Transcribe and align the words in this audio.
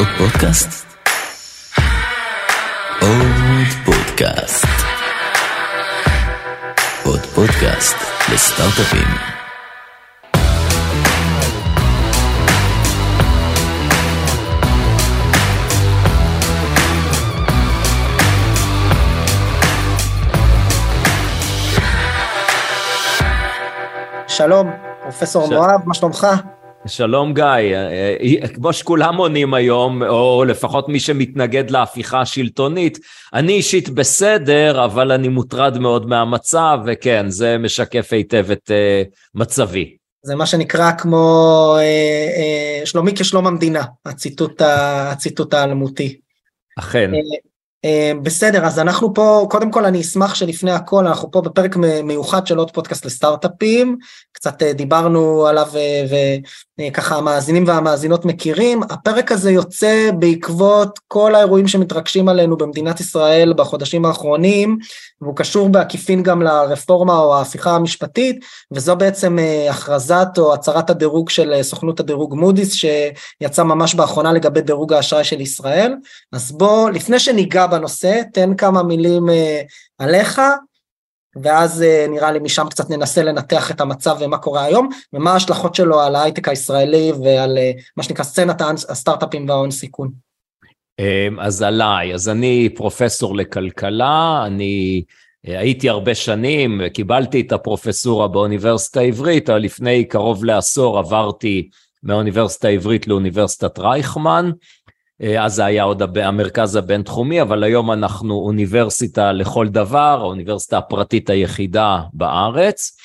עוד 0.00 0.08
פודקאסט? 0.18 0.86
עוד 3.00 3.66
פודקאסט. 3.84 4.66
עוד 7.04 7.20
פודקאסט 7.34 7.96
לסטארט-אפים. 8.32 9.08
שלום, 24.28 24.70
פרופסור 25.02 25.46
ש- 25.46 25.50
מואב, 25.52 25.80
מה 25.84 25.94
שלומך? 25.94 26.26
שלום 26.86 27.34
גיא, 27.34 27.44
אה, 27.44 28.16
אה, 28.42 28.48
כמו 28.48 28.72
שכולם 28.72 29.16
עונים 29.16 29.54
היום, 29.54 30.02
או 30.02 30.44
לפחות 30.44 30.88
מי 30.88 31.00
שמתנגד 31.00 31.70
להפיכה 31.70 32.20
השלטונית, 32.20 32.98
אני 33.34 33.52
אישית 33.52 33.88
בסדר, 33.88 34.84
אבל 34.84 35.12
אני 35.12 35.28
מוטרד 35.28 35.78
מאוד 35.78 36.06
מהמצב, 36.08 36.78
וכן, 36.86 37.26
זה 37.28 37.58
משקף 37.58 38.12
היטב 38.12 38.50
את 38.50 38.70
אה, 38.70 39.02
מצבי. 39.34 39.96
זה 40.22 40.34
מה 40.34 40.46
שנקרא 40.46 40.92
כמו 40.92 41.74
אה, 41.78 41.82
אה, 41.82 42.86
שלומי 42.86 43.12
כשלום 43.14 43.46
המדינה, 43.46 43.82
הציטוט, 44.06 44.60
ה- 44.62 45.10
הציטוט 45.10 45.54
האלמותי. 45.54 46.18
אכן, 46.78 47.14
אה, 47.14 47.20
אה, 47.84 48.12
בסדר, 48.22 48.64
אז 48.66 48.78
אנחנו 48.78 49.14
פה, 49.14 49.46
קודם 49.50 49.70
כל 49.70 49.84
אני 49.84 50.00
אשמח 50.00 50.34
שלפני 50.34 50.70
הכל, 50.70 51.06
אנחנו 51.06 51.30
פה 51.30 51.40
בפרק 51.40 51.76
מיוחד 52.04 52.46
של 52.46 52.58
עוד 52.58 52.70
פודקאסט 52.70 53.04
לסטארט-אפים, 53.04 53.96
קצת 54.32 54.62
אה, 54.62 54.72
דיברנו 54.72 55.46
עליו 55.46 55.68
וככה 56.88 57.16
המאזינים 57.16 57.64
והמאזינות 57.66 58.24
מכירים, 58.24 58.82
הפרק 58.82 59.32
הזה 59.32 59.50
יוצא 59.50 60.10
בעקבות 60.18 60.98
כל 61.08 61.34
האירועים 61.34 61.68
שמתרגשים 61.68 62.28
עלינו 62.28 62.56
במדינת 62.56 63.00
ישראל 63.00 63.52
בחודשים 63.56 64.04
האחרונים, 64.04 64.78
והוא 65.20 65.36
קשור 65.36 65.68
בעקיפין 65.68 66.22
גם 66.22 66.42
לרפורמה 66.42 67.18
או 67.18 67.34
ההפיכה 67.34 67.70
המשפטית, 67.76 68.44
וזו 68.72 68.96
בעצם 68.96 69.38
אה, 69.38 69.70
הכרזת 69.70 70.28
או 70.38 70.54
הצהרת 70.54 70.90
הדירוג 70.90 71.30
של 71.30 71.52
אה, 71.52 71.62
סוכנות 71.62 72.00
הדירוג 72.00 72.34
מודי'ס 72.34 72.72
שיצא 72.72 73.62
ממש 73.62 73.94
באחרונה 73.94 74.32
לגבי 74.32 74.60
דירוג 74.60 74.92
האשראי 74.92 75.24
של 75.24 75.40
ישראל. 75.40 75.94
אז 76.32 76.52
בוא, 76.52 76.90
לפני 76.90 77.18
שניגע 77.18 77.66
בנושא, 77.66 78.20
תן 78.32 78.54
כמה 78.54 78.82
מילים 78.82 79.30
אה, 79.30 79.60
עליך, 79.98 80.40
ואז 81.42 81.82
אה, 81.82 82.06
נראה 82.08 82.32
לי 82.32 82.38
משם 82.38 82.66
קצת 82.70 82.90
ננסה 82.90 83.22
לנתח 83.22 83.70
את 83.70 83.80
המצב 83.80 84.16
ומה 84.20 84.38
קורה 84.38 84.64
היום, 84.64 84.88
ומה 85.12 85.32
ההשלכות 85.32 85.74
שלו 85.74 86.00
על 86.00 86.14
ההייטק 86.14 86.48
הישראלי 86.48 87.12
ועל 87.24 87.58
אה, 87.58 87.72
מה 87.96 88.02
שנקרא 88.02 88.24
סצנת 88.24 88.62
הסטארט-אפים 88.88 89.48
וההון 89.48 89.70
סיכון. 89.70 90.10
אה, 91.00 91.28
אז 91.38 91.62
עליי, 91.62 92.14
אז 92.14 92.28
אני 92.28 92.68
פרופסור 92.74 93.36
לכלכלה, 93.36 94.42
אני 94.46 95.02
אה, 95.48 95.58
הייתי 95.58 95.88
הרבה 95.88 96.14
שנים, 96.14 96.80
קיבלתי 96.94 97.40
את 97.40 97.52
הפרופסורה 97.52 98.28
באוניברסיטה 98.28 99.00
העברית, 99.00 99.50
אבל 99.50 99.58
לפני 99.58 100.04
קרוב 100.04 100.44
לעשור 100.44 100.98
עברתי 100.98 101.68
מהאוניברסיטה 102.02 102.68
העברית 102.68 103.08
לאוניברסיטת 103.08 103.78
רייכמן, 103.78 104.50
אז 105.38 105.54
זה 105.54 105.64
היה 105.64 105.82
עוד 105.82 106.18
המרכז 106.18 106.76
הבינתחומי, 106.76 107.42
אבל 107.42 107.64
היום 107.64 107.92
אנחנו 107.92 108.34
אוניברסיטה 108.34 109.32
לכל 109.32 109.68
דבר, 109.68 110.18
האוניברסיטה 110.20 110.78
הפרטית 110.78 111.30
היחידה 111.30 112.00
בארץ. 112.12 112.96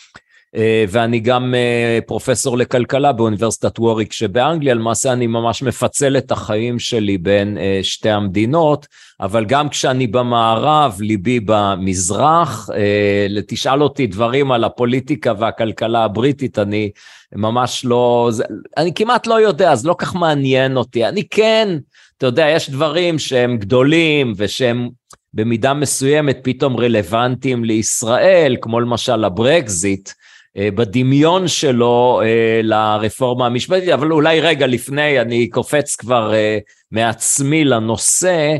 אה, 0.56 0.86
ואני 0.90 1.20
גם 1.20 1.56
אה, 1.56 2.00
פרופסור 2.06 2.58
לכלכלה 2.58 3.12
באוניברסיטת 3.12 3.80
ווריק 3.80 4.14
שבאנגליה, 4.14 4.74
למעשה 4.74 5.14
אני 5.14 5.28
ממש 5.28 5.64
מפצל 5.64 6.18
את 6.18 6.32
החיים 6.32 6.80
שלי 6.80 7.18
בין 7.18 7.58
אה, 7.58 7.80
שתי 7.84 8.10
המדינות, 8.10 8.88
אבל 9.22 9.46
גם 9.46 9.70
כשאני 9.70 10.08
במערב, 10.08 10.98
ליבי 11.00 11.40
במזרח, 11.46 12.70
אה, 12.74 13.28
תשאל 13.48 13.84
אותי 13.84 14.08
דברים 14.08 14.52
על 14.52 14.64
הפוליטיקה 14.64 15.34
והכלכלה 15.40 16.04
הבריטית, 16.04 16.60
אני 16.60 16.92
ממש 17.36 17.86
לא, 17.86 18.30
אני 18.78 18.94
כמעט 18.94 19.28
לא 19.28 19.42
יודע, 19.42 19.72
אז 19.72 19.86
לא 19.86 19.96
כך 19.98 20.16
מעניין 20.16 20.78
אותי. 20.78 21.06
אני 21.06 21.24
כן, 21.30 21.78
אתה 22.18 22.26
יודע, 22.26 22.48
יש 22.50 22.70
דברים 22.70 23.20
שהם 23.20 23.58
גדולים 23.58 24.34
ושהם 24.38 24.90
במידה 25.34 25.74
מסוימת 25.74 26.40
פתאום 26.44 26.78
רלוונטיים 26.78 27.64
לישראל, 27.64 28.58
כמו 28.62 28.80
למשל 28.80 29.24
הברקזיט, 29.24 30.10
אה, 30.58 30.72
בדמיון 30.72 31.48
שלו 31.48 32.22
אה, 32.24 32.60
לרפורמה 32.64 33.46
המשפטית, 33.46 33.90
אבל 33.90 34.12
אולי 34.12 34.42
רגע 34.42 34.68
לפני, 34.68 35.22
אני 35.22 35.50
קופץ 35.50 35.96
כבר 35.96 36.34
אה, 36.34 36.58
מעצמי 36.92 37.66
לנושא, 37.66 38.56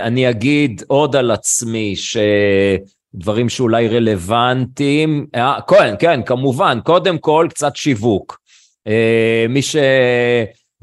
אני 0.00 0.30
אגיד 0.30 0.82
עוד 0.86 1.16
על 1.16 1.30
עצמי, 1.30 1.94
שדברים 1.96 3.48
שאולי 3.48 3.88
רלוונטיים, 3.88 5.26
כן, 5.68 5.94
כן, 5.98 6.22
כמובן, 6.22 6.78
קודם 6.84 7.18
כל 7.18 7.46
קצת 7.50 7.76
שיווק. 7.76 8.40
מי 9.48 9.60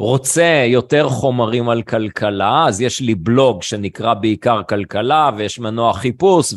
שרוצה 0.01 0.63
יותר 0.67 1.09
חומרים 1.09 1.69
על 1.69 1.81
כלכלה, 1.81 2.65
אז 2.67 2.81
יש 2.81 3.01
לי 3.01 3.15
בלוג 3.15 3.63
שנקרא 3.63 4.13
בעיקר 4.13 4.61
כלכלה, 4.69 5.31
ויש 5.37 5.59
מנוע 5.59 5.93
חיפוש, 5.93 6.53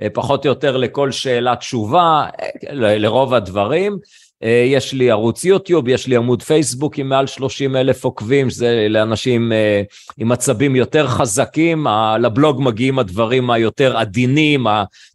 ופחות 0.00 0.46
או 0.46 0.50
יותר 0.50 0.76
לכל 0.76 1.10
שאלה 1.10 1.56
תשובה, 1.56 2.26
לרוב 2.72 3.34
הדברים. 3.34 3.98
אה, 4.42 4.64
יש 4.66 4.92
לי 4.92 5.10
ערוץ 5.10 5.44
יוטיוב, 5.44 5.88
יש 5.88 6.06
לי 6.06 6.16
עמוד 6.16 6.42
פייסבוק 6.42 6.98
עם 6.98 7.08
מעל 7.08 7.26
30 7.26 7.76
אלף 7.76 8.04
עוקבים, 8.04 8.50
שזה 8.50 8.86
לאנשים 8.90 9.52
אה, 9.52 9.82
עם 10.18 10.32
עצבים 10.32 10.76
יותר 10.76 11.06
חזקים, 11.08 11.86
לבלוג 12.20 12.62
מגיעים 12.62 12.98
הדברים 12.98 13.50
היותר 13.50 13.96
עדינים, 13.96 14.66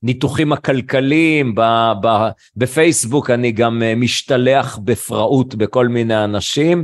הניתוחים 0.03 0.53
הכלכליים, 0.53 1.55
בפייסבוק 2.55 3.29
אני 3.29 3.51
גם 3.51 3.83
אה, 3.83 3.95
משתלח 3.95 4.79
בפראות 4.83 5.55
בכל 5.55 5.87
מיני 5.87 6.23
אנשים. 6.23 6.83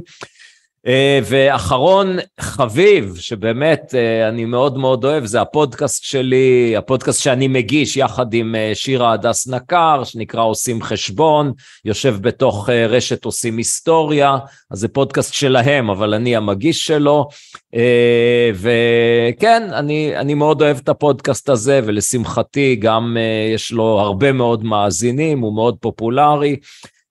אה, 0.88 1.20
ואחרון 1.24 2.18
חביב, 2.40 3.16
שבאמת 3.16 3.96
אה, 3.96 4.30
אני 4.30 4.46
מאוד 4.46 4.78
מאוד 4.78 5.06
אוהב, 5.06 5.26
זה 5.26 5.42
הפודקאסט 5.42 6.04
שלי, 6.04 6.78
הפודקאסט 6.78 7.24
שאני 7.24 7.48
מגיש 7.48 7.98
יחד 7.98 8.34
עם 8.34 8.56
אה, 8.56 8.72
שירה 8.74 9.14
הדס 9.14 9.48
נקר, 9.48 10.04
שנקרא 10.04 10.44
עושים 10.44 10.82
חשבון, 10.82 11.52
יושב 11.86 12.16
בתוך 12.22 12.70
רשת 12.70 13.26
עושים 13.26 13.58
היסטוריה, 13.58 14.38
אז 14.72 14.80
זה 14.80 14.88
פודקאסט 14.88 15.34
שלהם, 15.34 15.90
אבל 15.90 16.14
אני 16.14 16.36
המגיש 16.36 16.86
שלו. 16.86 17.28
וכן, 18.56 19.64
אני, 19.74 20.18
אני 20.18 20.34
מאוד 20.34 20.62
אוהב 20.62 20.78
את 20.78 20.90
הפודקאסט 20.90 21.50
הזה, 21.50 21.82
ולשמחתי 21.84 22.76
גם 22.76 23.18
יש 23.56 23.72
לו 23.72 24.00
הרבה 24.00 24.32
מאוד 24.32 24.64
מאזינים, 24.64 25.40
הוא 25.40 25.56
מאוד 25.56 25.78
פופולרי. 25.80 26.56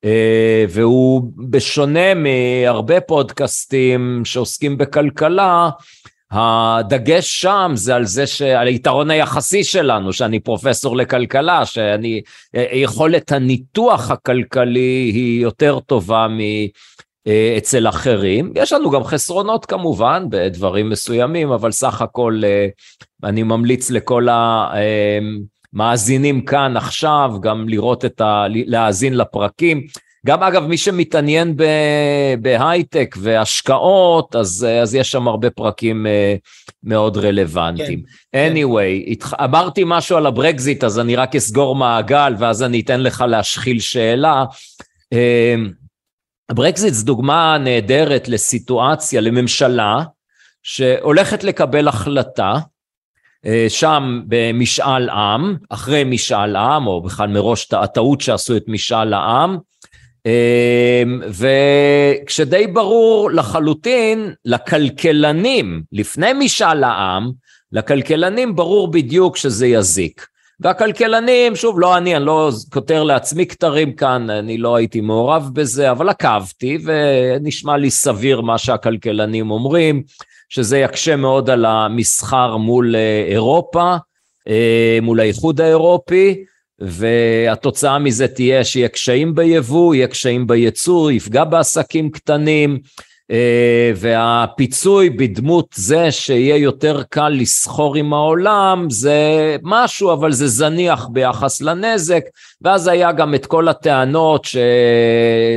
אה, 0.04 0.64
והוא 0.68 1.22
בשונה 1.50 2.14
מהרבה 2.14 3.00
פודקאסטים 3.00 4.22
שעוסקים 4.24 4.78
בכלכלה, 4.78 5.70
הדגש 6.30 7.40
שם 7.40 7.72
זה 7.74 7.94
על 7.94 8.04
זה, 8.04 8.26
ש... 8.26 8.42
על 8.42 8.66
היתרון 8.66 9.10
היחסי 9.10 9.64
שלנו, 9.64 10.12
שאני 10.12 10.40
פרופסור 10.40 10.96
לכלכלה, 10.96 11.66
שאני, 11.66 12.20
אה, 12.54 12.66
יכולת 12.72 13.32
הניתוח 13.32 14.10
הכלכלי 14.10 15.10
היא 15.14 15.42
יותר 15.42 15.80
טובה 15.80 16.28
מ... 16.28 16.40
אה, 17.26 17.58
אחרים. 17.88 18.52
יש 18.56 18.72
לנו 18.72 18.90
גם 18.90 19.04
חסרונות 19.04 19.66
כמובן 19.66 20.26
בדברים 20.30 20.90
מסוימים, 20.90 21.52
אבל 21.52 21.70
סך 21.70 22.02
הכל 22.02 22.42
אני 23.24 23.42
ממליץ 23.42 23.90
לכל 23.90 24.28
המאזינים 25.74 26.44
כאן 26.44 26.76
עכשיו 26.76 27.32
גם 27.42 27.68
לראות 27.68 28.04
את 28.04 28.20
ה... 28.20 28.44
להאזין 28.48 29.16
לפרקים. 29.16 29.86
גם 30.26 30.42
אגב, 30.42 30.66
מי 30.66 30.76
שמתעניין 30.76 31.56
ב... 31.56 31.64
בהייטק 32.40 33.16
והשקעות, 33.20 34.36
אז, 34.36 34.66
אז 34.82 34.94
יש 34.94 35.12
שם 35.12 35.28
הרבה 35.28 35.50
פרקים 35.50 36.06
אה, 36.06 36.34
מאוד 36.84 37.16
רלוונטיים. 37.16 38.02
כן. 38.32 38.52
anyway, 38.54 39.10
התח... 39.10 39.34
אמרתי 39.34 39.82
משהו 39.86 40.16
על 40.16 40.26
הברקזיט, 40.26 40.84
אז 40.84 40.98
אני 40.98 41.16
רק 41.16 41.36
אסגור 41.36 41.76
מעגל, 41.76 42.34
ואז 42.38 42.62
אני 42.62 42.80
אתן 42.80 43.00
לך 43.00 43.24
להשחיל 43.28 43.80
שאלה. 43.80 44.44
אה, 45.12 45.54
הברקזיט 46.50 46.94
זו 46.94 47.06
דוגמה 47.06 47.58
נהדרת 47.58 48.28
לסיטואציה, 48.28 49.20
לממשלה, 49.20 50.02
שהולכת 50.62 51.44
לקבל 51.44 51.88
החלטה, 51.88 52.54
שם 53.68 54.20
במשאל 54.26 55.08
עם, 55.08 55.56
אחרי 55.70 56.04
משאל 56.04 56.56
עם, 56.56 56.86
או 56.86 57.02
בכלל 57.02 57.28
מראש 57.28 57.68
הטעות 57.72 58.20
שעשו 58.20 58.56
את 58.56 58.64
משאל 58.68 59.12
העם, 59.12 59.58
אה, 60.26 61.02
וכשדי 61.28 62.66
ברור 62.66 63.30
לחלוטין 63.30 64.32
לכלכלנים, 64.44 65.82
לפני 65.92 66.32
משאל 66.32 66.84
העם, 66.84 67.30
לכלכלנים 67.72 68.56
ברור 68.56 68.90
בדיוק 68.90 69.36
שזה 69.36 69.66
יזיק. 69.66 70.26
והכלכלנים, 70.60 71.56
שוב, 71.56 71.80
לא 71.80 71.96
אני, 71.96 72.16
אני 72.16 72.26
לא 72.26 72.50
כותר 72.72 73.02
לעצמי 73.02 73.46
כתרים 73.46 73.92
כאן, 73.92 74.30
אני 74.30 74.58
לא 74.58 74.76
הייתי 74.76 75.00
מעורב 75.00 75.50
בזה, 75.52 75.90
אבל 75.90 76.08
עקבתי, 76.08 76.78
ונשמע 76.84 77.76
לי 77.76 77.90
סביר 77.90 78.40
מה 78.40 78.58
שהכלכלנים 78.58 79.50
אומרים, 79.50 80.02
שזה 80.50 80.78
יקשה 80.78 81.16
מאוד 81.16 81.50
על 81.50 81.64
המסחר 81.64 82.56
מול 82.56 82.96
אה, 82.96 83.24
אירופה, 83.28 83.96
אה, 84.48 84.98
מול 85.02 85.20
האיחוד 85.20 85.60
האירופי, 85.60 86.44
והתוצאה 86.78 87.98
מזה 87.98 88.28
תהיה 88.28 88.64
שיהיה 88.64 88.88
קשיים 88.88 89.34
ביבוא, 89.34 89.94
יהיה 89.94 90.06
קשיים 90.06 90.46
בייצור, 90.46 91.10
יפגע 91.10 91.44
בעסקים 91.44 92.10
קטנים, 92.10 92.78
והפיצוי 93.96 95.10
בדמות 95.10 95.66
זה 95.74 96.10
שיהיה 96.10 96.56
יותר 96.56 97.02
קל 97.10 97.28
לסחור 97.28 97.96
עם 97.96 98.12
העולם 98.12 98.86
זה 98.90 99.56
משהו 99.62 100.12
אבל 100.12 100.32
זה 100.32 100.48
זניח 100.48 101.08
ביחס 101.12 101.60
לנזק 101.60 102.22
ואז 102.62 102.88
היה 102.88 103.12
גם 103.12 103.34
את 103.34 103.46
כל 103.46 103.68
הטענות 103.68 104.44
ש... 104.44 104.56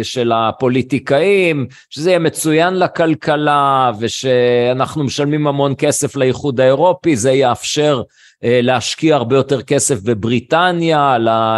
של 0.03 0.31
הפוליטיקאים 0.31 1.67
שזה 1.89 2.09
יהיה 2.09 2.19
מצוין 2.19 2.79
לכלכלה 2.79 3.91
ושאנחנו 3.99 5.03
משלמים 5.03 5.47
המון 5.47 5.73
כסף 5.77 6.15
לאיחוד 6.15 6.59
האירופי 6.59 7.15
זה 7.15 7.31
יאפשר 7.31 8.01
אה, 8.43 8.59
להשקיע 8.63 9.15
הרבה 9.15 9.35
יותר 9.35 9.61
כסף 9.61 10.01
בבריטניה, 10.01 11.17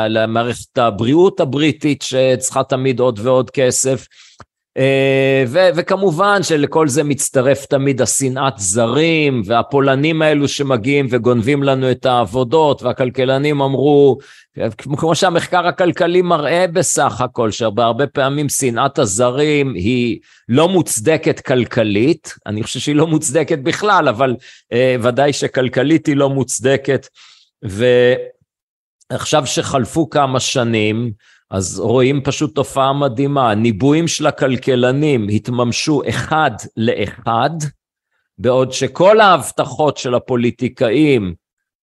למערכת 0.10 0.78
הבריאות 0.78 1.40
הבריטית 1.40 2.02
שצריכה 2.02 2.64
תמיד 2.64 3.00
עוד 3.00 3.20
ועוד 3.24 3.50
כסף. 3.50 4.08
אה, 4.78 5.44
ו- 5.48 5.70
וכמובן 5.76 6.44
שלכל 6.44 6.88
זה 6.88 7.04
מצטרף 7.04 7.66
תמיד 7.66 8.02
השנאת 8.02 8.54
זרים 8.58 9.42
והפולנים 9.46 10.22
האלו 10.22 10.48
שמגיעים 10.48 11.08
וגונבים 11.10 11.64
לנו 11.64 11.92
את 11.92 12.06
העבודות 12.06 12.84
והכלכלנים 12.84 13.62
אמרו 13.62 14.18
כמו 14.98 15.16
שהמחקר 15.16 15.68
הכלכלי 15.68 16.22
מראה 16.22 16.66
בסך 16.68 17.22
הכל 17.22 17.52
שבהרבה 17.52 18.08
פעמים 18.08 18.50
שנאת 18.50 19.00
הזרים 19.00 19.74
היא 19.74 20.20
לא 20.50 20.70
מוצדקת 20.70 21.40
כלכלית 21.40 22.34
אני 22.46 22.64
חושב 22.64 22.80
שהיא 22.80 22.96
לא 22.96 23.08
מוצדקת 23.08 23.60
בכלל 23.60 24.08
אבל 24.08 24.36
אה, 24.74 24.96
ודאי 25.02 25.34
שכלכלית 25.34 26.06
היא 26.06 26.16
לא 26.16 26.30
מוצדקת. 26.30 27.08
ועכשיו 29.12 29.46
שחלפו 29.46 30.10
כמה 30.10 30.40
שנים 30.40 31.12
אז 31.52 31.80
רואים 31.80 32.22
פשוט 32.24 32.56
תופעה 32.56 32.94
מדהימה, 32.94 33.52
הניבויים 33.52 34.08
של 34.08 34.28
הכלכלנים 34.28 35.28
התממשו 35.30 36.02
אחד 36.10 36.52
לאחד, 36.78 37.50
בעוד 38.38 38.72
שכל 38.72 39.20
ההבטחות 39.20 39.98
של 39.98 40.16
הפוליטיקאים 40.16 41.36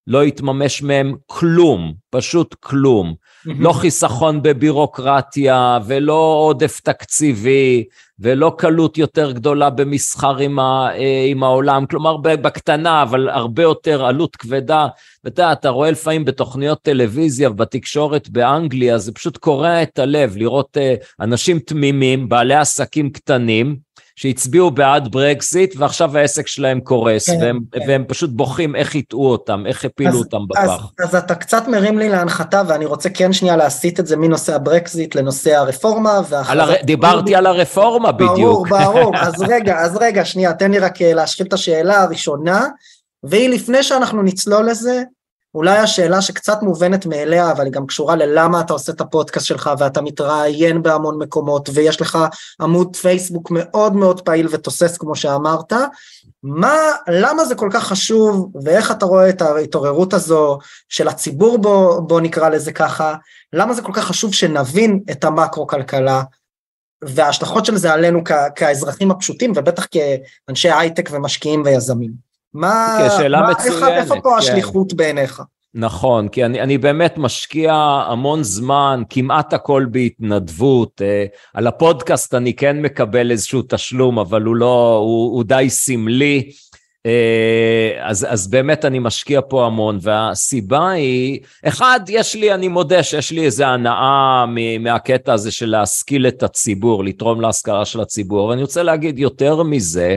לא 0.07 0.23
התממש 0.23 0.83
מהם 0.83 1.15
כלום, 1.27 1.95
פשוט 2.11 2.55
כלום. 2.61 3.15
לא 3.47 3.73
חיסכון 3.73 4.43
בבירוקרטיה 4.43 5.79
ולא 5.87 6.37
עודף 6.39 6.81
תקציבי 6.81 7.85
ולא 8.19 8.55
קלות 8.59 8.99
יותר 8.99 9.33
גדולה 9.33 9.71
במסחר 9.71 10.39
עם, 10.39 10.59
ה, 10.59 10.89
אה, 10.95 11.25
עם 11.29 11.43
העולם, 11.43 11.87
כלומר 11.87 12.17
בקטנה, 12.17 13.03
אבל 13.03 13.29
הרבה 13.29 13.63
יותר 13.63 14.05
עלות 14.05 14.37
כבדה. 14.37 14.87
ואתה 15.25 15.43
יודע, 15.43 15.53
אתה 15.53 15.69
רואה 15.69 15.91
לפעמים 15.91 16.25
בתוכניות 16.25 16.79
טלוויזיה 16.83 17.51
ובתקשורת 17.51 18.29
באנגליה, 18.29 18.99
זה 18.99 19.13
פשוט 19.13 19.37
קורע 19.37 19.83
את 19.83 19.99
הלב 19.99 20.37
לראות 20.37 20.77
אה, 20.77 20.95
אנשים 21.21 21.59
תמימים, 21.59 22.29
בעלי 22.29 22.55
עסקים 22.55 23.11
קטנים, 23.11 23.77
שהצביעו 24.17 24.71
בעד 24.71 25.13
ברקזיט 25.13 25.75
ועכשיו 25.77 26.19
העסק 26.19 26.47
שלהם 26.47 26.81
קורס 26.81 27.31
כן, 27.31 27.39
והם, 27.41 27.61
כן. 27.73 27.81
והם 27.89 28.05
פשוט 28.09 28.31
בוכים 28.31 28.77
איך 28.77 28.97
הטעו 28.97 29.31
אותם, 29.31 29.65
איך 29.67 29.85
הפילו 29.85 30.11
אז, 30.11 30.17
אותם 30.17 30.49
בפח. 30.49 30.61
אז, 30.61 31.09
אז 31.09 31.15
אתה 31.15 31.35
קצת 31.35 31.69
מרים 31.69 31.99
לי 31.99 32.09
להנחתה 32.09 32.63
ואני 32.67 32.85
רוצה 32.85 33.09
כן 33.11 33.33
שנייה 33.33 33.57
להסיט 33.57 34.01
את 34.01 34.07
זה 34.07 34.17
מנושא 34.17 34.55
הברקזיט 34.55 35.15
לנושא 35.15 35.57
הרפורמה. 35.57 36.21
הר... 36.61 36.75
דיברתי 36.83 37.35
על 37.35 37.47
הרפורמה 37.47 38.13
ברור, 38.13 38.33
בדיוק. 38.33 38.69
ברור, 38.69 38.93
ברור, 38.93 39.17
אז 39.27 39.43
רגע, 39.49 39.79
אז 39.79 39.97
רגע, 40.01 40.25
שנייה, 40.25 40.53
תן 40.53 40.71
לי 40.71 40.79
רק 40.79 41.03
אה, 41.03 41.15
להשחיל 41.15 41.47
את 41.47 41.53
השאלה 41.53 42.03
הראשונה, 42.03 42.67
והיא 43.23 43.49
לפני 43.49 43.83
שאנחנו 43.83 44.23
נצלול 44.23 44.71
לזה, 44.71 45.03
אולי 45.55 45.79
השאלה 45.79 46.23
שקצת 46.23 46.63
מובנת 46.63 47.07
מאליה, 47.07 47.53
אבל 47.53 47.65
היא 47.65 47.73
גם 47.73 47.87
קשורה 47.87 48.17
ללמה 48.17 48.61
אתה 48.61 48.73
עושה 48.73 48.93
את 48.93 49.01
הפודקאסט 49.01 49.47
שלך 49.47 49.71
ואתה 49.79 50.01
מתראיין 50.01 50.83
בהמון 50.83 51.19
מקומות 51.19 51.69
ויש 51.75 52.01
לך 52.01 52.19
עמוד 52.61 52.97
פייסבוק 52.97 53.51
מאוד 53.51 53.97
מאוד 53.97 54.21
פעיל 54.21 54.49
ותוסס 54.51 54.97
כמו 54.97 55.17
שאמרת, 55.17 55.73
מה, 56.43 56.77
למה 57.09 57.45
זה 57.45 57.55
כל 57.55 57.69
כך 57.73 57.87
חשוב 57.87 58.53
ואיך 58.65 58.91
אתה 58.91 59.07
רואה 59.07 59.29
את 59.29 59.43
ההתעוררות 59.43 60.15
הזו 60.15 60.59
של 60.89 61.09
הציבור 61.09 61.59
בו, 61.59 62.03
בוא 62.07 62.21
נקרא 62.21 62.49
לזה 62.49 62.73
ככה, 62.73 63.15
למה 63.53 63.75
זה 63.75 63.83
כל 63.83 63.93
כך 63.95 64.05
חשוב 64.05 64.35
שנבין 64.35 65.01
את 65.11 65.25
המקרו-כלכלה 65.25 66.23
וההשלכות 67.05 67.65
של 67.65 67.77
זה 67.77 67.93
עלינו 67.93 68.21
כאזרחים 68.57 69.11
הפשוטים 69.11 69.53
ובטח 69.57 69.87
כאנשי 69.91 70.71
הייטק 70.71 71.09
ומשקיעים 71.13 71.63
ויזמים. 71.65 72.32
מה, 72.55 73.09
שאלה 73.19 73.41
מה 73.41 73.51
מצוינת, 73.51 73.83
איך, 73.83 73.89
איפה 73.89 74.15
פה 74.23 74.31
כן. 74.31 74.39
השליחות 74.39 74.93
בעיניך? 74.93 75.43
נכון, 75.75 76.29
כי 76.29 76.45
אני, 76.45 76.61
אני 76.61 76.79
באמת 76.79 77.19
משקיע 77.19 77.75
המון 78.07 78.43
זמן, 78.43 79.03
כמעט 79.11 79.53
הכל 79.53 79.87
בהתנדבות. 79.91 81.03
אה, 81.03 81.25
על 81.55 81.67
הפודקאסט 81.67 82.35
אני 82.35 82.57
כן 82.57 82.83
מקבל 82.83 83.31
איזשהו 83.31 83.63
תשלום, 83.69 84.19
אבל 84.19 84.43
הוא 84.43 84.57
לא, 84.57 84.97
הוא, 84.97 85.37
הוא 85.37 85.45
די 85.45 85.71
סמלי. 85.71 86.51
אה, 87.07 87.93
אז, 88.01 88.27
אז 88.31 88.49
באמת 88.49 88.85
אני 88.85 88.99
משקיע 88.99 89.41
פה 89.49 89.67
המון, 89.67 89.99
והסיבה 90.03 90.91
היא, 90.91 91.41
אחד, 91.65 92.01
יש 92.09 92.35
לי, 92.35 92.55
אני 92.55 92.69
מודה 92.69 93.03
שיש 93.03 93.31
לי 93.31 93.45
איזו 93.45 93.65
הנאה 93.65 94.45
מהקטע 94.81 95.33
הזה 95.33 95.51
של 95.51 95.67
להשכיל 95.67 96.27
את 96.27 96.43
הציבור, 96.43 97.05
לתרום 97.05 97.41
להשכרה 97.41 97.85
של 97.85 98.01
הציבור. 98.01 98.53
אני 98.53 98.63
רוצה 98.63 98.83
להגיד 98.83 99.19
יותר 99.19 99.63
מזה, 99.63 100.17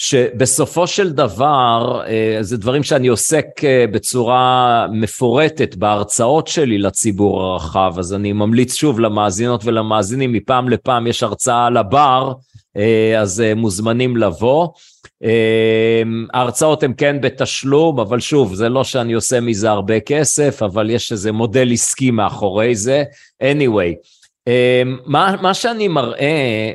שבסופו 0.00 0.86
של 0.86 1.12
דבר, 1.12 2.02
אה, 2.06 2.38
זה 2.40 2.56
דברים 2.56 2.82
שאני 2.82 3.08
עוסק 3.08 3.46
אה, 3.64 3.84
בצורה 3.92 4.86
מפורטת 4.92 5.74
בהרצאות 5.74 6.46
שלי 6.46 6.78
לציבור 6.78 7.42
הרחב, 7.42 7.94
אז 7.98 8.14
אני 8.14 8.32
ממליץ 8.32 8.74
שוב 8.74 9.00
למאזינות 9.00 9.64
ולמאזינים, 9.64 10.32
מפעם 10.32 10.68
לפעם 10.68 11.06
יש 11.06 11.22
הרצאה 11.22 11.66
על 11.66 11.76
הבר, 11.76 12.32
אה, 12.76 13.20
אז 13.20 13.42
מוזמנים 13.56 14.16
לבוא. 14.16 14.68
ההרצאות 16.34 16.82
הן 16.82 16.92
כן 16.96 17.20
בתשלום, 17.20 18.00
אבל 18.00 18.20
שוב, 18.20 18.54
זה 18.54 18.68
לא 18.68 18.84
שאני 18.84 19.12
עושה 19.12 19.40
מזה 19.40 19.70
הרבה 19.70 20.00
כסף, 20.00 20.62
אבל 20.62 20.90
יש 20.90 21.12
איזה 21.12 21.32
מודל 21.32 21.72
עסקי 21.72 22.10
מאחורי 22.10 22.74
זה. 22.74 23.04
anyway, 23.42 23.94
מה, 25.06 25.34
מה 25.42 25.54
שאני 25.54 25.88
מראה 25.88 26.72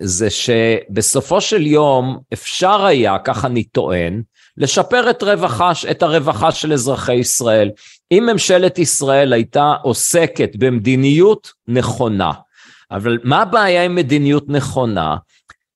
זה 0.00 0.30
שבסופו 0.30 1.40
של 1.40 1.66
יום 1.66 2.18
אפשר 2.32 2.84
היה, 2.84 3.16
כך 3.24 3.44
אני 3.44 3.64
טוען, 3.64 4.22
לשפר 4.56 5.10
את, 5.10 5.22
רווחה, 5.22 5.72
את 5.90 6.02
הרווחה 6.02 6.52
של 6.52 6.72
אזרחי 6.72 7.14
ישראל. 7.14 7.70
אם 8.12 8.28
ממשלת 8.32 8.78
ישראל 8.78 9.32
הייתה 9.32 9.74
עוסקת 9.82 10.56
במדיניות 10.56 11.52
נכונה, 11.68 12.32
אבל 12.90 13.18
מה 13.24 13.42
הבעיה 13.42 13.84
עם 13.84 13.94
מדיניות 13.94 14.48
נכונה? 14.48 15.16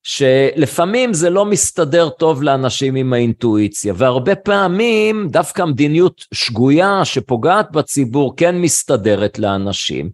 שלפעמים 0.03 1.13
זה 1.13 1.29
לא 1.29 1.45
מסתדר 1.45 2.09
טוב 2.09 2.43
לאנשים 2.43 2.95
עם 2.95 3.13
האינטואיציה, 3.13 3.93
והרבה 3.97 4.35
פעמים 4.35 5.27
דווקא 5.29 5.65
מדיניות 5.65 6.25
שגויה 6.33 7.05
שפוגעת 7.05 7.71
בציבור 7.71 8.33
כן 8.37 8.61
מסתדרת 8.61 9.39
לאנשים. 9.39 10.09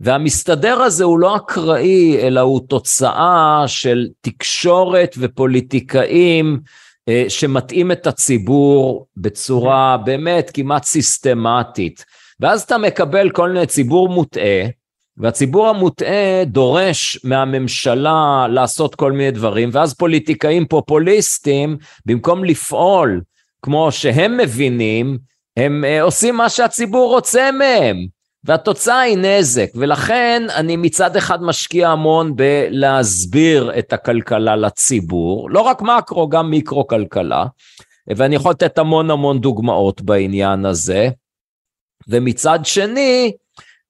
והמסתדר 0.00 0.82
הזה 0.82 1.04
הוא 1.04 1.18
לא 1.18 1.36
אקראי, 1.36 2.18
אלא 2.20 2.40
הוא 2.40 2.60
תוצאה 2.68 3.64
של 3.66 4.08
תקשורת 4.20 5.14
ופוליטיקאים 5.18 6.60
אה, 7.08 7.24
שמטעים 7.28 7.92
את 7.92 8.06
הציבור 8.06 9.06
בצורה 9.16 9.96
באמת 10.04 10.50
כמעט 10.54 10.84
סיסטמטית. 10.84 12.04
ואז 12.40 12.62
אתה 12.62 12.78
מקבל 12.78 13.30
כל 13.30 13.50
מיני 13.50 13.66
ציבור 13.66 14.08
מוטעה, 14.08 14.66
והציבור 15.16 15.68
המוטעה 15.68 16.44
דורש 16.46 17.20
מהממשלה 17.24 18.46
לעשות 18.50 18.94
כל 18.94 19.12
מיני 19.12 19.30
דברים, 19.30 19.70
ואז 19.72 19.94
פוליטיקאים 19.94 20.66
פופוליסטים, 20.66 21.76
במקום 22.06 22.44
לפעול 22.44 23.20
כמו 23.62 23.92
שהם 23.92 24.36
מבינים, 24.36 25.18
הם 25.56 25.84
אה, 25.84 26.02
עושים 26.02 26.36
מה 26.36 26.48
שהציבור 26.48 27.14
רוצה 27.14 27.50
מהם. 27.52 28.17
והתוצאה 28.44 29.00
היא 29.00 29.18
נזק, 29.18 29.66
ולכן 29.74 30.42
אני 30.54 30.76
מצד 30.76 31.16
אחד 31.16 31.42
משקיע 31.42 31.88
המון 31.88 32.36
בלהסביר 32.36 33.78
את 33.78 33.92
הכלכלה 33.92 34.56
לציבור, 34.56 35.50
לא 35.50 35.60
רק 35.60 35.82
מקרו, 35.82 36.28
גם 36.28 36.50
מיקרו 36.50 36.86
כלכלה, 36.86 37.46
ואני 38.16 38.36
יכול 38.36 38.50
לתת 38.50 38.78
המון 38.78 39.10
המון 39.10 39.40
דוגמאות 39.40 40.02
בעניין 40.02 40.66
הזה, 40.66 41.08
ומצד 42.08 42.58
שני, 42.64 43.32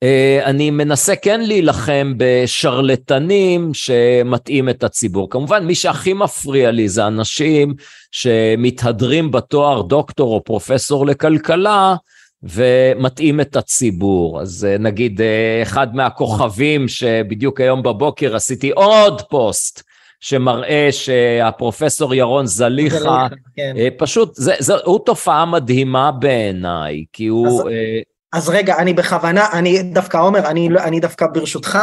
אה, 0.02 0.40
אני 0.44 0.70
מנסה 0.70 1.16
כן 1.16 1.40
להילחם 1.40 2.14
בשרלטנים 2.16 3.74
שמטעים 3.74 4.68
את 4.68 4.84
הציבור. 4.84 5.30
כמובן, 5.30 5.66
מי 5.66 5.74
שהכי 5.74 6.12
מפריע 6.12 6.70
לי 6.70 6.88
זה 6.88 7.06
אנשים 7.06 7.74
שמתהדרים 8.10 9.30
בתואר 9.30 9.82
דוקטור 9.82 10.34
או 10.34 10.44
פרופסור 10.44 11.06
לכלכלה, 11.06 11.96
ומטעים 12.42 13.40
את 13.40 13.56
הציבור. 13.56 14.40
אז 14.40 14.66
אה, 14.70 14.78
נגיד 14.78 15.20
אה, 15.20 15.62
אחד 15.62 15.94
מהכוכבים 15.94 16.88
שבדיוק 16.88 17.60
היום 17.60 17.82
בבוקר 17.82 18.36
עשיתי 18.36 18.70
עוד 18.70 19.22
פוסט 19.22 19.82
שמראה 20.20 20.88
שהפרופסור 20.90 22.14
ירון 22.14 22.46
זליכה, 22.46 23.26
כן. 23.56 23.74
אה, 23.76 23.88
פשוט, 23.98 24.34
זה, 24.34 24.54
זה, 24.58 24.74
הוא 24.84 24.98
תופעה 25.06 25.44
מדהימה 25.44 26.12
בעיניי, 26.12 27.04
כי 27.12 27.26
הוא... 27.26 27.60
אז, 27.60 27.66
אז 28.32 28.48
רגע, 28.48 28.78
אני 28.78 28.94
בכוונה, 28.94 29.46
אני 29.52 29.82
דווקא 29.82 30.16
עומר, 30.16 30.46
אני, 30.46 30.68
לא, 30.68 30.80
אני 30.80 31.00
דווקא 31.00 31.26
ברשותך 31.26 31.78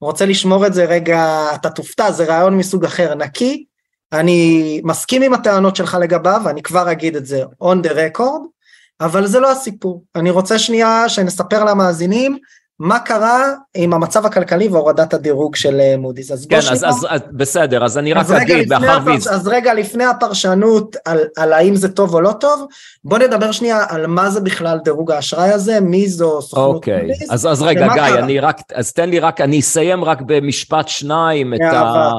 רוצה 0.00 0.26
לשמור 0.26 0.66
את 0.66 0.74
זה 0.74 0.84
רגע, 0.84 1.46
אתה 1.54 1.70
תופתע, 1.70 2.10
זה 2.10 2.24
רעיון 2.24 2.56
מסוג 2.56 2.84
אחר, 2.84 3.14
נקי. 3.14 3.64
אני 4.12 4.80
מסכים 4.84 5.22
עם 5.22 5.34
הטענות 5.34 5.76
שלך 5.76 5.96
לגביו, 6.00 6.42
אני 6.46 6.62
כבר 6.62 6.92
אגיד 6.92 7.16
את 7.16 7.26
זה 7.26 7.42
on 7.62 7.86
the 7.86 7.90
record, 7.90 8.53
אבל 9.00 9.26
זה 9.26 9.40
לא 9.40 9.52
הסיפור. 9.52 10.04
אני 10.16 10.30
רוצה 10.30 10.58
שנייה 10.58 11.08
שנספר 11.08 11.64
למאזינים 11.64 12.38
מה 12.78 12.98
קרה 12.98 13.52
עם 13.74 13.94
המצב 13.94 14.26
הכלכלי 14.26 14.68
והורדת 14.68 15.14
הדירוג 15.14 15.56
של 15.56 15.80
אה, 15.80 15.96
מודי'ס. 15.98 16.30
אז 16.30 16.46
כן, 16.46 16.56
אז, 16.56 16.84
אז, 16.84 17.06
אז 17.08 17.20
בסדר, 17.32 17.84
אז 17.84 17.98
אני 17.98 18.12
רק 18.12 18.30
אגיד, 18.30 18.68
מאחר 18.68 18.98
ויז... 19.04 19.28
אז 19.28 19.48
רגע 19.48 19.74
לפני 19.74 20.04
הפרשנות 20.04 20.96
על, 21.04 21.18
על 21.36 21.52
האם 21.52 21.76
זה 21.76 21.88
טוב 21.88 22.14
או 22.14 22.20
לא 22.20 22.32
טוב, 22.32 22.66
בוא 23.04 23.18
נדבר 23.18 23.52
שנייה 23.52 23.84
על 23.88 24.06
מה 24.06 24.30
זה 24.30 24.40
בכלל 24.40 24.78
דירוג 24.84 25.12
האשראי 25.12 25.50
הזה, 25.50 25.80
מי 25.80 26.08
זו 26.08 26.42
סוכנות 26.42 26.74
אוקיי, 26.74 27.02
מודי'ס. 27.02 27.30
אז, 27.30 27.46
אז 27.46 27.62
רגע, 27.62 27.86
גיא, 27.86 27.94
קרה? 27.94 28.18
אני 28.18 28.40
רק, 28.40 28.60
אז 28.74 28.92
תן 28.92 29.10
לי 29.10 29.18
רק, 29.18 29.40
אני 29.40 29.60
אסיים 29.60 30.04
רק 30.04 30.20
במשפט 30.26 30.88
שניים 30.88 31.54
את, 31.54 31.60
ה, 31.60 32.12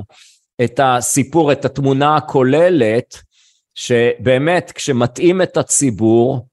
את 0.63 0.79
הסיפור, 0.83 1.51
את 1.51 1.65
התמונה 1.65 2.15
הכוללת, 2.15 3.17
שבאמת 3.75 4.71
כשמטעים 4.75 5.41
את 5.41 5.57
הציבור, 5.57 6.45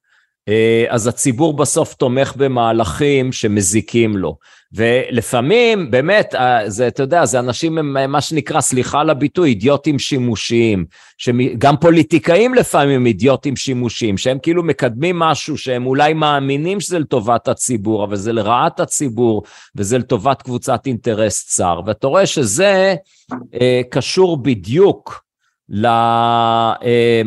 אז 0.88 1.06
הציבור 1.06 1.56
בסוף 1.56 1.94
תומך 1.94 2.34
במהלכים 2.36 3.32
שמזיקים 3.32 4.16
לו. 4.16 4.36
ולפעמים, 4.74 5.90
באמת, 5.90 6.34
אה, 6.34 6.70
זה, 6.70 6.88
אתה 6.88 7.02
יודע, 7.02 7.24
זה 7.24 7.38
אנשים 7.38 7.78
הם 7.78 8.12
מה 8.12 8.20
שנקרא, 8.20 8.60
סליחה 8.60 9.00
על 9.00 9.10
הביטוי, 9.10 9.48
אידיוטים 9.48 9.98
שימושיים. 9.98 10.84
גם 11.58 11.76
פוליטיקאים 11.76 12.54
לפעמים 12.54 13.06
אידיוטים 13.06 13.56
שימושיים, 13.56 14.18
שהם 14.18 14.38
כאילו 14.42 14.62
מקדמים 14.62 15.18
משהו 15.18 15.58
שהם 15.58 15.86
אולי 15.86 16.12
מאמינים 16.12 16.80
שזה 16.80 16.98
לטובת 16.98 17.48
הציבור, 17.48 18.04
אבל 18.04 18.16
זה 18.16 18.32
לרעת 18.32 18.80
הציבור, 18.80 19.42
וזה 19.76 19.98
לטובת 19.98 20.42
קבוצת 20.42 20.86
אינטרס 20.86 21.46
צר. 21.46 21.80
ואתה 21.86 22.06
רואה 22.06 22.26
שזה 22.26 22.94
אה, 23.60 23.80
קשור 23.90 24.42
בדיוק 24.42 25.24
ל... 25.68 25.86
אה, 25.86 27.22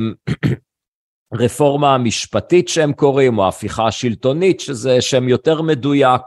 הרפורמה 1.34 1.96
המשפטית 1.96 2.67
שהם 2.67 2.94
קוראים, 2.94 3.38
או 3.38 3.46
ההפיכה 3.46 3.88
השלטונית, 3.88 4.60
שזה 4.60 5.01
שם 5.01 5.29
יותר 5.29 5.62
מדויק, 5.62 6.22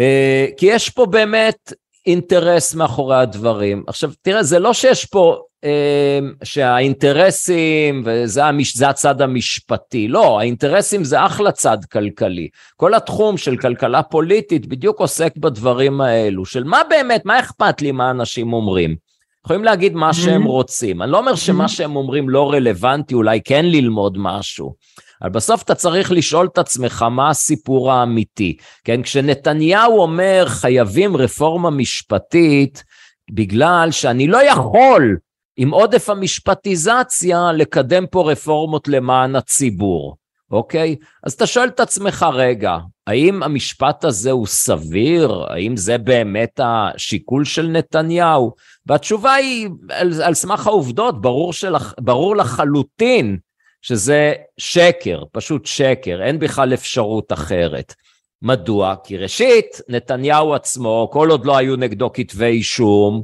אה, 0.00 0.46
כי 0.56 0.66
יש 0.66 0.90
פה 0.90 1.06
באמת 1.06 1.72
אינטרס 2.06 2.74
מאחורי 2.74 3.16
הדברים. 3.16 3.84
עכשיו, 3.86 4.10
תראה, 4.22 4.42
זה 4.42 4.58
לא 4.58 4.72
שיש 4.72 5.04
פה, 5.04 5.42
אה, 5.64 6.18
שהאינטרסים, 6.44 8.02
וזה 8.06 8.44
המש, 8.44 8.82
הצד 8.82 9.20
המשפטי, 9.20 10.08
לא, 10.08 10.40
האינטרסים 10.40 11.04
זה 11.04 11.26
אחלה 11.26 11.52
צד 11.52 11.78
כלכלי. 11.92 12.48
כל 12.76 12.94
התחום 12.94 13.36
של 13.36 13.56
כלכלה 13.56 14.02
פוליטית 14.02 14.66
בדיוק 14.66 15.00
עוסק 15.00 15.36
בדברים 15.36 16.00
האלו, 16.00 16.44
של 16.44 16.64
מה 16.64 16.82
באמת, 16.90 17.24
מה 17.24 17.38
אכפת 17.38 17.82
לי 17.82 17.92
מה 17.92 18.10
אנשים 18.10 18.52
אומרים. 18.52 18.96
יכולים 19.44 19.64
להגיד 19.64 19.94
מה 19.94 20.14
שהם. 20.14 20.44
רוצים. 20.44 21.02
אני 21.02 21.10
לא 21.10 21.18
אומר 21.18 21.34
שמה. 21.34 21.68
שהם 21.68 21.96
אומרים 21.96 22.28
לא 22.28 22.52
רלוונטי, 22.52 23.14
אולי 23.14 23.40
כן 23.44 23.64
ללמוד 23.64 24.18
משהו. 24.18 24.74
אבל 25.22 25.30
בסוף 25.30 25.62
אתה 25.62 25.74
צריך 25.74 26.12
לשאול 26.12 26.46
את 26.52 26.58
עצמך 26.58 27.02
מה 27.10 27.30
הסיפור 27.30 27.92
האמיתי. 27.92 28.56
כן, 28.84 29.02
כשנתניהו 29.02 30.00
אומר 30.00 30.44
חייבים 30.48 31.16
רפורמה 31.16 31.70
משפטית, 31.70 32.84
בגלל 33.30 33.88
שאני 33.90 34.26
לא 34.26 34.44
יכול 34.44 35.16
עם 35.56 35.70
עודף 35.70 36.10
המשפטיזציה 36.10 37.52
לקדם 37.52 38.06
פה 38.06 38.30
רפורמות 38.30 38.88
למען 38.88 39.36
הציבור. 39.36 40.16
אוקיי? 40.50 40.96
אז 41.22 41.32
אתה 41.32 41.46
שואל 41.46 41.68
את 41.68 41.80
עצמך, 41.80 42.26
רגע, 42.32 42.76
האם 43.06 43.42
המשפט 43.42 44.04
הזה 44.04 44.30
הוא 44.30 44.46
סביר? 44.46 45.44
האם 45.48 45.76
זה 45.76 45.98
באמת 45.98 46.60
השיקול 46.62 47.44
של 47.44 47.66
נתניהו? 47.66 48.52
והתשובה 48.86 49.34
היא, 49.34 49.68
על, 49.90 50.22
על 50.22 50.34
סמך 50.34 50.66
העובדות, 50.66 51.20
ברור, 51.20 51.52
של, 51.52 51.74
ברור 52.00 52.36
לחלוטין 52.36 53.36
שזה 53.82 54.32
שקר, 54.58 55.22
פשוט 55.32 55.66
שקר, 55.66 56.22
אין 56.22 56.38
בכלל 56.38 56.74
אפשרות 56.74 57.32
אחרת. 57.32 57.94
מדוע? 58.42 58.94
כי 59.04 59.16
ראשית, 59.16 59.80
נתניהו 59.88 60.54
עצמו, 60.54 61.08
כל 61.12 61.30
עוד 61.30 61.46
לא 61.46 61.56
היו 61.56 61.76
נגדו 61.76 62.12
כתבי 62.12 62.46
אישום, 62.46 63.22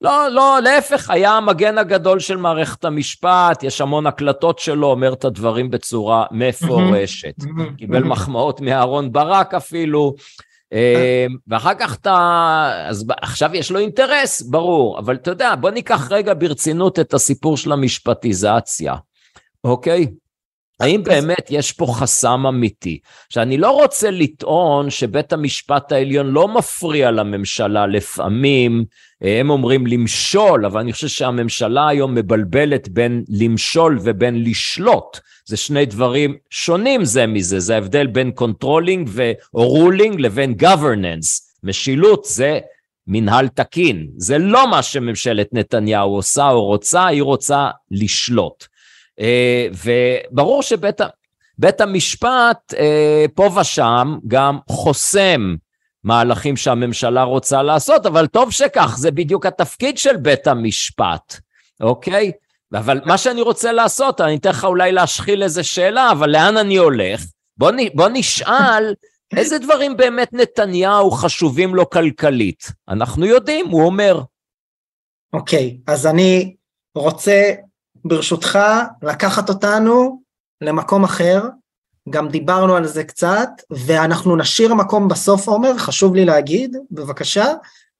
לא, 0.00 0.28
לא, 0.28 0.58
להפך, 0.62 1.10
היה 1.10 1.32
המגן 1.32 1.78
הגדול 1.78 2.20
של 2.20 2.36
מערכת 2.36 2.84
המשפט, 2.84 3.62
יש 3.62 3.80
המון 3.80 4.06
הקלטות 4.06 4.58
שלו, 4.58 4.86
אומר 4.86 5.12
את 5.12 5.24
הדברים 5.24 5.70
בצורה 5.70 6.26
מפורשת. 6.30 7.34
קיבל 7.78 8.02
מחמאות 8.02 8.60
מאהרון 8.60 9.12
ברק 9.12 9.54
אפילו, 9.54 10.14
אה, 10.72 11.26
ואחר 11.48 11.74
כך 11.78 11.94
אתה, 11.94 12.86
אז 12.88 13.06
עכשיו 13.22 13.50
יש 13.54 13.70
לו 13.70 13.78
אינטרס, 13.78 14.42
ברור, 14.42 14.98
אבל 14.98 15.14
אתה 15.14 15.30
יודע, 15.30 15.54
בוא 15.54 15.70
ניקח 15.70 16.08
רגע 16.10 16.34
ברצינות 16.34 16.98
את 16.98 17.14
הסיפור 17.14 17.56
של 17.56 17.72
המשפטיזציה, 17.72 18.94
אוקיי? 19.64 20.06
האם 20.80 21.02
באמת 21.02 21.46
יש 21.50 21.72
פה 21.72 21.86
חסם 21.98 22.46
אמיתי? 22.48 22.98
שאני 23.28 23.58
לא 23.58 23.70
רוצה 23.70 24.10
לטעון 24.10 24.90
שבית 24.90 25.32
המשפט 25.32 25.92
העליון 25.92 26.26
לא 26.26 26.48
מפריע 26.48 27.10
לממשלה 27.10 27.86
לפעמים, 27.86 28.84
אה, 29.24 29.40
הם 29.40 29.50
אומרים 29.50 29.86
למשול, 29.86 30.66
אבל 30.66 30.80
אני 30.80 30.92
חושב 30.92 31.08
שהממשלה 31.08 31.88
היום 31.88 32.14
מבלבלת 32.14 32.88
בין 32.88 33.24
למשול 33.28 33.98
ובין 34.02 34.44
לשלוט. 34.44 35.18
זה 35.46 35.56
שני 35.56 35.86
דברים 35.86 36.36
שונים 36.50 37.04
זה 37.04 37.26
מזה, 37.26 37.60
זה 37.60 37.74
ההבדל 37.74 38.06
בין 38.06 38.32
controlling 38.40 39.10
או 39.54 39.88
ruling 39.88 40.18
לבין 40.18 40.54
governance. 40.62 41.46
משילות 41.62 42.24
זה 42.24 42.58
מנהל 43.06 43.48
תקין, 43.48 44.06
זה 44.16 44.38
לא 44.38 44.70
מה 44.70 44.82
שממשלת 44.82 45.48
נתניהו 45.52 46.14
עושה 46.14 46.48
או 46.48 46.64
רוצה, 46.64 47.06
היא 47.06 47.22
רוצה 47.22 47.68
לשלוט. 47.90 48.64
אה, 49.20 49.68
וברור 49.84 50.62
שבית 50.62 51.00
בית 51.58 51.80
המשפט 51.80 52.74
אה, 52.78 53.24
פה 53.34 53.50
ושם 53.60 54.18
גם 54.26 54.58
חוסם 54.68 55.54
מהלכים 56.04 56.56
שהממשלה 56.56 57.22
רוצה 57.22 57.62
לעשות, 57.62 58.06
אבל 58.06 58.26
טוב 58.26 58.50
שכך, 58.50 58.96
זה 58.98 59.10
בדיוק 59.10 59.46
התפקיד 59.46 59.98
של 59.98 60.16
בית 60.16 60.46
המשפט, 60.46 61.36
אוקיי? 61.80 62.32
אבל 62.74 63.00
מה 63.04 63.18
שאני 63.18 63.42
רוצה 63.42 63.72
לעשות, 63.72 64.20
אני 64.20 64.36
אתן 64.36 64.50
לך 64.50 64.64
אולי 64.64 64.92
להשחיל 64.92 65.42
איזה 65.42 65.62
שאלה, 65.62 66.12
אבל 66.12 66.30
לאן 66.30 66.56
אני 66.56 66.76
הולך? 66.76 67.24
בוא, 67.56 67.70
בוא 67.94 68.08
נשאל 68.12 68.94
איזה 69.36 69.58
דברים 69.58 69.96
באמת 69.96 70.32
נתניהו 70.32 71.10
חשובים 71.10 71.74
לו 71.74 71.90
כלכלית. 71.90 72.72
אנחנו 72.88 73.26
יודעים, 73.26 73.68
הוא 73.68 73.86
אומר. 73.86 74.20
אוקיי, 75.32 75.78
okay, 75.78 75.92
אז 75.92 76.06
אני 76.06 76.56
רוצה 76.94 77.52
ברשותך 78.08 78.58
לקחת 79.02 79.48
אותנו 79.48 80.20
למקום 80.60 81.04
אחר, 81.04 81.42
גם 82.10 82.28
דיברנו 82.28 82.76
על 82.76 82.86
זה 82.86 83.04
קצת, 83.04 83.48
ואנחנו 83.70 84.36
נשאיר 84.36 84.74
מקום 84.74 85.08
בסוף, 85.08 85.48
עומר, 85.48 85.78
חשוב 85.78 86.14
לי 86.14 86.24
להגיד, 86.24 86.76
בבקשה, 86.90 87.52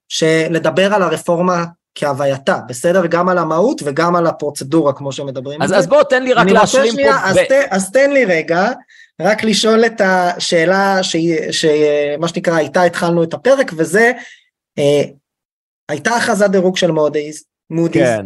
שלדבר 0.09 0.93
על 0.93 1.03
הרפורמה 1.03 1.65
כהווייתה, 1.95 2.59
בסדר? 2.67 3.05
גם 3.05 3.29
על 3.29 3.37
המהות 3.37 3.81
וגם 3.85 4.15
על 4.15 4.27
הפרוצדורה, 4.27 4.93
כמו 4.93 5.11
שמדברים 5.11 5.61
אז. 5.61 5.73
אז 5.73 5.87
בוא, 5.87 6.03
תן 6.03 6.23
לי 6.23 6.33
רק 6.33 6.47
להשלים 6.47 6.91
שנייה, 6.91 7.13
פה... 7.13 7.27
אז, 7.27 7.37
ב... 7.37 7.43
ת, 7.43 7.51
אז 7.69 7.91
תן 7.91 8.11
לי 8.11 8.25
רגע, 8.25 8.71
רק 9.21 9.43
לשאול 9.43 9.85
את 9.85 10.01
השאלה 10.01 11.03
שמה 11.03 12.27
שנקרא, 12.27 12.59
איתה 12.59 12.83
התחלנו 12.83 13.23
את 13.23 13.33
הפרק, 13.33 13.71
וזה, 13.77 14.11
אה, 14.77 15.03
הייתה 15.89 16.15
הכרזת 16.15 16.49
דירוג 16.49 16.77
של 16.77 16.91
מודי'ס, 16.91 17.43
מודי'ס, 17.69 18.07
כן. 18.07 18.25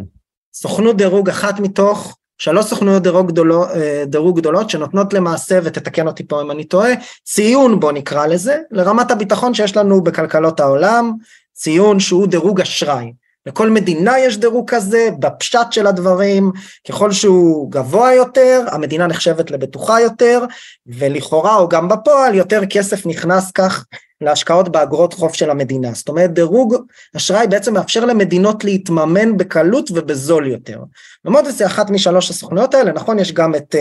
סוכנות 0.54 0.96
דירוג 0.96 1.28
אחת 1.28 1.60
מתוך 1.60 2.16
שלוש 2.38 2.66
סוכנויות 2.66 3.02
דירוג, 3.02 3.28
גדולו, 3.28 3.64
אה, 3.64 4.04
דירוג 4.06 4.40
גדולות 4.40 4.70
שנותנות 4.70 5.12
למעשה, 5.12 5.58
ותתקן 5.62 6.06
אותי 6.06 6.28
פה 6.28 6.42
אם 6.42 6.50
אני 6.50 6.64
טועה, 6.64 6.90
ציון 7.24 7.80
בוא 7.80 7.92
נקרא 7.92 8.26
לזה, 8.26 8.58
לרמת 8.70 9.10
הביטחון 9.10 9.54
שיש 9.54 9.76
לנו 9.76 10.04
בכלכלות 10.04 10.60
העולם, 10.60 11.12
ציון 11.54 12.00
שהוא 12.00 12.26
דירוג 12.26 12.60
אשראי. 12.60 13.12
לכל 13.46 13.70
מדינה 13.70 14.18
יש 14.18 14.38
דירוג 14.38 14.70
כזה, 14.70 15.08
בפשט 15.18 15.72
של 15.72 15.86
הדברים, 15.86 16.52
ככל 16.88 17.12
שהוא 17.12 17.70
גבוה 17.70 18.14
יותר, 18.14 18.64
המדינה 18.70 19.06
נחשבת 19.06 19.50
לבטוחה 19.50 20.00
יותר, 20.00 20.44
ולכאורה 20.86 21.56
או 21.56 21.68
גם 21.68 21.88
בפועל 21.88 22.34
יותר 22.34 22.66
כסף 22.66 23.06
נכנס 23.06 23.50
כך 23.50 23.84
להשקעות 24.22 24.68
באגרות 24.68 25.14
חוב 25.14 25.34
של 25.34 25.50
המדינה. 25.50 25.92
זאת 25.94 26.08
אומרת, 26.08 26.32
דירוג 26.32 26.76
אשראי 27.16 27.46
בעצם 27.46 27.74
מאפשר 27.74 28.04
למדינות 28.04 28.64
להתממן 28.64 29.36
בקלות 29.36 29.90
ובזול 29.90 30.46
יותר. 30.46 30.78
ומודי'ס 31.24 31.60
היא 31.60 31.66
אחת 31.66 31.90
משלוש 31.90 32.30
הסוכנויות 32.30 32.74
האלה, 32.74 32.92
נכון? 32.92 33.18
יש 33.18 33.32
גם 33.32 33.54
את 33.54 33.74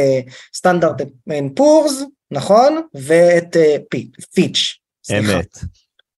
Standard 0.54 1.02
and 1.30 1.52
Poor's, 1.56 2.04
נכון? 2.32 2.82
ואת 2.94 3.58
אה, 3.58 3.76
פי, 3.90 4.10
פיץ'. 4.34 4.78
סליחה. 5.06 5.34
אמת. 5.34 5.58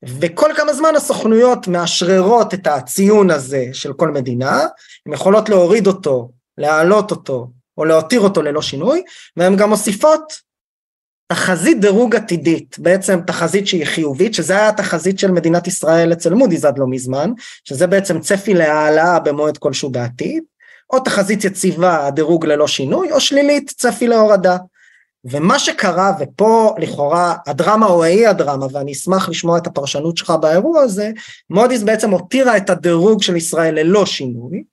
וכל 0.06 0.51
כמה 0.58 0.74
זמן 0.74 0.96
הסוכנויות 0.96 1.68
מאשררות 1.68 2.53
את 2.53 2.68
הציון 2.68 3.32
הזה 3.32 3.65
של 3.74 3.94
כל 3.94 4.12
מדינה, 4.12 4.65
הן 5.06 5.13
יכולות 5.13 5.50
להוריד 5.50 5.88
אותו, 5.88 6.30
להעלות 6.58 7.12
אותו, 7.12 7.48
או 7.77 7.86
להותיר 7.86 8.22
אותו 8.22 8.42
ללא 8.42 8.62
שינוי, 8.62 9.03
והן 9.38 9.56
גם 9.56 9.70
מוסיפות 9.70 10.34
תחזית 11.27 11.82
דירוג 11.82 12.15
עתידית, 12.15 12.75
בעצם 12.80 13.20
תחזית 13.27 13.68
שהיא 13.68 13.86
חיובית, 13.86 14.34
שזה 14.34 14.53
היה 14.53 14.70
התחזית 14.70 15.20
של 15.20 15.32
מדינת 15.32 15.68
ישראל 15.68 16.13
אצל 16.13 16.34
מודי'ס 16.34 16.65
עד 16.65 16.77
לא 16.77 16.88
מזמן, 16.88 17.32
שזה 17.63 17.88
בעצם 17.88 18.20
צפי 18.20 18.53
להעלאה 18.53 19.20
במועד 19.20 19.58
כלשהו 19.58 19.89
בעתיד, 19.89 20.44
או 20.94 21.00
תחזית 21.00 21.44
יציבה, 21.46 22.10
דירוג 22.12 22.46
ללא 22.46 22.68
שינוי, 22.68 23.12
או 23.12 23.20
שלילית, 23.20 23.74
צפי 23.77 24.08
להורדה. 24.08 24.58
ומה 25.25 25.60
שקרה, 25.60 26.12
ופה 26.20 26.75
לכאורה 26.77 27.36
הדרמה 27.48 27.86
או 27.86 28.03
האי 28.03 28.27
הדרמה, 28.27 28.65
ואני 28.72 28.92
אשמח 28.92 29.30
לשמוע 29.30 29.58
את 29.58 29.68
הפרשנות 29.68 30.18
שלך 30.18 30.34
באירוע 30.42 30.82
הזה, 30.82 31.12
מודי'ס 31.50 31.84
בעצם 31.84 32.12
הותירה 32.12 32.58
את 32.58 32.70
הדירוג 32.70 33.22
של 33.22 33.36
ישראל 33.36 33.75
ללא 33.80 34.06
שינוי, 34.06 34.63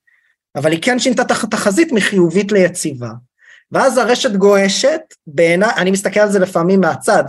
אבל 0.55 0.71
היא 0.71 0.81
כן 0.81 0.99
שינתה 0.99 1.21
את 1.21 1.31
התחזית 1.31 1.91
מחיובית 1.91 2.51
ליציבה. 2.51 3.09
ואז 3.71 3.97
הרשת 3.97 4.31
גועשת, 4.31 5.01
בעיניי, 5.27 5.71
אני 5.77 5.91
מסתכל 5.91 6.19
על 6.19 6.31
זה 6.31 6.39
לפעמים 6.39 6.81
מהצד, 6.81 7.23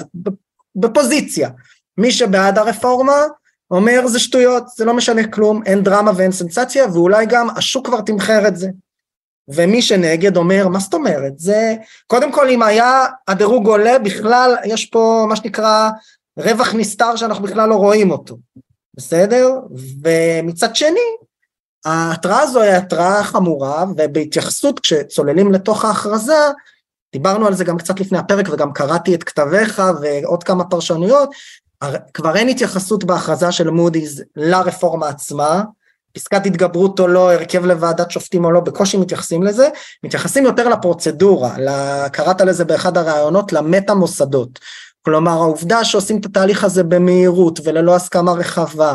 בפוזיציה. 0.77 1.51
מי 1.99 2.13
שבעד 2.13 2.59
הרפורמה 2.59 3.23
אומר 3.71 4.07
זה 4.07 4.19
שטויות, 4.19 4.69
זה 4.69 4.85
לא 4.85 4.95
משנה 4.95 5.27
כלום, 5.27 5.63
אין 5.67 5.83
דרמה 5.83 6.11
ואין 6.17 6.33
סנסציה, 6.33 6.87
ואולי 6.93 7.27
גם 7.27 7.49
השוק 7.57 7.87
כבר 7.87 8.01
תמחר 8.01 8.49
את 8.49 8.57
זה. 8.57 8.69
ומי 9.49 9.83
שנגד 9.83 10.37
אומר, 10.37 10.69
מה 10.69 10.79
זאת 10.79 10.95
אומרת? 10.95 11.33
זה, 11.39 11.75
קודם 12.07 12.33
כל 12.33 12.49
אם 12.49 12.63
היה 12.63 13.07
הדירוג 13.29 13.67
עולה, 13.67 13.99
בכלל 13.99 14.57
יש 14.65 14.87
פה 14.87 15.27
מה 15.29 15.37
שנקרא 15.37 15.91
רווח 16.37 16.75
נסתר 16.75 17.17
שאנחנו 17.17 17.45
בכלל 17.45 17.69
לא 17.69 17.75
רואים 17.75 18.11
אותו, 18.11 18.39
בסדר? 18.95 19.51
ומצד 20.05 20.77
שני, 20.77 21.01
ההתראה 21.85 22.41
הזו 22.41 22.61
היא 22.61 22.73
התראה 22.73 23.25
חמורה, 23.25 23.85
ובהתייחסות 23.97 24.81
כשצוללים 24.81 25.53
לתוך 25.53 25.85
ההכרזה, 25.85 26.51
דיברנו 27.12 27.47
על 27.47 27.55
זה 27.55 27.65
גם 27.65 27.79
קצת 27.79 28.01
לפני 28.01 28.19
הפרק 28.19 28.49
וגם 28.53 28.73
קראתי 28.73 29.15
את 29.15 29.25
כתביך 29.25 29.83
ועוד 30.01 30.45
כמה 30.45 30.65
פרשנויות, 30.65 31.31
כבר 32.15 32.37
אין 32.37 32.49
התייחסות 32.49 33.05
בהכרזה 33.05 33.53
של 33.53 33.71
מודי'ס 33.71 34.21
לרפורמה 34.37 35.09
עצמה, 35.09 35.62
פסקת 36.12 36.47
התגברות 36.47 37.01
או 37.01 37.07
לא, 37.07 37.33
הרכב 37.33 37.65
לוועדת 37.65 38.11
שופטים 38.11 38.45
או 38.45 38.51
לא, 38.51 38.61
בקושי 38.61 38.97
מתייחסים 38.97 39.43
לזה, 39.43 39.69
מתייחסים 40.05 40.45
יותר 40.45 40.69
לפרוצדורה, 40.69 41.57
קראת 42.12 42.41
לזה 42.41 42.65
באחד 42.65 42.97
הראיונות, 42.97 43.53
למטה 43.53 43.95
מוסדות. 43.95 44.59
כלומר 45.05 45.33
העובדה 45.33 45.85
שעושים 45.85 46.21
את 46.21 46.27
התהליך 46.27 46.65
הזה 46.65 46.83
במהירות 46.83 47.61
וללא 47.65 47.95
הסכמה 47.95 48.33
רחבה 48.33 48.95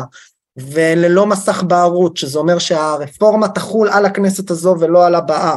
וללא 0.58 1.26
מסך 1.26 1.62
בערות, 1.66 2.16
שזה 2.16 2.38
אומר 2.38 2.58
שהרפורמה 2.58 3.48
תחול 3.48 3.88
על 3.88 4.06
הכנסת 4.06 4.50
הזו 4.50 4.76
ולא 4.80 5.06
על 5.06 5.14
הבאה. 5.14 5.56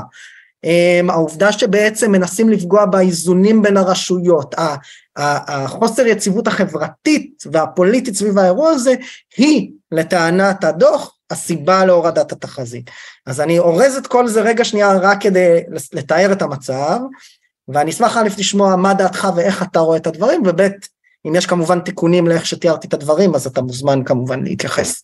אמ, 0.64 1.10
העובדה 1.10 1.52
שבעצם 1.52 2.12
מנסים 2.12 2.50
לפגוע 2.50 2.86
באיזונים 2.86 3.62
בין 3.62 3.78
הרשויות, 3.78 4.56
החוסר 5.16 6.06
יציבות 6.06 6.48
החברתית 6.48 7.44
והפוליטית 7.52 8.16
סביב 8.16 8.38
האירוע 8.38 8.70
הזה, 8.70 8.96
היא 9.38 9.72
לטענת 9.92 10.64
הדוח 10.64 11.16
הסיבה 11.32 11.86
להורדת 11.86 12.32
התחזית. 12.32 12.90
אז 13.26 13.42
אני 13.42 13.60
אורז 13.60 13.96
את 13.96 14.08
כל 14.08 14.28
זה 14.28 14.42
רגע 14.42 14.66
שנייה 14.66 14.94
רק 14.94 15.22
כדי 15.22 15.64
לתאר 15.94 16.32
את 16.32 16.42
המצב, 16.42 17.00
ואני 17.68 17.92
אשמח 17.92 18.18
א' 18.18 18.28
לשמוע 18.38 18.76
מה 18.76 18.94
דעתך 18.94 19.28
ואיך 19.36 19.64
אתה 19.64 19.80
רואה 19.80 19.98
את 19.98 20.08
הדברים, 20.08 20.42
וב' 20.46 20.68
אם 21.28 21.36
יש 21.36 21.46
כמובן 21.46 21.80
תיקונים 21.80 22.28
לאיך 22.28 22.46
שתיארתי 22.46 22.88
את 22.88 22.94
הדברים, 22.94 23.36
אז 23.36 23.48
אתה 23.48 23.62
מוזמן 23.62 24.04
כמובן 24.04 24.44
להתייחס. 24.44 25.02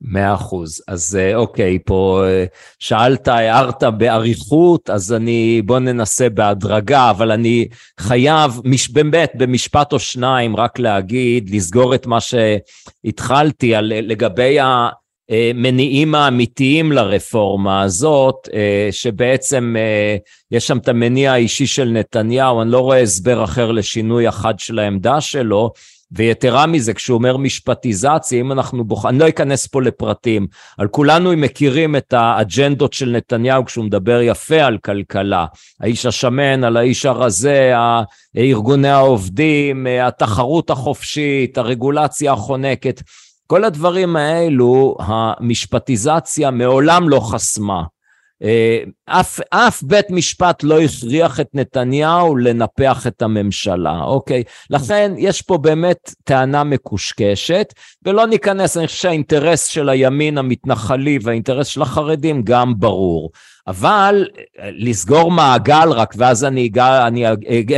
מאה 0.00 0.34
אחוז. 0.34 0.82
אז 0.88 1.18
אה, 1.20 1.36
אוקיי, 1.36 1.78
פה 1.86 2.22
אה, 2.26 2.44
שאלת, 2.78 3.28
הערת 3.28 3.82
באריכות, 3.84 4.90
אז 4.90 5.12
אני, 5.12 5.62
בוא 5.62 5.78
ננסה 5.78 6.28
בהדרגה, 6.28 7.10
אבל 7.10 7.32
אני 7.32 7.68
חייב, 8.00 8.60
מש, 8.64 8.88
באמת, 8.88 9.32
במשפט 9.34 9.92
או 9.92 9.98
שניים, 9.98 10.56
רק 10.56 10.78
להגיד, 10.78 11.50
לסגור 11.50 11.94
את 11.94 12.06
מה 12.06 12.18
שהתחלתי 12.20 13.74
על, 13.74 13.92
לגבי 13.96 14.60
ה... 14.60 14.88
המניעים 15.30 16.14
האמיתיים 16.14 16.92
לרפורמה 16.92 17.82
הזאת, 17.82 18.48
אה, 18.54 18.88
שבעצם 18.90 19.74
אה, 19.78 20.16
יש 20.50 20.66
שם 20.66 20.78
את 20.78 20.88
המניע 20.88 21.32
האישי 21.32 21.66
של 21.66 21.88
נתניהו, 21.88 22.62
אני 22.62 22.70
לא 22.70 22.80
רואה 22.80 23.02
הסבר 23.02 23.44
אחר 23.44 23.72
לשינוי 23.72 24.28
אחד 24.28 24.58
של 24.58 24.78
העמדה 24.78 25.20
שלו, 25.20 25.72
ויתרה 26.12 26.66
מזה, 26.66 26.94
כשהוא 26.94 27.18
אומר 27.18 27.36
משפטיזציה, 27.36 28.40
אם 28.40 28.52
אנחנו 28.52 28.84
בוחרים, 28.84 29.14
אני 29.14 29.18
לא 29.18 29.28
אכנס 29.28 29.66
פה 29.66 29.82
לפרטים, 29.82 30.46
על 30.78 30.88
כולנו 30.88 31.32
מכירים 31.36 31.96
את 31.96 32.12
האג'נדות 32.12 32.92
של 32.92 33.10
נתניהו 33.10 33.64
כשהוא 33.64 33.84
מדבר 33.84 34.20
יפה 34.22 34.62
על 34.62 34.78
כלכלה. 34.78 35.46
האיש 35.80 36.06
השמן, 36.06 36.64
על 36.64 36.76
האיש 36.76 37.06
הרזה, 37.06 37.72
ארגוני 38.36 38.88
העובדים, 38.88 39.86
התחרות 40.02 40.70
החופשית, 40.70 41.58
הרגולציה 41.58 42.32
החונקת. 42.32 43.02
כל 43.50 43.64
הדברים 43.64 44.16
האלו, 44.16 44.96
המשפטיזציה 45.00 46.50
מעולם 46.50 47.08
לא 47.08 47.20
חסמה. 47.20 47.82
אה, 48.42 48.78
אף, 49.04 49.40
אף 49.50 49.82
בית 49.82 50.10
משפט 50.10 50.62
לא 50.62 50.80
הכריח 50.80 51.40
את 51.40 51.48
נתניהו 51.54 52.36
לנפח 52.36 53.06
את 53.06 53.22
הממשלה, 53.22 54.00
אוקיי? 54.00 54.42
לכן 54.70 55.12
יש 55.18 55.42
פה 55.42 55.58
באמת 55.58 56.14
טענה 56.24 56.64
מקושקשת, 56.64 57.74
ולא 58.04 58.26
ניכנס, 58.26 58.76
אני 58.76 58.86
חושב 58.86 58.98
שהאינטרס 58.98 59.64
של 59.64 59.88
הימין 59.88 60.38
המתנחלי 60.38 61.18
והאינטרס 61.22 61.66
של 61.66 61.82
החרדים 61.82 62.42
גם 62.44 62.74
ברור. 62.78 63.30
אבל 63.66 64.26
אה, 64.36 64.70
לסגור 64.72 65.30
מעגל 65.30 65.88
רק, 65.90 66.14
ואז 66.16 66.44
אני, 66.44 66.66
אגע, 66.66 67.06
אני 67.06 67.24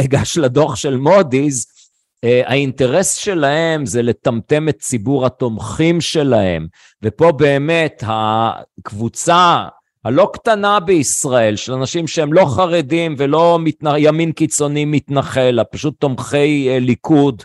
אגש 0.05 0.39
לדוח 0.39 0.77
של 0.77 0.97
מודי'ס, 0.97 1.80
האינטרס 2.25 3.15
שלהם 3.15 3.87
זה 3.87 4.03
לטמטם 4.03 4.69
את 4.69 4.79
ציבור 4.79 5.27
התומכים 5.27 6.01
שלהם, 6.01 6.67
ופה 7.03 7.33
באמת 7.33 8.05
הקבוצה 8.07 9.65
הלא 10.05 10.31
קטנה 10.33 10.81
בישראל 10.81 11.57
של 11.57 11.73
אנשים 11.73 12.07
שהם 12.07 12.33
לא 12.33 12.45
חרדים 12.45 13.15
ולא 13.19 13.59
מתנ... 13.61 13.87
ימין 13.99 14.33
קיצוני 14.33 14.85
מתנחל, 14.85 15.59
פשוט 15.73 15.95
תומכי 16.01 16.69
אה, 16.69 16.79
ליכוד, 16.79 17.43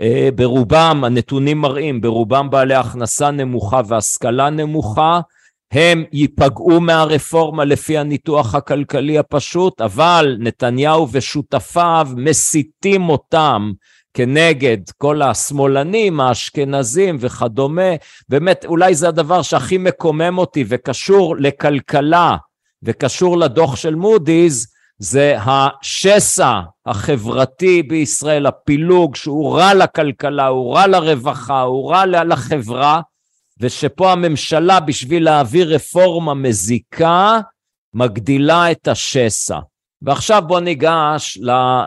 אה, 0.00 0.28
ברובם, 0.34 1.02
הנתונים 1.04 1.58
מראים, 1.58 2.00
ברובם 2.00 2.50
בעלי 2.50 2.74
הכנסה 2.74 3.30
נמוכה 3.30 3.80
והשכלה 3.86 4.50
נמוכה, 4.50 5.20
הם 5.72 6.04
ייפגעו 6.12 6.80
מהרפורמה 6.80 7.64
לפי 7.64 7.98
הניתוח 7.98 8.54
הכלכלי 8.54 9.18
הפשוט, 9.18 9.80
אבל 9.80 10.36
נתניהו 10.40 11.08
ושותפיו 11.12 12.08
מסיתים 12.16 13.08
אותם 13.08 13.72
כנגד 14.14 14.78
כל 14.98 15.22
השמאלנים, 15.22 16.20
האשכנזים 16.20 17.16
וכדומה, 17.20 17.90
באמת 18.28 18.64
אולי 18.64 18.94
זה 18.94 19.08
הדבר 19.08 19.42
שהכי 19.42 19.78
מקומם 19.78 20.38
אותי 20.38 20.64
וקשור 20.68 21.36
לכלכלה 21.38 22.36
וקשור 22.82 23.38
לדוח 23.38 23.76
של 23.76 23.94
מודי'ס, 23.94 24.74
זה 24.98 25.36
השסע 25.38 26.60
החברתי 26.86 27.82
בישראל, 27.82 28.46
הפילוג 28.46 29.16
שהוא 29.16 29.56
רע 29.56 29.74
לכלכלה, 29.74 30.46
הוא 30.46 30.74
רע 30.74 30.86
לרווחה, 30.86 31.60
הוא 31.60 31.90
רע 31.90 32.06
לחברה, 32.06 33.00
ושפה 33.60 34.12
הממשלה 34.12 34.80
בשביל 34.80 35.24
להעביר 35.24 35.74
רפורמה 35.74 36.34
מזיקה, 36.34 37.40
מגדילה 37.94 38.70
את 38.70 38.88
השסע. 38.88 39.58
ועכשיו 40.04 40.42
בוא 40.46 40.60
ניגש 40.60 41.38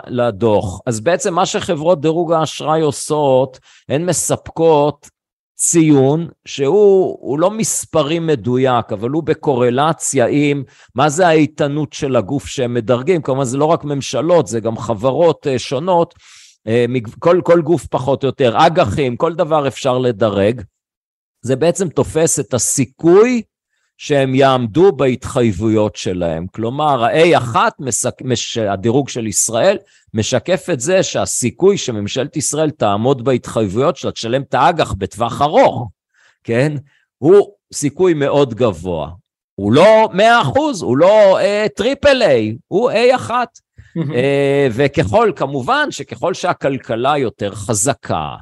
לדוח. 0.07 0.81
אז 0.85 0.99
בעצם 0.99 1.33
מה 1.33 1.45
שחברות 1.45 2.01
דירוג 2.01 2.33
האשראי 2.33 2.81
עושות, 2.81 3.59
הן 3.89 4.05
מספקות 4.05 5.09
ציון 5.55 6.27
שהוא 6.45 7.39
לא 7.39 7.51
מספרי 7.51 8.19
מדויק, 8.19 8.91
אבל 8.91 9.09
הוא 9.09 9.23
בקורלציה 9.23 10.27
עם 10.29 10.63
מה 10.95 11.09
זה 11.09 11.27
האיתנות 11.27 11.93
של 11.93 12.15
הגוף 12.15 12.47
שהם 12.47 12.73
מדרגים. 12.73 13.21
כלומר, 13.21 13.43
זה 13.43 13.57
לא 13.57 13.65
רק 13.65 13.83
ממשלות, 13.83 14.47
זה 14.47 14.59
גם 14.59 14.77
חברות 14.77 15.47
אה, 15.47 15.59
שונות, 15.59 16.13
אה, 16.67 16.85
כל, 17.19 17.41
כל 17.43 17.61
גוף 17.61 17.87
פחות 17.87 18.23
או 18.23 18.27
יותר, 18.27 18.53
אג"חים, 18.57 19.17
כל 19.17 19.33
דבר 19.33 19.67
אפשר 19.67 19.97
לדרג. 19.97 20.61
זה 21.41 21.55
בעצם 21.55 21.89
תופס 21.89 22.39
את 22.39 22.53
הסיכוי 22.53 23.41
שהם 23.97 24.35
יעמדו 24.35 24.91
בהתחייבויות 24.91 25.95
שלהם. 25.95 26.47
כלומר, 26.47 27.03
ה-A1, 27.03 27.55
מש... 28.23 28.57
הדירוג 28.57 29.09
של 29.09 29.27
ישראל, 29.27 29.77
משקף 30.13 30.69
את 30.73 30.79
זה 30.79 31.03
שהסיכוי 31.03 31.77
שממשלת 31.77 32.37
ישראל 32.37 32.69
תעמוד 32.69 33.23
בהתחייבויות 33.23 33.97
שלה, 33.97 34.11
תשלם 34.11 34.41
את 34.41 34.53
האג"ח 34.53 34.93
בטווח 34.93 35.41
ארוך, 35.41 35.89
כן? 36.43 36.75
הוא 37.17 37.51
סיכוי 37.73 38.13
מאוד 38.13 38.53
גבוה. 38.53 39.09
הוא 39.55 39.73
לא 39.73 40.09
100 40.13 40.41
אחוז, 40.41 40.81
הוא 40.81 40.97
לא 40.97 41.37
triple 41.75 42.21
uh, 42.21 42.25
A, 42.25 42.57
הוא 42.67 42.91
A1. 42.91 43.31
אה, 44.15 44.67
וככל, 44.71 45.31
כמובן 45.35 45.91
שככל 45.91 46.33
שהכלכלה 46.33 47.17
יותר 47.17 47.55
חזקה, 47.55 48.35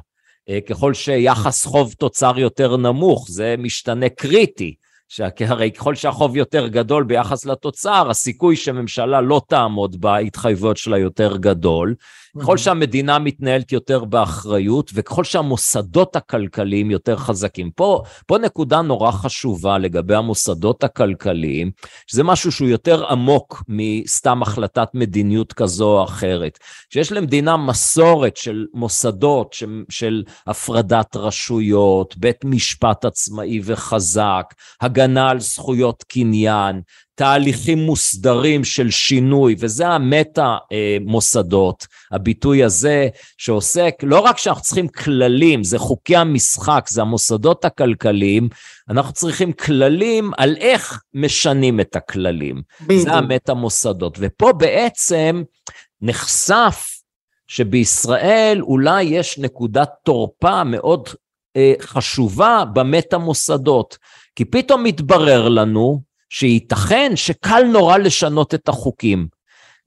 אה, 0.48 0.58
ככל 0.68 0.94
שיחס 0.94 1.64
חוב 1.64 1.92
תוצר 1.92 2.38
יותר 2.38 2.76
נמוך, 2.76 3.26
זה 3.30 3.54
משתנה 3.58 4.08
קריטי. 4.08 4.74
שהרי 5.08 5.70
ככל 5.70 5.94
שהחוב 5.94 6.36
יותר 6.36 6.66
גדול 6.66 7.04
ביחס 7.04 7.44
לתוצר, 7.46 8.10
הסיכוי 8.10 8.56
שממשלה 8.56 9.20
לא 9.20 9.42
תעמוד 9.48 10.00
בהתחייבויות 10.00 10.76
שלה 10.76 10.98
יותר 10.98 11.36
גדול. 11.36 11.94
ככל 12.40 12.56
שהמדינה 12.56 13.18
מתנהלת 13.18 13.72
יותר 13.72 14.04
באחריות, 14.04 14.90
וככל 14.94 15.24
שהמוסדות 15.24 16.16
הכלכליים 16.16 16.90
יותר 16.90 17.16
חזקים. 17.16 17.70
פה, 17.70 18.02
פה 18.26 18.38
נקודה 18.38 18.82
נורא 18.82 19.10
חשובה 19.10 19.78
לגבי 19.78 20.14
המוסדות 20.14 20.84
הכלכליים, 20.84 21.70
שזה 22.06 22.22
משהו 22.24 22.52
שהוא 22.52 22.68
יותר 22.68 23.06
עמוק 23.06 23.62
מסתם 23.68 24.42
החלטת 24.42 24.88
מדיניות 24.94 25.52
כזו 25.52 25.98
או 25.98 26.04
אחרת. 26.04 26.58
שיש 26.90 27.12
למדינה 27.12 27.56
מסורת 27.56 28.36
של 28.36 28.66
מוסדות, 28.74 29.52
של, 29.52 29.84
של 29.88 30.22
הפרדת 30.46 31.16
רשויות, 31.16 32.16
בית 32.16 32.44
משפט 32.44 33.04
עצמאי 33.04 33.60
וחזק, 33.64 34.54
הגנה 34.80 35.30
על 35.30 35.40
זכויות 35.40 36.04
קניין, 36.08 36.80
תהליכים 37.16 37.78
מוסדרים 37.78 38.64
של 38.64 38.90
שינוי, 38.90 39.56
וזה 39.58 39.88
המטה 39.88 40.56
אה, 40.72 40.96
מוסדות, 41.00 41.86
הביטוי 42.12 42.64
הזה 42.64 43.08
שעוסק, 43.38 43.94
לא 44.02 44.20
רק 44.20 44.38
שאנחנו 44.38 44.62
צריכים 44.62 44.88
כללים, 44.88 45.64
זה 45.64 45.78
חוקי 45.78 46.16
המשחק, 46.16 46.86
זה 46.88 47.00
המוסדות 47.02 47.64
הכלכליים, 47.64 48.48
אנחנו 48.90 49.12
צריכים 49.12 49.52
כללים 49.52 50.30
על 50.36 50.56
איך 50.56 51.02
משנים 51.14 51.80
את 51.80 51.96
הכללים. 51.96 52.62
בדיוק. 52.80 53.02
זה 53.02 53.12
המטה 53.12 53.54
מוסדות. 53.54 54.18
ופה 54.20 54.52
בעצם 54.52 55.42
נחשף 56.02 56.86
שבישראל 57.46 58.58
אולי 58.62 59.02
יש 59.02 59.38
נקודת 59.38 59.90
תורפה 60.04 60.64
מאוד 60.64 61.08
אה, 61.56 61.74
חשובה 61.80 62.64
במטה 62.72 63.18
מוסדות. 63.18 63.98
כי 64.34 64.44
פתאום 64.44 64.82
מתברר 64.84 65.48
לנו 65.48 66.00
שייתכן 66.38 67.12
שקל 67.14 67.62
נורא 67.64 67.98
לשנות 67.98 68.54
את 68.54 68.68
החוקים. 68.68 69.26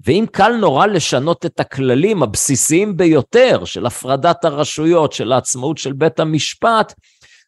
ואם 0.05 0.25
קל 0.31 0.51
נורא 0.59 0.85
לשנות 0.85 1.45
את 1.45 1.59
הכללים 1.59 2.23
הבסיסיים 2.23 2.97
ביותר 2.97 3.65
של 3.65 3.85
הפרדת 3.85 4.45
הרשויות, 4.45 5.13
של 5.13 5.31
העצמאות 5.31 5.77
של 5.77 5.93
בית 5.93 6.19
המשפט, 6.19 6.93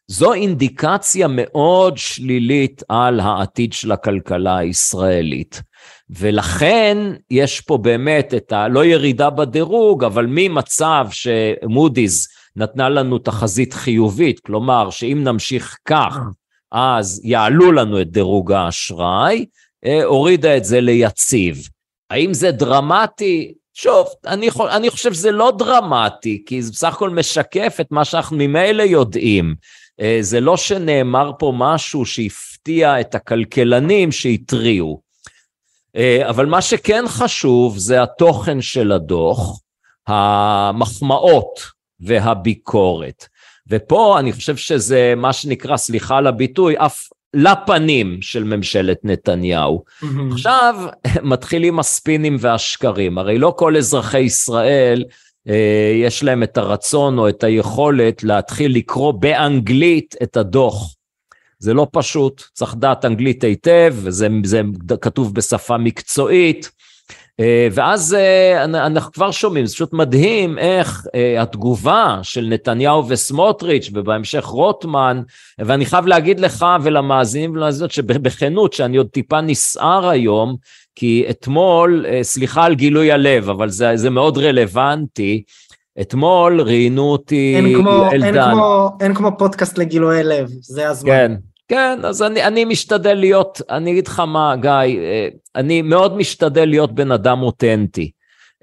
זו 0.06 0.32
אינדיקציה 0.32 1.26
מאוד 1.30 1.98
שלילית 1.98 2.82
על 2.88 3.20
העתיד 3.20 3.72
של 3.72 3.92
הכלכלה 3.92 4.56
הישראלית. 4.56 5.62
ולכן 6.10 6.98
יש 7.30 7.60
פה 7.60 7.78
באמת 7.78 8.34
את 8.34 8.52
ה... 8.52 8.68
לא 8.68 8.84
ירידה 8.84 9.30
בדירוג, 9.30 10.04
אבל 10.04 10.26
ממצב 10.28 11.06
שמודי'ס 11.10 12.28
נתנה 12.56 12.88
לנו 12.88 13.18
תחזית 13.18 13.72
חיובית, 13.72 14.40
כלומר 14.40 14.90
שאם 14.90 15.20
נמשיך 15.24 15.78
כך 15.84 16.18
אז 16.72 17.20
יעלו 17.24 17.72
לנו 17.72 18.00
את 18.00 18.10
דירוג 18.10 18.52
האשראי, 18.52 19.46
אה, 19.86 20.04
הורידה 20.04 20.56
את 20.56 20.64
זה 20.64 20.80
ליציב. 20.80 21.68
האם 22.10 22.34
זה 22.34 22.50
דרמטי? 22.50 23.54
שוב, 23.74 24.06
אני, 24.26 24.48
אני 24.70 24.90
חושב 24.90 25.12
שזה 25.12 25.30
לא 25.30 25.52
דרמטי, 25.58 26.42
כי 26.46 26.62
זה 26.62 26.72
בסך 26.72 26.94
הכל 26.94 27.10
משקף 27.10 27.76
את 27.80 27.86
מה 27.90 28.04
שאנחנו 28.04 28.36
ממילא 28.36 28.82
יודעים. 28.82 29.54
אה, 30.00 30.18
זה 30.20 30.40
לא 30.40 30.56
שנאמר 30.56 31.30
פה 31.38 31.52
משהו 31.56 32.06
שהפתיע 32.06 33.00
את 33.00 33.14
הכלכלנים 33.14 34.12
שהתריעו. 34.12 35.00
אה, 35.96 36.28
אבל 36.28 36.46
מה 36.46 36.62
שכן 36.62 37.04
חשוב 37.08 37.78
זה 37.78 38.02
התוכן 38.02 38.60
של 38.60 38.92
הדוח, 38.92 39.60
המחמאות 40.06 41.60
והביקורת. 42.00 43.26
ופה 43.68 44.18
אני 44.18 44.32
חושב 44.32 44.56
שזה 44.56 45.14
מה 45.16 45.32
שנקרא, 45.32 45.76
סליחה 45.76 46.16
על 46.16 46.26
הביטוי, 46.26 46.74
אף 46.78 47.08
לפנים 47.34 48.22
של 48.22 48.44
ממשלת 48.44 48.98
נתניהו. 49.04 49.84
Mm-hmm. 49.86 50.06
עכשיו 50.32 50.76
מתחילים 51.22 51.78
הספינים 51.78 52.36
והשקרים, 52.40 53.18
הרי 53.18 53.38
לא 53.38 53.54
כל 53.56 53.76
אזרחי 53.76 54.20
ישראל 54.20 55.04
אה, 55.48 55.92
יש 56.04 56.24
להם 56.24 56.42
את 56.42 56.58
הרצון 56.58 57.18
או 57.18 57.28
את 57.28 57.44
היכולת 57.44 58.24
להתחיל 58.24 58.76
לקרוא 58.76 59.12
באנגלית 59.12 60.14
את 60.22 60.36
הדוח. 60.36 60.94
זה 61.58 61.74
לא 61.74 61.86
פשוט, 61.92 62.42
צריך 62.52 62.74
דעת 62.78 63.04
אנגלית 63.04 63.44
היטב, 63.44 63.94
וזה 63.96 64.28
כתוב 65.00 65.34
בשפה 65.34 65.78
מקצועית. 65.78 66.70
אה, 67.40 67.68
ואז 67.72 68.14
אה, 68.14 68.64
אנחנו 68.64 69.12
כבר 69.12 69.30
שומעים, 69.30 69.66
זה 69.66 69.74
פשוט 69.74 69.92
מדהים 69.92 70.58
איך 70.58 71.06
אה, 71.14 71.42
התגובה 71.42 72.18
של 72.22 72.46
נתניהו 72.50 73.08
וסמוטריץ' 73.08 73.90
ובהמשך 73.94 74.44
רוטמן, 74.44 75.22
ואני 75.58 75.86
חייב 75.86 76.06
להגיד 76.06 76.40
לך 76.40 76.66
ולמאזינים 76.82 77.52
ולמאזינות 77.52 77.90
שבכנות 77.90 78.72
שאני 78.72 78.96
עוד 78.96 79.06
טיפה 79.06 79.40
נסער 79.40 80.08
היום, 80.08 80.56
כי 80.94 81.24
אתמול, 81.30 82.04
סליחה 82.22 82.64
על 82.64 82.74
גילוי 82.74 83.12
הלב, 83.12 83.50
אבל 83.50 83.68
זה, 83.68 83.96
זה 83.96 84.10
מאוד 84.10 84.38
רלוונטי, 84.38 85.42
אתמול 86.00 86.60
ראיינו 86.60 87.02
אותי 87.02 87.56
אלדן. 88.12 88.54
אין 89.00 89.14
כמו 89.14 89.38
פודקאסט 89.38 89.78
לגילוי 89.78 90.22
לב, 90.22 90.48
זה 90.60 90.88
הזמן. 90.88 91.10
כן. 91.10 91.32
כן, 91.72 91.98
אז 92.04 92.22
אני, 92.22 92.44
אני 92.44 92.64
משתדל 92.64 93.14
להיות, 93.14 93.60
אני 93.70 93.90
אגיד 93.90 94.06
לך 94.06 94.20
מה, 94.20 94.56
גיא, 94.56 94.70
אה, 94.70 95.28
אני 95.56 95.82
מאוד 95.82 96.16
משתדל 96.16 96.64
להיות 96.64 96.94
בן 96.94 97.12
אדם 97.12 97.42
אותנטי. 97.42 98.10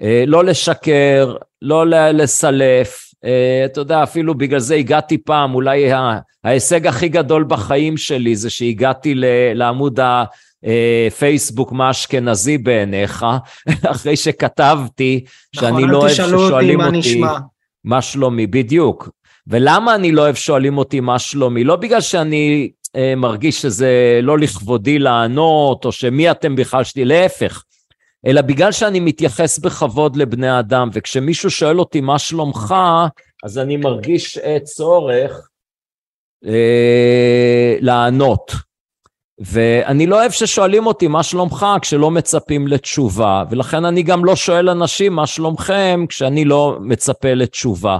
אה, 0.02 0.24
לא 0.26 0.44
לשקר, 0.44 1.34
לא 1.62 1.86
לסלף, 1.86 3.14
אה, 3.24 3.62
אתה 3.64 3.80
יודע, 3.80 4.02
אפילו 4.02 4.34
בגלל 4.34 4.58
זה 4.58 4.74
הגעתי 4.74 5.18
פעם, 5.18 5.54
אולי 5.54 5.90
ההישג 6.44 6.86
הכי 6.86 7.08
גדול 7.08 7.44
בחיים 7.44 7.96
שלי 7.96 8.36
זה 8.36 8.50
שהגעתי 8.50 9.14
לעמוד 9.54 10.00
הפייסבוק 10.02 11.72
מה 11.72 11.90
אשכנזי 11.90 12.58
בעיניך, 12.58 13.26
אחרי 13.90 14.16
שכתבתי 14.16 15.24
שאני 15.56 15.72
נכון, 15.72 15.90
לא 15.90 15.98
אוהב 15.98 16.12
ששואלים 16.12 16.80
אותי... 16.80 16.98
נשמע. 16.98 17.38
מה 17.84 18.02
שלומי, 18.02 18.46
בדיוק. 18.46 19.08
ולמה 19.46 19.94
אני 19.94 20.12
לא 20.12 20.22
אוהב 20.22 20.34
שואלים 20.34 20.78
אותי 20.78 21.00
מה 21.00 21.18
שלומי? 21.18 21.64
לא 21.64 21.76
בגלל 21.76 22.00
שאני 22.00 22.70
מרגיש 23.16 23.62
שזה 23.62 24.20
לא 24.22 24.38
לכבודי 24.38 24.98
לענות, 24.98 25.84
או 25.84 25.92
שמי 25.92 26.30
אתם 26.30 26.56
בכלל 26.56 26.84
שלי, 26.84 27.04
להפך. 27.04 27.64
אלא 28.26 28.40
בגלל 28.40 28.72
שאני 28.72 29.00
מתייחס 29.00 29.58
בכבוד 29.58 30.16
לבני 30.16 30.58
אדם, 30.58 30.88
וכשמישהו 30.92 31.50
שואל 31.50 31.80
אותי 31.80 32.00
מה 32.00 32.18
שלומך, 32.18 32.74
אז 33.44 33.58
אני 33.58 33.76
מרגיש 33.76 34.38
אה, 34.38 34.60
צורך 34.60 35.48
אה, 36.46 37.76
לענות. 37.80 38.52
ואני 39.40 40.06
לא 40.06 40.20
אוהב 40.20 40.30
ששואלים 40.30 40.86
אותי 40.86 41.08
מה 41.08 41.22
שלומך 41.22 41.66
כשלא 41.82 42.10
מצפים 42.10 42.68
לתשובה, 42.68 43.44
ולכן 43.50 43.84
אני 43.84 44.02
גם 44.02 44.24
לא 44.24 44.36
שואל 44.36 44.68
אנשים 44.68 45.12
מה 45.12 45.26
שלומכם 45.26 46.04
כשאני 46.08 46.44
לא 46.44 46.78
מצפה 46.80 47.34
לתשובה. 47.34 47.98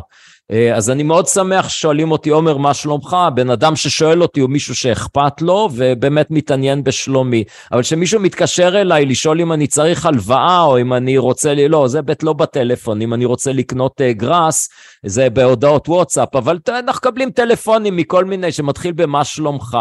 אה, 0.53 0.77
אז 0.77 0.91
אני 0.91 1.03
מאוד 1.03 1.27
שמח 1.27 1.69
ששואלים 1.69 2.11
אותי, 2.11 2.31
עומר, 2.31 2.57
מה 2.57 2.75
שלומך? 2.75 3.17
בן 3.35 3.51
אדם 3.51 3.77
ששואל 3.77 4.23
אותי 4.23 4.41
הוא 4.41 4.51
מישהו 4.51 4.75
שאכפת 4.75 5.43
לו 5.43 5.69
ובאמת 5.73 6.27
מתעניין 6.31 6.85
בשלומי. 6.85 7.45
אבל 7.73 7.83
כשמישהו 7.83 8.21
מתקשר 8.21 8.81
אליי 8.81 9.07
לשאול 9.07 9.41
אם 9.41 9.53
אני 9.53 9.67
צריך 9.67 10.07
הלוואה 10.07 10.63
או 10.63 10.81
אם 10.81 10.93
אני 10.93 11.19
רוצה, 11.19 11.55
לי, 11.55 11.69
לא, 11.69 11.89
זה 11.89 12.03
בית 12.03 12.23
לא 12.23 12.33
בטלפון, 12.33 13.03
אם 13.03 13.15
אני 13.15 13.25
רוצה 13.25 13.53
לקנות 13.53 14.01
uh, 14.01 14.19
גראס, 14.19 14.69
זה 15.07 15.31
בהודעות 15.31 15.89
וואטסאפ, 15.89 16.37
אבל 16.37 16.59
אנחנו 16.69 16.99
מקבלים 16.99 17.31
טלפונים 17.31 17.97
מכל 17.97 18.25
מיני 18.25 18.53
שמתחיל 18.53 18.93
במה 18.93 19.25
שלומך. 19.25 19.79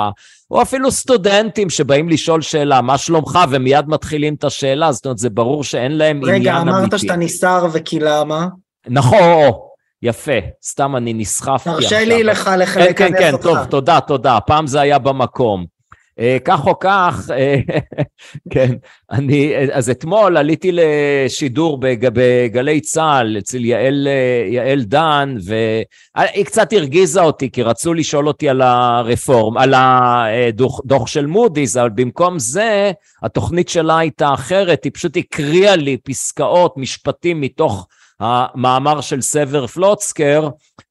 או 0.51 0.61
אפילו 0.61 0.91
סטודנטים 0.91 1.69
שבאים 1.69 2.09
לשאול 2.09 2.41
שאלה, 2.41 2.81
מה 2.81 2.97
שלומך, 2.97 3.39
ומיד 3.49 3.85
מתחילים 3.87 4.33
את 4.33 4.43
השאלה, 4.43 4.91
זאת 4.91 5.05
אומרת, 5.05 5.17
זה 5.17 5.29
ברור 5.29 5.63
שאין 5.63 5.97
להם 5.97 6.23
רגע, 6.23 6.35
עניין 6.35 6.55
אמיתי. 6.55 6.71
רגע, 6.71 6.79
אמרת 6.79 6.99
שאתה 6.99 7.15
נסער 7.15 7.67
וכי 7.73 7.99
למה? 7.99 8.47
נכון, 8.87 9.68
יפה, 10.01 10.39
סתם 10.63 10.95
אני 10.95 11.13
נסחפתי 11.13 11.69
עכשיו. 11.69 11.81
תרשה 11.81 12.05
לי 12.05 12.23
לך 12.23 12.47
אותך. 12.47 12.69
כן, 12.69 12.93
כן, 12.95 13.11
כן, 13.19 13.37
טוב, 13.37 13.65
תודה, 13.65 13.99
תודה, 13.99 14.37
הפעם 14.37 14.67
זה 14.67 14.81
היה 14.81 14.99
במקום. 14.99 15.79
אה, 16.19 16.37
כך 16.45 16.67
או 16.67 16.79
כך, 16.79 17.29
אה, 17.33 17.59
כן, 18.53 18.73
אני, 19.11 19.53
אז 19.71 19.89
אתמול 19.89 20.37
עליתי 20.37 20.71
לשידור 20.73 21.77
בגלי 21.81 22.81
צה"ל 22.81 23.37
אצל 23.37 23.65
יעל, 23.65 24.07
אה, 24.07 24.47
יעל 24.53 24.81
דן, 24.81 25.35
והיא 25.45 26.45
קצת 26.45 26.73
הרגיזה 26.73 27.21
אותי, 27.21 27.51
כי 27.51 27.63
רצו 27.63 27.93
לשאול 27.93 28.27
אותי 28.27 28.49
על 28.49 28.61
הרפורם, 28.61 29.57
על 29.57 29.73
הדוח 29.73 31.07
של 31.07 31.25
מודי'ס, 31.25 31.77
אבל 31.77 31.89
במקום 31.89 32.39
זה, 32.39 32.91
התוכנית 33.23 33.69
שלה 33.69 33.97
הייתה 33.97 34.33
אחרת, 34.33 34.83
היא 34.83 34.91
פשוט 34.95 35.17
הקריאה 35.17 35.75
לי 35.75 35.97
פסקאות, 35.97 36.77
משפטים 36.77 37.41
מתוך 37.41 37.87
המאמר 38.19 39.01
של 39.01 39.21
סבר 39.21 39.67
פלוצקר, 39.67 40.49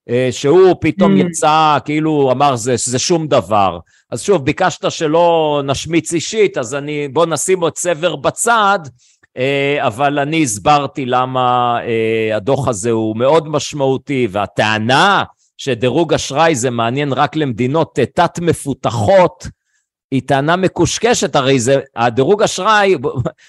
אה, 0.08 0.28
שהוא 0.30 0.74
פתאום 0.80 1.16
mm. 1.16 1.20
יצא, 1.20 1.78
כאילו 1.84 2.32
אמר 2.32 2.56
זה, 2.56 2.74
זה 2.76 2.98
שום 2.98 3.26
דבר. 3.26 3.78
אז 4.10 4.22
שוב, 4.22 4.44
ביקשת 4.44 4.90
שלא 4.90 5.60
נשמיץ 5.64 6.12
אישית, 6.12 6.58
אז 6.58 6.74
אני, 6.74 7.08
בוא 7.08 7.26
נשים 7.26 7.66
את 7.66 7.78
סבר 7.78 8.16
בצד, 8.16 8.78
אה, 9.36 9.86
אבל 9.86 10.18
אני 10.18 10.42
הסברתי 10.42 11.06
למה 11.06 11.78
אה, 11.82 12.36
הדוח 12.36 12.68
הזה 12.68 12.90
הוא 12.90 13.16
מאוד 13.16 13.48
משמעותי, 13.48 14.28
והטענה 14.30 15.24
שדירוג 15.56 16.14
אשראי 16.14 16.54
זה 16.54 16.70
מעניין 16.70 17.12
רק 17.12 17.36
למדינות 17.36 17.98
תת 18.14 18.38
מפותחות, 18.38 19.46
היא 20.10 20.22
טענה 20.26 20.56
מקושקשת, 20.56 21.36
הרי 21.36 21.60
זה, 21.60 21.80
הדירוג 21.96 22.42
אשראי 22.42 22.94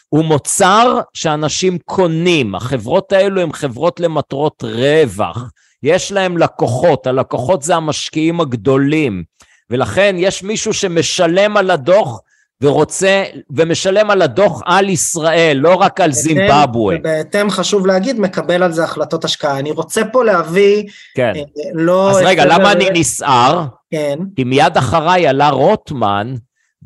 הוא 0.10 0.26
מוצר 0.26 1.00
שאנשים 1.14 1.78
קונים, 1.86 2.56
החברות 2.56 3.12
האלו 3.12 3.42
הן 3.42 3.54
חברות 3.54 4.00
למטרות 4.00 4.64
רווח, 4.64 5.52
יש 5.84 6.12
להם 6.12 6.38
לקוחות, 6.38 7.08
הלקוחות 7.08 7.62
זה 7.62 7.76
המשקיעים 7.76 8.42
הגדולים, 8.42 9.24
ולכן 9.70 10.16
יש 10.18 10.44
מישהו 10.44 10.74
שמשלם 10.74 11.58
על 11.58 11.72
הדוח 11.72 12.20
ורוצה, 12.62 13.24
ומשלם 13.50 14.12
על 14.12 14.22
הדוח 14.22 14.62
על 14.66 14.90
ישראל, 14.90 15.58
לא 15.58 15.76
רק 15.76 16.02
על 16.02 16.12
זימבבואה. 16.12 16.96
ובהתאם 17.00 17.50
חשוב 17.50 17.88
להגיד, 17.88 18.20
מקבל 18.20 18.64
על 18.64 18.72
זה 18.72 18.84
החלטות 18.84 19.26
השקעה. 19.26 19.60
אני 19.60 19.72
רוצה 19.72 20.02
פה 20.12 20.24
להביא, 20.24 20.84
כן. 21.16 21.34
אה, 21.36 21.44
לא... 21.74 22.10
אז 22.10 22.18
רגע, 22.26 22.46
למה 22.46 22.72
אני 22.72 22.90
נסער? 22.94 23.66
כן. 23.92 24.20
כי 24.36 24.44
מיד 24.44 24.78
אחריי 24.78 25.28
עלה 25.28 25.50
רוטמן, 25.50 26.36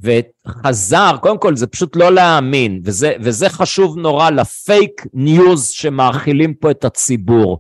וחזר, 0.04 1.18
קודם 1.22 1.38
כל 1.38 1.56
זה 1.56 1.68
פשוט 1.68 1.96
לא 1.96 2.12
להאמין, 2.12 2.82
וזה, 2.86 3.14
וזה 3.20 3.50
חשוב 3.50 3.98
נורא 3.98 4.30
לפייק 4.30 5.06
ניוז 5.14 5.70
שמאכילים 5.70 6.54
פה 6.54 6.72
את 6.72 6.86
הציבור. 6.86 7.60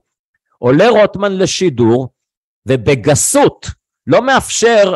עולה 0.60 0.89
רוטמן 0.89 1.38
לשידור, 1.38 2.10
ובגסות 2.65 3.69
לא 4.08 4.21
מאפשר 4.21 4.95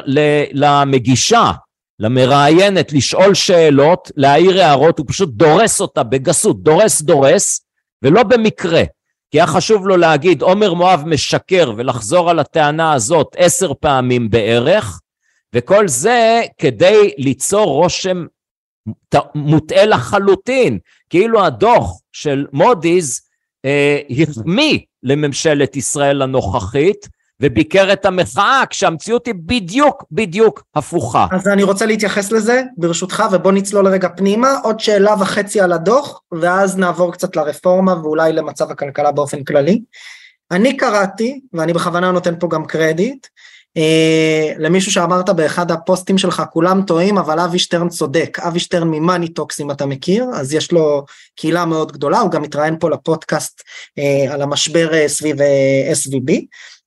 למגישה, 0.54 1.52
למראיינת, 2.00 2.94
לשאול 2.94 3.34
שאלות, 3.34 4.12
להעיר 4.16 4.64
הערות, 4.64 5.00
הוא 5.00 5.06
פשוט 5.10 5.30
דורס 5.30 5.82
אותה 5.82 6.04
בגסות, 6.04 6.64
דורס 6.64 7.02
דורס, 7.02 7.62
ולא 8.04 8.24
במקרה. 8.24 8.84
כי 9.32 9.38
היה 9.38 9.48
חשוב 9.48 9.88
לו 9.88 9.98
להגיד, 9.98 10.42
עומר 10.42 10.74
מואב 10.74 11.04
משקר 11.06 11.74
ולחזור 11.78 12.30
על 12.30 12.40
הטענה 12.40 12.94
הזאת 12.94 13.28
עשר 13.38 13.72
פעמים 13.80 14.30
בערך, 14.30 15.00
וכל 15.56 15.88
זה 15.88 16.42
כדי 16.58 17.14
ליצור 17.18 17.66
רושם 17.66 18.26
מוטעה 19.36 19.86
לחלוטין, 19.86 20.80
כאילו 21.10 21.46
הדוח 21.46 22.00
של 22.12 22.46
מודי'ס 22.54 23.22
אה, 23.66 24.00
החמיא 24.10 24.80
לממשלת 25.04 25.76
ישראל 25.76 26.22
הנוכחית, 26.22 27.08
וביקר 27.42 27.94
את 27.94 28.06
המחאה, 28.06 28.64
כשהמציאות 28.70 29.26
היא 29.26 29.34
בדיוק 29.38 30.04
בדיוק 30.12 30.64
הפוכה. 30.76 31.28
אז 31.32 31.48
אני 31.48 31.64
רוצה 31.64 31.86
להתייחס 31.86 32.32
לזה, 32.32 32.64
ברשותך, 32.78 33.24
ובוא 33.32 33.52
נצלול 33.52 33.88
רגע 33.88 34.10
פנימה, 34.10 34.58
עוד 34.64 34.80
שאלה 34.80 35.16
וחצי 35.20 35.62
על 35.62 35.74
הדוח, 35.74 36.22
ואז 36.32 36.78
נעבור 36.78 37.14
קצת 37.14 37.36
לרפורמה 37.36 37.94
ואולי 37.94 38.34
למצב 38.34 38.72
הכלכלה 38.72 39.12
באופן 39.12 39.44
כללי. 39.44 39.82
אני 40.52 40.78
קראתי, 40.78 41.40
ואני 41.54 41.74
בכוונה 41.74 42.12
נותן 42.12 42.34
פה 42.40 42.48
גם 42.52 42.66
קרדיט, 42.66 43.28
למישהו 44.58 44.92
שאמרת 44.92 45.30
באחד 45.30 45.72
הפוסטים 45.72 46.18
שלך, 46.18 46.44
כולם 46.52 46.82
טועים, 46.82 47.18
אבל 47.18 47.40
אבי 47.40 47.60
שטרן 47.60 47.90
צודק. 47.90 48.38
אבי 48.40 48.60
שטרן 48.60 48.88
מ 48.88 48.94
Money 48.94 49.28
Talks, 49.28 49.62
אם 49.62 49.72
אתה 49.72 49.86
מכיר, 49.86 50.26
אז 50.34 50.54
יש 50.54 50.72
לו 50.72 51.06
קהילה 51.36 51.66
מאוד 51.66 51.92
גדולה, 51.92 52.20
הוא 52.20 52.32
גם 52.32 52.42
מתראיין 52.42 52.76
פה 52.80 52.90
לפודקאסט 52.90 53.62
אה, 54.00 54.34
על 54.34 54.42
המשבר 54.42 54.94
אה, 54.94 55.08
סביב 55.08 55.42
אה, 55.42 55.92
SVB. 55.92 56.32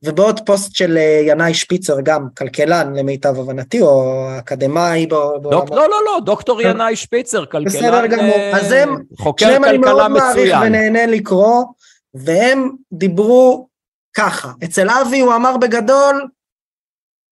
ובעוד 0.03 0.40
פוסט 0.46 0.74
של 0.74 0.98
אה, 0.98 1.22
ינאי 1.26 1.55
שפיצר, 1.55 2.00
גם 2.03 2.26
כלכלן 2.38 2.92
למיטב 2.96 3.38
הבנתי, 3.38 3.81
או 3.81 4.26
אקדמאי 4.38 5.07
בעולם... 5.07 5.50
דוק, 5.50 5.70
לא, 5.70 5.88
לא, 5.88 5.96
לא, 6.07 6.20
דוקטור 6.24 6.61
אה, 6.61 6.70
ינאי 6.70 6.96
שפיצר, 6.96 7.44
כלכלן, 7.44 7.64
בסדר 7.64 8.07
גמור. 8.07 8.35
אה, 8.35 8.57
אז 8.57 8.72
הם, 8.72 8.96
מצוין. 9.26 9.64
אני 9.64 9.79
מאוד 9.79 10.09
מעריך 10.09 10.59
ונהנה 10.62 11.07
לקרוא, 11.07 11.64
והם 12.14 12.70
דיברו 12.92 13.68
ככה. 14.14 14.53
אצל 14.64 14.90
אבי 14.90 15.20
הוא 15.20 15.35
אמר 15.35 15.57
בגדול, 15.57 16.26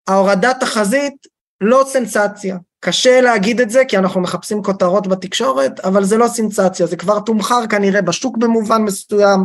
ההורדת 0.07 0.57
תחזית 0.59 1.27
לא 1.61 1.83
סנסציה. 1.87 2.57
קשה 2.79 3.21
להגיד 3.21 3.61
את 3.61 3.69
זה 3.69 3.85
כי 3.87 3.97
אנחנו 3.97 4.21
מחפשים 4.21 4.63
כותרות 4.63 5.07
בתקשורת, 5.07 5.79
אבל 5.79 6.03
זה 6.03 6.17
לא 6.17 6.27
סנסציה, 6.27 6.85
זה 6.85 6.97
כבר 6.97 7.19
תומחר 7.19 7.67
כנראה 7.69 8.01
בשוק 8.01 8.37
במובן 8.37 8.81
מסוים, 8.81 9.39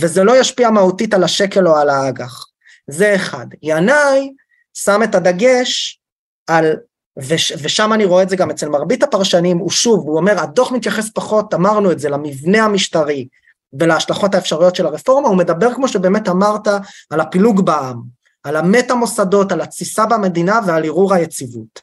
וזה 0.00 0.24
לא 0.24 0.40
ישפיע 0.40 0.70
מהותית 0.70 1.14
על 1.14 1.24
השקל 1.24 1.68
או 1.68 1.76
על 1.76 1.90
האג"ח. 1.90 2.46
זה 2.90 3.14
אחד. 3.14 3.46
ינאי 3.62 4.32
שם 4.74 5.02
את 5.02 5.14
הדגש 5.14 6.00
על, 6.46 6.76
וש, 7.18 7.52
ושם 7.62 7.92
אני 7.92 8.04
רואה 8.04 8.22
את 8.22 8.28
זה 8.28 8.36
גם 8.36 8.50
אצל 8.50 8.68
מרבית 8.68 9.02
הפרשנים, 9.02 9.58
הוא 9.58 9.70
שוב, 9.70 10.00
הוא 10.00 10.16
אומר, 10.16 10.40
הדוח 10.40 10.72
מתייחס 10.72 11.10
פחות, 11.14 11.54
אמרנו 11.54 11.92
את 11.92 11.98
זה, 11.98 12.08
למבנה 12.08 12.64
המשטרי 12.64 13.28
ולהשלכות 13.72 14.34
האפשריות 14.34 14.76
של 14.76 14.86
הרפורמה, 14.86 15.28
הוא 15.28 15.36
מדבר 15.36 15.74
כמו 15.74 15.88
שבאמת 15.88 16.28
אמרת 16.28 16.68
על 17.10 17.20
הפילוג 17.20 17.66
בעם, 17.66 18.02
על 18.44 18.56
המטה 18.56 18.94
מוסדות, 18.94 19.52
על 19.52 19.60
התסיסה 19.60 20.06
במדינה 20.06 20.60
ועל 20.66 20.84
ערעור 20.84 21.14
היציבות. 21.14 21.80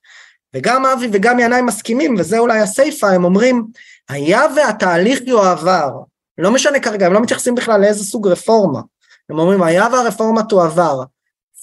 וגם 0.53 0.85
אבי 0.85 1.09
וגם 1.11 1.39
ינאי 1.39 1.61
מסכימים, 1.61 2.15
וזה 2.19 2.39
אולי 2.39 2.59
הסיפה, 2.59 3.09
הם 3.09 3.23
אומרים, 3.23 3.67
היה 4.09 4.41
והתהליך 4.55 5.19
יועבר, 5.25 5.89
לא 6.37 6.51
משנה 6.51 6.79
כרגע, 6.79 7.05
הם 7.05 7.13
לא 7.13 7.21
מתייחסים 7.21 7.55
בכלל 7.55 7.81
לאיזה 7.81 8.03
סוג 8.03 8.27
רפורמה, 8.27 8.81
הם 9.29 9.39
אומרים, 9.39 9.63
היה 9.63 9.87
והרפורמה 9.91 10.43
תועבר, 10.43 11.03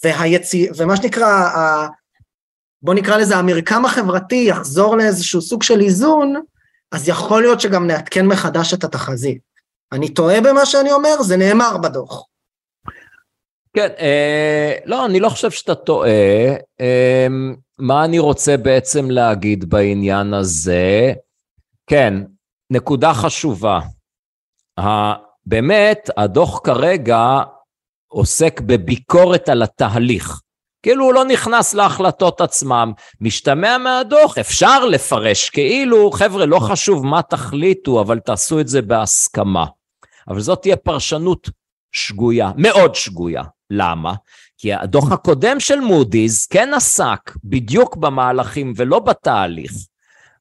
והיציא, 0.04 0.70
ומה 0.76 0.96
שנקרא, 0.96 1.28
ה... 1.28 1.87
בוא 2.82 2.94
נקרא 2.94 3.16
לזה 3.16 3.37
המרקם 3.37 3.85
החברתי 3.85 4.44
יחזור 4.48 4.96
לאיזשהו 4.96 5.42
סוג 5.42 5.62
של 5.62 5.80
איזון, 5.80 6.35
אז 6.92 7.09
יכול 7.09 7.42
להיות 7.42 7.61
שגם 7.61 7.87
נעדכן 7.87 8.26
מחדש 8.26 8.74
את 8.74 8.85
התחזית. 8.85 9.38
אני 9.92 10.09
טועה 10.09 10.40
במה 10.40 10.66
שאני 10.66 10.92
אומר? 10.92 11.22
זה 11.22 11.37
נאמר 11.37 11.76
בדוח. 11.76 12.24
כן, 13.76 13.88
אה, 13.98 14.74
לא, 14.84 15.06
אני 15.06 15.20
לא 15.20 15.28
חושב 15.28 15.50
שאתה 15.50 15.74
טועה. 15.74 16.10
אה, 16.80 17.26
מה 17.78 18.04
אני 18.04 18.18
רוצה 18.18 18.56
בעצם 18.56 19.10
להגיד 19.10 19.70
בעניין 19.70 20.34
הזה? 20.34 21.12
כן, 21.86 22.14
נקודה 22.70 23.14
חשובה. 23.14 23.80
באמת, 25.46 26.10
הדוח 26.16 26.60
כרגע 26.64 27.40
עוסק 28.08 28.60
בביקורת 28.60 29.48
על 29.48 29.62
התהליך. 29.62 30.40
כאילו 30.82 31.04
הוא 31.04 31.14
לא 31.14 31.24
נכנס 31.24 31.74
להחלטות 31.74 32.40
עצמם. 32.40 32.92
משתמע 33.20 33.78
מהדוח, 33.78 34.38
אפשר 34.38 34.84
לפרש 34.84 35.50
כאילו, 35.50 36.10
חבר'ה, 36.10 36.46
לא 36.46 36.58
חשוב 36.58 37.06
מה 37.06 37.22
תחליטו, 37.22 38.00
אבל 38.00 38.18
תעשו 38.18 38.60
את 38.60 38.68
זה 38.68 38.82
בהסכמה. 38.82 39.66
אבל 40.28 40.40
זאת 40.40 40.62
תהיה 40.62 40.76
פרשנות 40.76 41.50
שגויה, 41.92 42.51
מאוד 42.57 42.94
שגויה. 42.94 43.42
למה? 43.70 44.14
כי 44.59 44.75
הדוח 44.75 45.12
הקודם 45.12 45.61
של 45.61 45.81
מודי'ס 45.81 46.46
כן 46.46 46.70
עסק 46.75 47.33
בדיוק 47.44 47.96
במהלכים 47.96 48.72
ולא 48.77 48.99
בתהליך. 48.99 49.72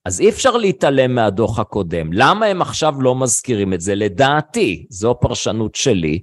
אז 0.05 0.21
אי 0.21 0.29
אפשר 0.29 0.57
להתעלם 0.57 1.15
מהדוח 1.15 1.59
הקודם. 1.59 2.13
למה 2.13 2.45
הם 2.45 2.61
עכשיו 2.61 3.01
לא 3.01 3.15
מזכירים 3.15 3.73
את 3.73 3.81
זה? 3.81 3.95
לדעתי, 3.95 4.85
זו 4.89 5.11
הפרשנות 5.11 5.75
שלי, 5.75 6.19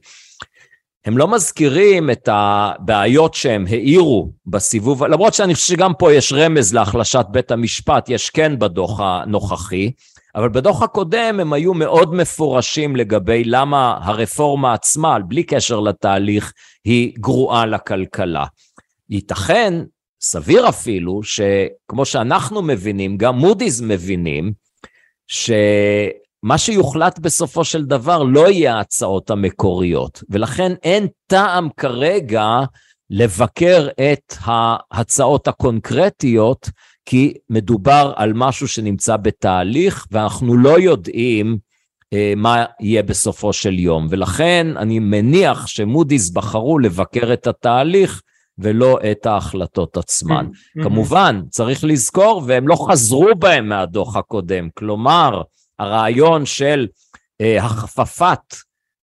הם 1.05 1.19
לא 1.19 1.29
מזכירים 1.29 2.11
את 2.11 2.29
הבעיות 2.33 3.35
שהם 3.35 3.65
העירו 3.69 4.33
בסיבוב, 4.47 5.05
למרות 5.05 5.35
שאני 5.35 5.55
חושב 5.55 5.75
שגם 5.75 5.95
פה 5.95 6.13
יש 6.13 6.33
רמז 6.33 6.75
להחלשת 6.75 7.27
בית 7.31 7.51
המשפט, 7.51 8.09
יש 8.09 8.31
כן 8.31 8.59
בדוח 8.59 9.01
הנוכחי, 9.01 9.91
אבל 10.35 10.49
בדוח 10.49 10.83
הקודם 10.83 11.41
הם 11.41 11.53
היו 11.53 11.75
מאוד 11.75 12.15
מפורשים 12.15 12.97
לגבי 12.97 13.45
למה 13.45 13.99
הרפורמה 14.03 14.73
עצמה, 14.75 15.19
בלי 15.19 15.43
קשר 15.43 15.81
לתהליך, 15.81 16.53
היא 16.85 17.15
גרועה 17.19 17.67
לכלכלה. 17.67 18.45
ייתכן, 19.11 19.75
סביר 20.21 20.69
אפילו, 20.69 21.21
שכמו 21.23 22.05
שאנחנו 22.05 22.63
מבינים, 22.63 23.17
גם 23.17 23.37
מודי'ס 23.37 23.81
מבינים, 23.81 24.53
ש... 25.27 25.51
מה 26.43 26.59
שיוחלט 26.59 27.19
בסופו 27.19 27.65
של 27.65 27.85
דבר 27.85 28.23
לא 28.23 28.51
יהיה 28.51 28.75
ההצעות 28.75 29.31
המקוריות, 29.31 30.23
ולכן 30.31 30.73
אין 30.83 31.07
טעם 31.27 31.69
כרגע 31.77 32.47
לבקר 33.11 33.89
את 34.13 34.35
ההצעות 34.41 35.49
הקונקרטיות, 35.49 36.71
כי 37.05 37.35
מדובר 37.51 38.13
על 38.17 38.33
משהו 38.35 38.69
שנמצא 38.69 39.17
בתהליך, 39.17 40.07
ואנחנו 40.11 40.57
לא 40.57 40.81
יודעים 40.81 41.59
אה, 42.13 42.33
מה 42.37 42.65
יהיה 42.81 43.03
בסופו 43.03 43.53
של 43.53 43.79
יום. 43.79 44.07
ולכן 44.11 44.67
אני 44.77 44.99
מניח 44.99 45.67
שמודי'ס 45.67 46.31
בחרו 46.31 46.79
לבקר 46.79 47.33
את 47.33 47.47
התהליך 47.47 48.23
ולא 48.59 48.99
את 49.11 49.27
ההחלטות 49.27 49.97
עצמן. 49.97 50.47
Mm-hmm. 50.47 50.83
כמובן, 50.83 51.41
צריך 51.51 51.85
לזכור, 51.85 52.43
והם 52.47 52.69
לא 52.69 52.87
חזרו 52.89 53.29
בהם 53.39 53.69
מהדוח 53.69 54.17
הקודם, 54.17 54.69
כלומר, 54.75 55.43
הרעיון 55.79 56.47
של 56.47 56.87
אה, 57.41 57.65
הכפפת 57.65 58.55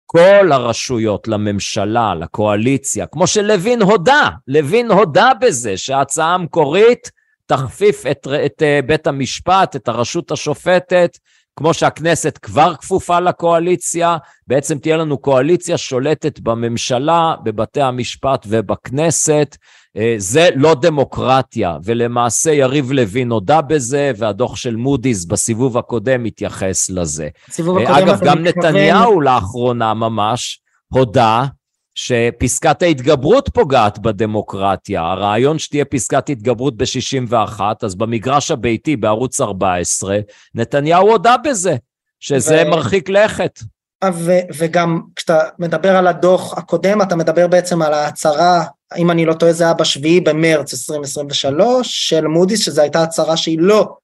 כל 0.06 0.52
הרשויות 0.52 1.28
לממשלה, 1.28 2.14
לקואליציה, 2.14 3.06
כמו 3.06 3.26
שלוין 3.26 3.82
הודה, 3.82 4.30
לוין 4.48 4.90
הודה 4.90 5.30
בזה 5.40 5.76
שההצעה 5.76 6.34
המקורית 6.34 7.10
תכפיף 7.56 8.06
את, 8.06 8.28
את 8.46 8.62
uh, 8.62 8.86
בית 8.86 9.06
המשפט, 9.06 9.76
את 9.76 9.88
הרשות 9.88 10.30
השופטת, 10.30 11.18
כמו 11.56 11.74
שהכנסת 11.74 12.38
כבר 12.42 12.74
כפופה 12.74 13.20
לקואליציה, 13.20 14.16
בעצם 14.46 14.78
תהיה 14.78 14.96
לנו 14.96 15.18
קואליציה 15.18 15.78
שולטת 15.78 16.40
בממשלה, 16.40 17.34
בבתי 17.44 17.80
המשפט 17.80 18.46
ובכנסת. 18.48 19.56
אה, 19.96 20.14
זה 20.18 20.48
לא 20.56 20.74
דמוקרטיה, 20.74 21.76
ולמעשה 21.84 22.52
יריב 22.52 22.92
לוין 22.92 23.30
הודה 23.30 23.62
בזה, 23.62 24.12
והדוח 24.16 24.56
של 24.56 24.76
מודי'ס 24.76 25.24
בסיבוב 25.24 25.78
הקודם 25.78 26.24
התייחס 26.24 26.90
לזה. 26.90 27.28
אה, 27.60 27.98
אגב, 27.98 28.20
גם 28.24 28.42
מתכוון... 28.42 28.66
נתניהו 28.66 29.20
לאחרונה 29.20 29.94
ממש 29.94 30.60
הודה 30.88 31.44
שפסקת 31.94 32.82
ההתגברות 32.82 33.48
פוגעת 33.54 33.98
בדמוקרטיה. 33.98 35.00
הרעיון 35.00 35.58
שתהיה 35.58 35.84
פסקת 35.84 36.28
התגברות 36.28 36.76
ב-61, 36.76 37.60
אז 37.82 37.94
במגרש 37.94 38.50
הביתי 38.50 38.96
בערוץ 38.96 39.40
14, 39.40 40.18
נתניהו 40.54 41.10
הודה 41.10 41.36
בזה, 41.44 41.76
שזה 42.20 42.62
ו... 42.66 42.70
מרחיק 42.70 43.08
לכת. 43.08 43.60
ו- 44.14 44.40
וגם 44.58 45.00
כשאתה 45.16 45.38
מדבר 45.58 45.96
על 45.96 46.06
הדוח 46.06 46.58
הקודם, 46.58 47.02
אתה 47.02 47.16
מדבר 47.16 47.46
בעצם 47.48 47.82
על 47.82 47.94
ההצהרה, 47.94 48.64
אם 48.96 49.10
אני 49.10 49.26
לא 49.26 49.34
טועה 49.34 49.52
זה 49.52 49.64
היה 49.64 49.74
בשביעי 49.74 50.20
במרץ 50.20 50.72
2023 50.74 52.08
של 52.08 52.26
מודי'ס, 52.26 52.60
שזו 52.60 52.82
הייתה 52.82 53.02
הצהרה 53.02 53.36
שהיא 53.36 53.58
לא 53.60 53.96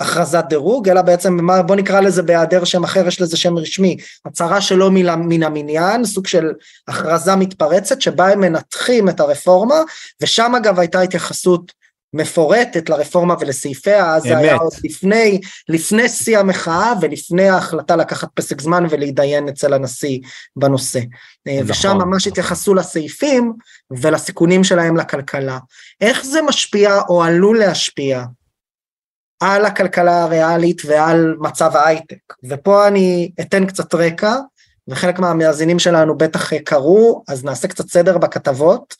הכרזת 0.00 0.44
דירוג, 0.48 0.88
אלא 0.88 1.02
בעצם, 1.02 1.38
בוא 1.66 1.76
נקרא 1.76 2.00
לזה 2.00 2.22
בהיעדר 2.22 2.64
שם 2.64 2.84
אחר, 2.84 3.08
יש 3.08 3.20
לזה 3.20 3.36
שם 3.36 3.58
רשמי, 3.58 3.96
הצהרה 4.26 4.60
שלא 4.60 4.90
מן 4.90 5.42
המניין, 5.42 6.04
סוג 6.04 6.26
של 6.26 6.52
הכרזה 6.88 7.36
מתפרצת, 7.36 8.00
שבה 8.00 8.28
הם 8.28 8.40
מנתחים 8.40 9.08
את 9.08 9.20
הרפורמה, 9.20 9.82
ושם 10.22 10.52
אגב 10.56 10.78
הייתה 10.78 11.00
התייחסות 11.00 11.78
מפורטת 12.12 12.88
לרפורמה 12.88 13.34
ולסעיפיה, 13.40 14.14
אז 14.14 14.22
זה 14.22 14.38
היה 14.38 14.54
עוד 14.54 14.72
לפני, 14.84 15.40
לפני 15.68 16.08
שיא 16.08 16.38
המחאה 16.38 16.92
ולפני 17.00 17.48
ההחלטה 17.48 17.96
לקחת 17.96 18.28
פסק 18.34 18.60
זמן 18.60 18.84
ולהתדיין 18.90 19.48
אצל 19.48 19.74
הנשיא 19.74 20.18
בנושא. 20.56 21.00
נכון. 21.46 21.70
ושם 21.70 21.96
ממש 21.96 22.26
התייחסו 22.26 22.74
לסעיפים 22.74 23.52
ולסיכונים 23.90 24.64
שלהם 24.64 24.96
לכלכלה. 24.96 25.58
איך 26.00 26.24
זה 26.24 26.42
משפיע 26.42 27.00
או 27.08 27.22
עלול 27.22 27.58
להשפיע 27.58 28.24
על 29.40 29.64
הכלכלה 29.64 30.22
הריאלית 30.22 30.82
ועל 30.86 31.36
מצב 31.38 31.76
ההייטק. 31.76 32.34
ופה 32.44 32.88
אני 32.88 33.30
אתן 33.40 33.66
קצת 33.66 33.94
רקע, 33.94 34.34
וחלק 34.88 35.18
מהמאזינים 35.18 35.78
שלנו 35.78 36.18
בטח 36.18 36.54
קראו, 36.54 37.22
אז 37.28 37.44
נעשה 37.44 37.68
קצת 37.68 37.88
סדר 37.88 38.18
בכתבות. 38.18 38.94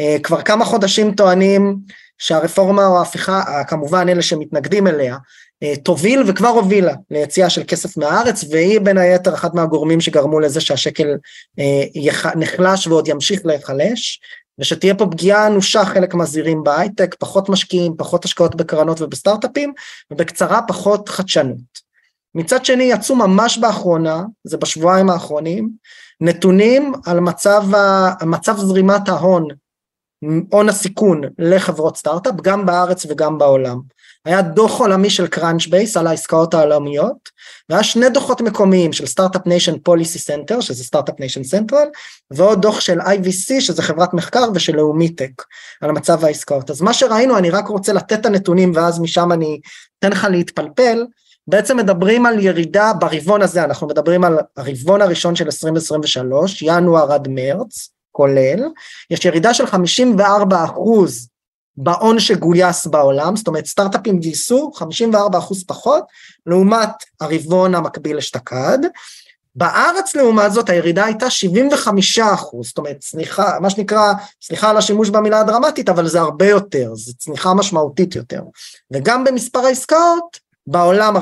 אה, 0.00 0.16
כבר 0.22 0.42
כמה 0.42 0.64
חודשים 0.64 1.14
טוענים 1.14 1.76
שהרפורמה 2.18 2.86
או 2.86 2.98
ההפיכה, 2.98 3.64
כמובן 3.68 4.08
אלה 4.08 4.22
שמתנגדים 4.22 4.86
אליה, 4.86 5.16
אה, 5.62 5.76
תוביל 5.76 6.22
וכבר 6.26 6.48
הובילה 6.48 6.94
ליציאה 7.10 7.50
של 7.50 7.62
כסף 7.68 7.96
מהארץ, 7.96 8.44
והיא 8.50 8.80
בין 8.80 8.98
היתר 8.98 9.34
אחד 9.34 9.54
מהגורמים 9.54 10.00
שגרמו 10.00 10.40
לזה 10.40 10.60
שהשקל 10.60 11.16
אה, 11.58 12.32
נחלש 12.36 12.86
ועוד 12.86 13.08
ימשיך 13.08 13.40
להיחלש. 13.44 14.20
ושתהיה 14.58 14.94
פה 14.94 15.06
פגיעה 15.06 15.46
אנושה 15.46 15.84
חלק 15.84 16.14
מזהירים 16.14 16.62
בהייטק, 16.62 17.14
פחות 17.14 17.48
משקיעים, 17.48 17.96
פחות 17.98 18.24
השקעות 18.24 18.54
בקרנות 18.54 19.00
ובסטארט-אפים, 19.00 19.72
ובקצרה 20.10 20.60
פחות 20.68 21.08
חדשנות. 21.08 21.90
מצד 22.34 22.64
שני 22.64 22.84
יצאו 22.84 23.16
ממש 23.16 23.58
באחרונה, 23.58 24.22
זה 24.44 24.56
בשבועיים 24.56 25.10
האחרונים, 25.10 25.70
נתונים 26.20 26.92
על 27.06 27.20
מצב, 27.20 27.62
מצב 28.26 28.56
זרימת 28.56 29.08
ההון, 29.08 29.48
הון 30.50 30.68
הסיכון 30.68 31.20
לחברות 31.38 31.96
סטארט-אפ, 31.96 32.34
גם 32.42 32.66
בארץ 32.66 33.06
וגם 33.08 33.38
בעולם. 33.38 33.80
היה 34.24 34.42
דוח 34.42 34.80
עולמי 34.80 35.10
של 35.10 35.26
Crunchbase 35.26 35.96
על 35.96 36.06
העסקאות 36.06 36.54
העולמיות, 36.54 37.28
והיה 37.68 37.82
שני 37.82 38.10
דוחות 38.10 38.40
מקומיים 38.40 38.92
של 38.92 39.06
Start-Up 39.06 39.46
Nation 39.46 39.78
Policy 39.78 40.18
Center, 40.18 40.60
שזה 40.60 40.84
Start-Up 40.84 41.20
Nation 41.20 41.44
Central, 41.44 41.88
ועוד 42.30 42.62
דוח 42.62 42.80
של 42.80 43.00
IVC, 43.00 43.60
שזה 43.60 43.82
חברת 43.82 44.14
מחקר, 44.14 44.44
ושל 44.54 44.76
לאומיטק, 44.76 45.42
על 45.80 45.92
מצב 45.92 46.24
העסקאות. 46.24 46.70
אז 46.70 46.80
מה 46.80 46.94
שראינו, 46.94 47.38
אני 47.38 47.50
רק 47.50 47.66
רוצה 47.66 47.92
לתת 47.92 48.20
את 48.20 48.26
הנתונים, 48.26 48.72
ואז 48.74 49.00
משם 49.00 49.32
אני 49.32 49.60
אתן 49.98 50.10
לך 50.10 50.26
להתפלפל, 50.30 51.06
בעצם 51.46 51.76
מדברים 51.76 52.26
על 52.26 52.38
ירידה 52.38 52.92
ברבעון 52.92 53.42
הזה, 53.42 53.64
אנחנו 53.64 53.86
מדברים 53.86 54.24
על 54.24 54.38
הרבעון 54.56 55.02
הראשון 55.02 55.36
של 55.36 55.44
2023, 55.44 56.62
ינואר 56.62 57.12
עד 57.12 57.28
מרץ, 57.28 57.88
כולל, 58.12 58.60
יש 59.10 59.24
ירידה 59.24 59.54
של 59.54 59.66
54 59.66 60.64
אחוז 60.64 61.28
בהון 61.76 62.20
שגויס 62.20 62.86
בעולם, 62.86 63.36
זאת 63.36 63.48
אומרת 63.48 63.66
סטארט-אפים 63.66 64.18
גייסו 64.18 64.72
54% 64.78 65.38
אחוז 65.38 65.64
פחות, 65.64 66.04
לעומת 66.46 66.90
הרבעון 67.20 67.74
המקביל 67.74 68.16
אשתקד. 68.16 68.78
בארץ 69.54 70.16
לעומת 70.16 70.52
זאת 70.52 70.68
הירידה 70.68 71.04
הייתה 71.04 71.26
75%, 71.26 72.34
אחוז, 72.34 72.66
זאת 72.66 72.78
אומרת 72.78 72.96
צניחה, 72.98 73.58
מה 73.60 73.70
שנקרא, 73.70 74.12
סליחה 74.42 74.70
על 74.70 74.76
השימוש 74.76 75.10
במילה 75.10 75.40
הדרמטית, 75.40 75.88
אבל 75.88 76.08
זה 76.08 76.20
הרבה 76.20 76.48
יותר, 76.48 76.94
זו 76.94 77.12
צניחה 77.14 77.54
משמעותית 77.54 78.16
יותר. 78.16 78.42
וגם 78.90 79.24
במספר 79.24 79.58
העסקאות, 79.58 80.50
בעולם 80.66 81.16
45% 81.16 81.20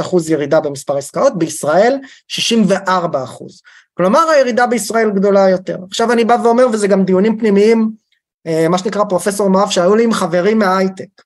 אחוז 0.00 0.30
ירידה 0.30 0.60
במספר 0.60 0.94
העסקאות, 0.94 1.38
בישראל 1.38 1.98
64%. 2.30 3.24
אחוז. 3.24 3.62
כלומר 3.94 4.30
הירידה 4.30 4.66
בישראל 4.66 5.10
גדולה 5.10 5.48
יותר. 5.48 5.76
עכשיו 5.88 6.12
אני 6.12 6.24
בא 6.24 6.36
ואומר, 6.44 6.66
וזה 6.72 6.86
גם 6.88 7.04
דיונים 7.04 7.38
פנימיים 7.38 7.90
מה 8.70 8.78
שנקרא 8.78 9.04
פרופסור 9.04 9.48
מואב, 9.48 9.70
שהיו 9.70 9.94
לי 9.94 10.04
עם 10.04 10.12
חברים 10.12 10.58
מההייטק. 10.58 11.22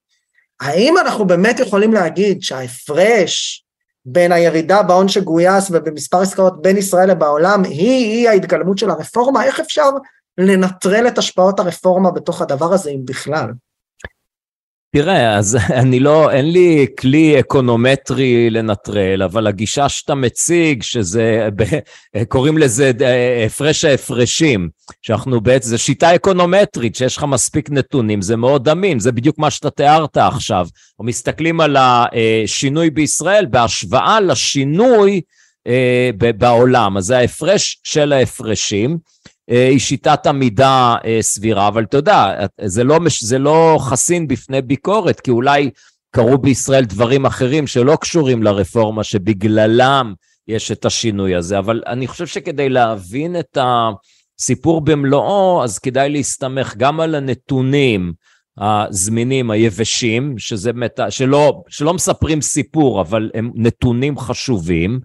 האם 0.61 0.98
אנחנו 0.98 1.24
באמת 1.24 1.61
יכולים 1.61 1.92
להגיד 1.92 2.42
שההפרש 2.42 3.64
בין 4.07 4.33
הירידה 4.33 4.83
בהון 4.83 5.09
שגויס 5.09 5.70
ובמספר 5.70 6.20
עסקאות 6.20 6.62
בין 6.62 6.77
ישראל 6.77 7.11
לבעולם 7.11 7.64
היא-היא 7.64 8.29
ההתגלמות 8.29 8.79
של 8.79 8.90
הרפורמה? 8.90 9.44
איך 9.44 9.61
אפשר 9.61 9.90
לנטרל 10.38 11.07
את 11.09 11.18
השפעות 11.18 11.61
הרפורמה 11.61 12.11
בתוך 12.11 12.42
הדבר 12.42 12.72
הזה, 12.72 12.90
אם 12.90 13.00
בכלל? 13.05 13.50
תראה, 14.96 15.37
אז 15.37 15.59
אני 15.83 16.00
לא, 16.00 16.30
אין 16.30 16.52
לי 16.52 16.87
כלי 16.98 17.40
אקונומטרי 17.40 18.50
לנטרל, 18.50 19.22
אבל 19.22 19.46
הגישה 19.46 19.88
שאתה 19.88 20.14
מציג, 20.14 20.83
שזה, 20.83 21.48
קוראים 22.28 22.59
לזה 22.59 22.92
אה, 23.00 23.44
הפרש 23.46 23.85
ההפרשים, 23.85 24.68
שאנחנו 25.02 25.40
בעצם, 25.40 25.68
זו 25.68 25.78
שיטה 25.78 26.14
אקונומטרית, 26.14 26.96
שיש 26.96 27.16
לך 27.16 27.24
מספיק 27.24 27.70
נתונים, 27.70 28.22
זה 28.22 28.37
מאוד 28.37 28.68
אמין, 28.68 28.98
זה 28.98 29.12
בדיוק 29.12 29.38
מה 29.38 29.50
שאתה 29.50 29.70
תיארת 29.70 30.16
עכשיו. 30.16 30.66
אנחנו 30.90 31.04
מסתכלים 31.04 31.61
על 31.61 31.76
השינוי 31.76 32.90
בישראל 32.90 33.46
בהשוואה 33.46 34.20
לשינוי 34.20 35.20
אה, 35.66 36.11
בעולם, 36.38 36.96
אז 36.96 37.04
זה 37.04 37.18
ההפרש 37.18 37.80
של 37.85 38.12
ההפרשים. 38.12 38.98
אה, 39.50 39.68
היא 39.68 39.78
שיטת 39.78 40.26
עמידה 40.26 40.94
אה, 41.04 41.18
סבירה, 41.20 41.68
אבל 41.68 41.83
אתה 41.85 41.96
יודע, 41.96 42.46
זה 42.64 42.85
לא, 42.85 42.98
זה 43.20 43.38
לא 43.38 43.78
חסין 43.80 44.28
בפני 44.28 44.62
ביקורת, 44.62 45.20
כי 45.20 45.30
אולי 45.30 45.70
קרו 46.14 46.38
בישראל 46.38 46.85
דברים 46.85 47.26
אחרים 47.26 47.66
שלא 47.66 47.96
קשורים 48.00 48.42
לרפורמה, 48.42 49.04
שבגללם 49.04 50.14
יש 50.48 50.72
את 50.72 50.85
השינוי 50.85 51.35
הזה, 51.35 51.59
אבל 51.59 51.83
אני 51.87 52.07
חושב 52.07 52.26
שכדי 52.26 52.68
להבין 52.68 53.38
את 53.38 53.59
הסיפור 53.61 54.80
במלואו, 54.80 55.64
אז 55.64 55.78
כדאי 55.78 56.11
להסתמך 56.11 56.74
גם 56.76 57.00
על 57.00 57.14
הנתונים 57.14 58.12
הזמינים, 58.59 59.50
היבשים, 59.50 60.38
שזה 60.38 60.72
מת... 60.72 61.00
שלא, 61.11 61.62
שלא 61.68 61.94
מספרים 61.94 62.40
סיפור, 62.40 63.00
אבל 63.00 63.30
הם 63.35 63.50
נתונים 63.54 64.18
חשובים. 64.18 65.00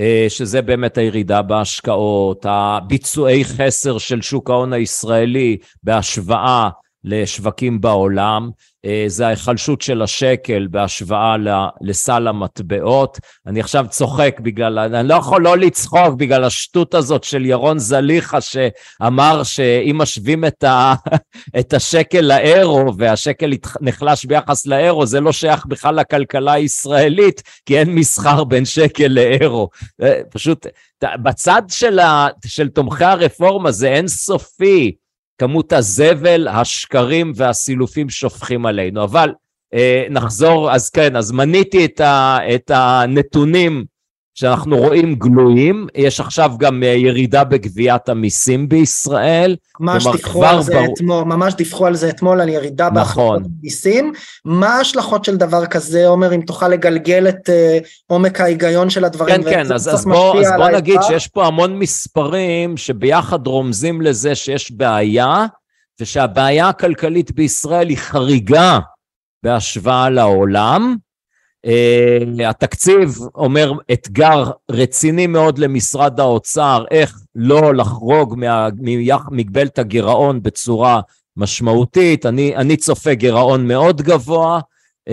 אה, 0.00 0.26
שזה 0.28 0.62
באמת 0.62 0.98
הירידה 0.98 1.42
בהשקעות, 1.42 2.46
הביצועי 2.48 3.44
חסר 3.44 3.98
של 3.98 4.22
שוק 4.22 4.50
ההון 4.50 4.72
הישראלי 4.72 5.56
בהשוואה 5.82 6.68
לשווקים 7.04 7.80
בעולם, 7.80 8.50
זה 9.06 9.26
ההיחלשות 9.26 9.82
של 9.82 10.02
השקל 10.02 10.66
בהשוואה 10.70 11.36
לסל 11.80 12.28
המטבעות. 12.28 13.18
אני 13.46 13.60
עכשיו 13.60 13.86
צוחק 13.88 14.40
בגלל, 14.40 14.78
אני 14.78 15.08
לא 15.08 15.14
יכול 15.14 15.42
לא 15.42 15.58
לצחוק 15.58 16.14
בגלל 16.16 16.44
השטות 16.44 16.94
הזאת 16.94 17.24
של 17.24 17.46
ירון 17.46 17.78
זליכה 17.78 18.40
שאמר 18.40 19.42
שאם 19.42 19.98
משווים 19.98 20.44
את, 20.44 20.64
ה, 20.64 20.94
את 21.58 21.74
השקל 21.74 22.20
לאירו 22.20 22.96
והשקל 22.98 23.52
נחלש 23.80 24.24
ביחס 24.24 24.66
לאירו, 24.66 25.06
זה 25.06 25.20
לא 25.20 25.32
שייך 25.32 25.66
בכלל 25.66 25.94
לכלכלה 25.94 26.52
הישראלית, 26.52 27.42
כי 27.66 27.78
אין 27.78 27.94
מסחר 27.94 28.44
בין 28.44 28.64
שקל 28.64 29.06
לאירו. 29.06 29.68
אה, 30.02 30.20
פשוט, 30.30 30.66
בצד 31.22 31.62
של, 31.68 31.98
ה, 31.98 32.28
של 32.46 32.68
תומכי 32.68 33.04
הרפורמה 33.04 33.70
זה 33.70 33.88
אינסופי. 33.88 34.92
כמות 35.38 35.72
הזבל, 35.72 36.48
השקרים 36.48 37.32
והסילופים 37.36 38.10
שופכים 38.10 38.66
עלינו. 38.66 39.04
אבל 39.04 39.32
אה, 39.74 40.06
נחזור, 40.10 40.72
אז 40.72 40.90
כן, 40.90 41.16
אז 41.16 41.32
מניתי 41.32 41.84
את, 41.84 42.00
ה, 42.00 42.38
את 42.54 42.70
הנתונים 42.74 43.84
שאנחנו 44.38 44.76
רואים 44.76 45.14
גלויים, 45.14 45.86
יש 45.94 46.20
עכשיו 46.20 46.52
גם 46.58 46.82
אה, 46.82 46.88
ירידה 46.88 47.44
בגביית 47.44 48.08
המיסים 48.08 48.68
בישראל. 48.68 49.56
ממש 49.80 50.06
דיווחו 50.06 50.44
על 50.44 50.62
זה 50.62 50.72
בר... 50.72 50.84
אתמול, 50.94 51.24
ממש 51.24 51.54
דיווחו 51.54 51.86
על 51.86 51.94
זה 51.94 52.08
אתמול, 52.08 52.40
על 52.40 52.48
ירידה 52.48 52.90
נכון. 52.94 53.36
בהכנסות 53.36 53.52
מיסים. 53.62 54.12
מה 54.44 54.68
ההשלכות 54.68 55.24
של 55.24 55.36
דבר 55.36 55.66
כזה, 55.66 56.06
עומר, 56.06 56.34
אם 56.34 56.40
תוכל 56.40 56.68
לגלגל 56.68 57.28
את 57.28 57.48
uh, 57.48 57.86
עומק 58.06 58.40
ההיגיון 58.40 58.90
של 58.90 59.04
הדברים? 59.04 59.42
כן, 59.42 59.50
כן, 59.50 59.72
אז, 59.72 59.88
אז 59.88 60.04
בוא, 60.04 60.40
אז 60.40 60.52
בוא 60.56 60.68
נגיד 60.68 61.00
שיש 61.02 61.28
פה 61.28 61.46
המון 61.46 61.78
מספרים 61.78 62.76
שביחד 62.76 63.46
רומזים 63.46 64.00
לזה 64.00 64.34
שיש 64.34 64.72
בעיה, 64.72 65.46
ושהבעיה 66.00 66.68
הכלכלית 66.68 67.32
בישראל 67.32 67.88
היא 67.88 67.98
חריגה 67.98 68.78
בהשוואה 69.42 70.10
לעולם. 70.10 70.96
Uh, 71.66 72.44
התקציב 72.44 73.18
אומר 73.34 73.72
אתגר 73.92 74.44
רציני 74.70 75.26
מאוד 75.26 75.58
למשרד 75.58 76.20
האוצר, 76.20 76.84
איך 76.90 77.18
לא 77.34 77.74
לחרוג 77.74 78.34
ממגבלת 79.30 79.78
הגירעון 79.78 80.42
בצורה 80.42 81.00
משמעותית. 81.36 82.26
אני, 82.26 82.56
אני 82.56 82.76
צופה 82.76 83.14
גירעון 83.14 83.68
מאוד 83.68 84.02
גבוה, 84.02 84.60
uh, 85.08 85.12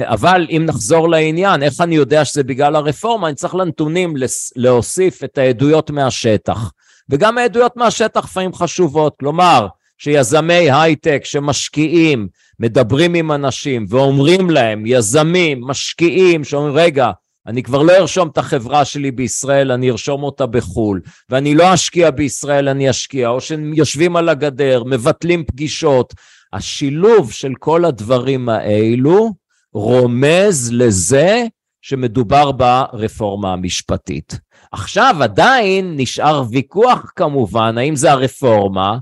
אבל 0.00 0.46
אם 0.50 0.62
נחזור 0.66 1.08
לעניין, 1.08 1.62
איך 1.62 1.80
אני 1.80 1.94
יודע 1.94 2.24
שזה 2.24 2.42
בגלל 2.42 2.76
הרפורמה? 2.76 3.28
אני 3.28 3.36
צריך 3.36 3.54
לנתונים 3.54 4.14
להוסיף 4.56 5.24
את 5.24 5.38
העדויות 5.38 5.90
מהשטח. 5.90 6.72
וגם 7.10 7.38
העדויות 7.38 7.76
מהשטח 7.76 8.24
לפעמים 8.24 8.54
חשובות, 8.54 9.14
כלומר, 9.20 9.66
שיזמי 9.98 10.70
הייטק 10.70 11.20
שמשקיעים, 11.24 12.28
מדברים 12.60 13.14
עם 13.14 13.32
אנשים 13.32 13.86
ואומרים 13.88 14.50
להם, 14.50 14.82
יזמים, 14.86 15.60
משקיעים, 15.64 16.44
שאומרים, 16.44 16.74
רגע, 16.76 17.10
אני 17.46 17.62
כבר 17.62 17.82
לא 17.82 17.92
ארשום 17.92 18.28
את 18.28 18.38
החברה 18.38 18.84
שלי 18.84 19.10
בישראל, 19.10 19.72
אני 19.72 19.90
ארשום 19.90 20.22
אותה 20.22 20.46
בחו"ל, 20.46 21.00
ואני 21.30 21.54
לא 21.54 21.74
אשקיע 21.74 22.10
בישראל, 22.10 22.68
אני 22.68 22.90
אשקיע, 22.90 23.28
או 23.28 23.40
שהם 23.40 23.74
יושבים 23.74 24.16
על 24.16 24.28
הגדר, 24.28 24.82
מבטלים 24.84 25.44
פגישות. 25.44 26.14
השילוב 26.52 27.32
של 27.32 27.52
כל 27.58 27.84
הדברים 27.84 28.48
האלו 28.48 29.34
רומז 29.74 30.70
לזה 30.72 31.44
שמדובר 31.82 32.52
ברפורמה 32.52 33.52
המשפטית. 33.52 34.38
עכשיו 34.72 35.16
עדיין 35.20 35.94
נשאר 35.96 36.42
ויכוח 36.50 37.12
כמובן, 37.16 37.78
האם 37.78 37.96
זה 37.96 38.12
הרפורמה, 38.12 38.98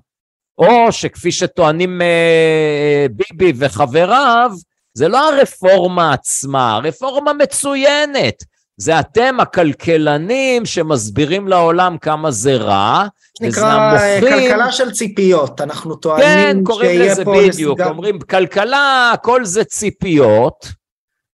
או 0.58 0.92
שכפי 0.92 1.32
שטוענים 1.32 2.02
אה, 2.02 3.06
ביבי 3.10 3.52
וחבריו, 3.56 4.50
זה 4.94 5.08
לא 5.08 5.28
הרפורמה 5.28 6.12
עצמה, 6.12 6.76
הרפורמה 6.76 7.32
מצוינת. 7.32 8.42
זה 8.76 9.00
אתם 9.00 9.40
הכלכלנים 9.40 10.66
שמסבירים 10.66 11.48
לעולם 11.48 11.98
כמה 11.98 12.30
זה 12.30 12.56
רע. 12.56 13.06
נקרא 13.40 13.92
מוכרים... 13.92 14.48
כלכלה 14.48 14.72
של 14.72 14.92
ציפיות, 14.92 15.60
אנחנו 15.60 15.96
טוענים 15.96 16.26
כן, 16.26 16.56
קוראים 16.64 17.00
לזה 17.00 17.24
בדיוק, 17.24 17.80
לסגר... 17.80 17.90
אומרים 17.90 18.20
כלכלה, 18.20 19.10
הכל 19.14 19.44
זה 19.44 19.64
ציפיות, 19.64 20.68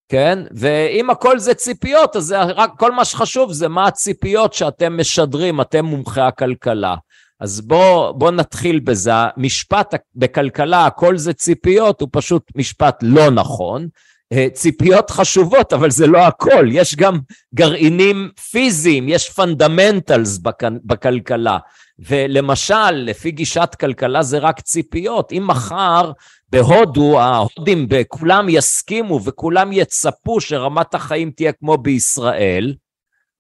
כן? 0.08 0.38
ואם 0.54 1.10
הכל 1.10 1.38
זה 1.38 1.54
ציפיות, 1.54 2.16
אז 2.16 2.34
רק 2.38 2.70
כל 2.78 2.92
מה 2.92 3.04
שחשוב 3.04 3.52
זה 3.52 3.68
מה 3.68 3.86
הציפיות 3.86 4.54
שאתם 4.54 5.00
משדרים, 5.00 5.60
אתם 5.60 5.84
מומחי 5.84 6.20
הכלכלה. 6.20 6.94
אז 7.43 7.61
בוא, 7.61 8.12
בוא 8.12 8.30
נתחיל 8.30 8.80
בזה. 8.80 9.12
משפט 9.36 9.95
בכלכלה, 10.14 10.86
הכל 10.86 11.16
זה 11.16 11.32
ציפיות, 11.32 12.01
הוא 12.01 12.09
פשוט 12.12 12.43
משפט 12.57 12.99
לא 13.03 13.30
נכון. 13.30 13.88
אה, 14.32 14.47
ציפיות 14.53 15.11
חשובות, 15.11 15.72
אבל 15.72 15.90
זה 15.90 16.07
לא 16.07 16.18
הכל. 16.18 16.66
יש 16.70 16.97
גם 16.97 17.18
גרעינים 17.55 18.30
פיזיים, 18.51 19.09
יש 19.09 19.30
fundamentals 19.30 20.38
בכלכלה. 20.84 21.59
ולמשל, 21.99 22.90
לפי 22.90 23.30
גישת 23.30 23.76
כלכלה 23.80 24.22
זה 24.22 24.38
רק 24.38 24.61
ציפיות. 24.61 25.32
אם 25.32 25.45
מחר 25.47 26.12
בהודו, 26.49 27.20
ההודים 27.20 27.86
כולם 28.09 28.49
יסכימו 28.49 29.24
וכולם 29.24 29.72
יצפו 29.72 30.40
שרמת 30.40 30.95
החיים 30.95 31.30
תהיה 31.30 31.53
כמו 31.53 31.78
בישראל, 31.78 32.74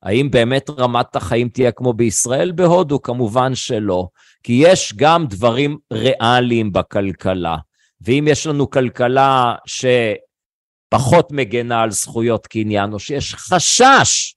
האם 0.02 0.30
באמת 0.30 0.70
רמת 0.70 1.16
החיים 1.16 1.48
תהיה 1.48 1.72
כמו 1.72 1.92
בישראל? 1.92 2.52
בהודו 2.52 3.02
כמובן 3.02 3.54
שלא, 3.54 4.08
כי 4.42 4.52
יש 4.64 4.94
גם 4.96 5.26
דברים 5.26 5.78
ריאליים 5.92 6.72
בכלכלה. 6.72 7.56
ואם 8.00 8.24
יש 8.28 8.46
לנו 8.46 8.70
כלכלה 8.70 9.54
שפחות 9.66 11.32
מגנה 11.32 11.82
על 11.82 11.90
זכויות 11.90 12.46
קניין, 12.46 12.92
או 12.92 12.98
שיש 12.98 13.34
חשש 13.34 14.34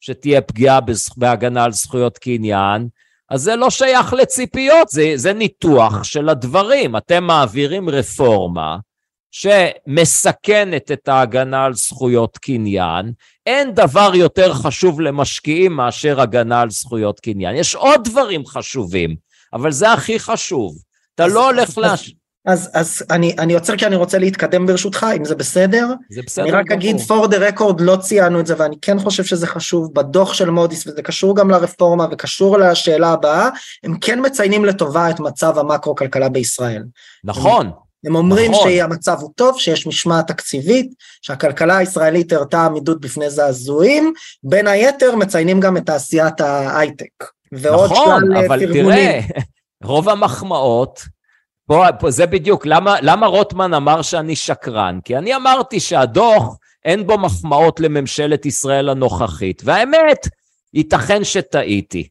שתהיה 0.00 0.40
פגיעה 0.40 0.78
בהגנה 1.16 1.64
על 1.64 1.72
זכויות 1.72 2.18
קניין, 2.18 2.88
אז 3.30 3.40
זה 3.42 3.56
לא 3.56 3.70
שייך 3.70 4.12
לציפיות, 4.12 4.88
זה, 4.88 5.12
זה 5.14 5.32
ניתוח 5.32 6.04
של 6.04 6.28
הדברים. 6.28 6.96
אתם 6.96 7.24
מעבירים 7.24 7.88
רפורמה 7.88 8.76
שמסכנת 9.30 10.92
את 10.92 11.08
ההגנה 11.08 11.64
על 11.64 11.74
זכויות 11.74 12.38
קניין, 12.38 13.12
אין 13.46 13.74
דבר 13.74 14.10
יותר 14.14 14.54
חשוב 14.54 15.00
למשקיעים 15.00 15.72
מאשר 15.72 16.20
הגנה 16.20 16.60
על 16.60 16.70
זכויות 16.70 17.20
קניין. 17.20 17.56
יש 17.56 17.74
עוד 17.74 18.04
דברים 18.04 18.46
חשובים, 18.46 19.16
אבל 19.52 19.72
זה 19.72 19.92
הכי 19.92 20.20
חשוב. 20.20 20.76
אתה 21.14 21.26
לא 21.26 21.50
הולך 21.50 21.68
אז, 21.68 22.10
אז, 22.46 22.70
אז 22.74 23.06
אני, 23.10 23.34
אני 23.38 23.54
עוצר 23.54 23.76
כי 23.76 23.86
אני 23.86 23.96
רוצה 23.96 24.18
להתקדם 24.18 24.66
ברשותך, 24.66 25.06
אם 25.16 25.24
זה 25.24 25.34
בסדר. 25.34 25.86
זה 26.10 26.20
בסדר. 26.26 26.44
אני 26.44 26.52
רק 26.52 26.66
גמור. 26.66 26.78
אגיד, 26.78 26.96
for 26.96 27.26
the 27.26 27.58
record 27.58 27.74
לא 27.78 27.96
ציינו 27.96 28.40
את 28.40 28.46
זה, 28.46 28.54
ואני 28.58 28.76
כן 28.82 28.98
חושב 28.98 29.24
שזה 29.24 29.46
חשוב 29.46 29.94
בדוח 29.94 30.34
של 30.34 30.50
מודיס, 30.50 30.86
וזה 30.86 31.02
קשור 31.02 31.36
גם 31.36 31.50
לרפורמה 31.50 32.06
וקשור 32.12 32.58
לשאלה 32.58 33.08
הבאה, 33.08 33.48
הם 33.84 33.98
כן 34.00 34.18
מציינים 34.26 34.64
לטובה 34.64 35.10
את 35.10 35.20
מצב 35.20 35.58
המקרו-כלכלה 35.58 36.28
בישראל. 36.28 36.84
נכון. 37.24 37.66
הם, 37.66 37.72
הם 38.04 38.16
אומרים 38.16 38.50
נכון. 38.50 38.70
שהמצב 38.70 39.16
הוא 39.20 39.30
טוב, 39.34 39.58
שיש 39.58 39.86
משמעת 39.86 40.28
תקציבית, 40.28 40.94
שהכלכלה 41.22 41.76
הישראלית 41.76 42.32
הראתה 42.32 42.66
עמידות 42.66 43.00
בפני 43.00 43.30
זעזועים, 43.30 44.12
בין 44.42 44.66
היתר 44.66 45.16
מציינים 45.16 45.60
גם 45.60 45.76
את 45.76 45.86
תעשיית 45.86 46.40
ההייטק. 46.40 47.24
ועוד 47.52 47.92
נכון, 47.92 48.20
שלל 48.20 48.36
אבל 48.36 48.66
פרגונים. 48.66 48.84
תראה, 48.84 49.20
רוב 49.84 50.08
המחמאות, 50.08 51.00
פה, 51.66 51.84
פה 52.00 52.10
זה 52.10 52.26
בדיוק, 52.26 52.66
למה, 52.66 52.96
למה 53.02 53.26
רוטמן 53.26 53.74
אמר 53.74 54.02
שאני 54.02 54.36
שקרן? 54.36 54.98
כי 55.04 55.16
אני 55.16 55.36
אמרתי 55.36 55.80
שהדוח, 55.80 56.56
אין 56.84 57.06
בו 57.06 57.18
מחמאות 57.18 57.80
לממשלת 57.80 58.46
ישראל 58.46 58.88
הנוכחית, 58.88 59.62
והאמת, 59.64 60.28
ייתכן 60.74 61.24
שטעיתי. 61.24 62.08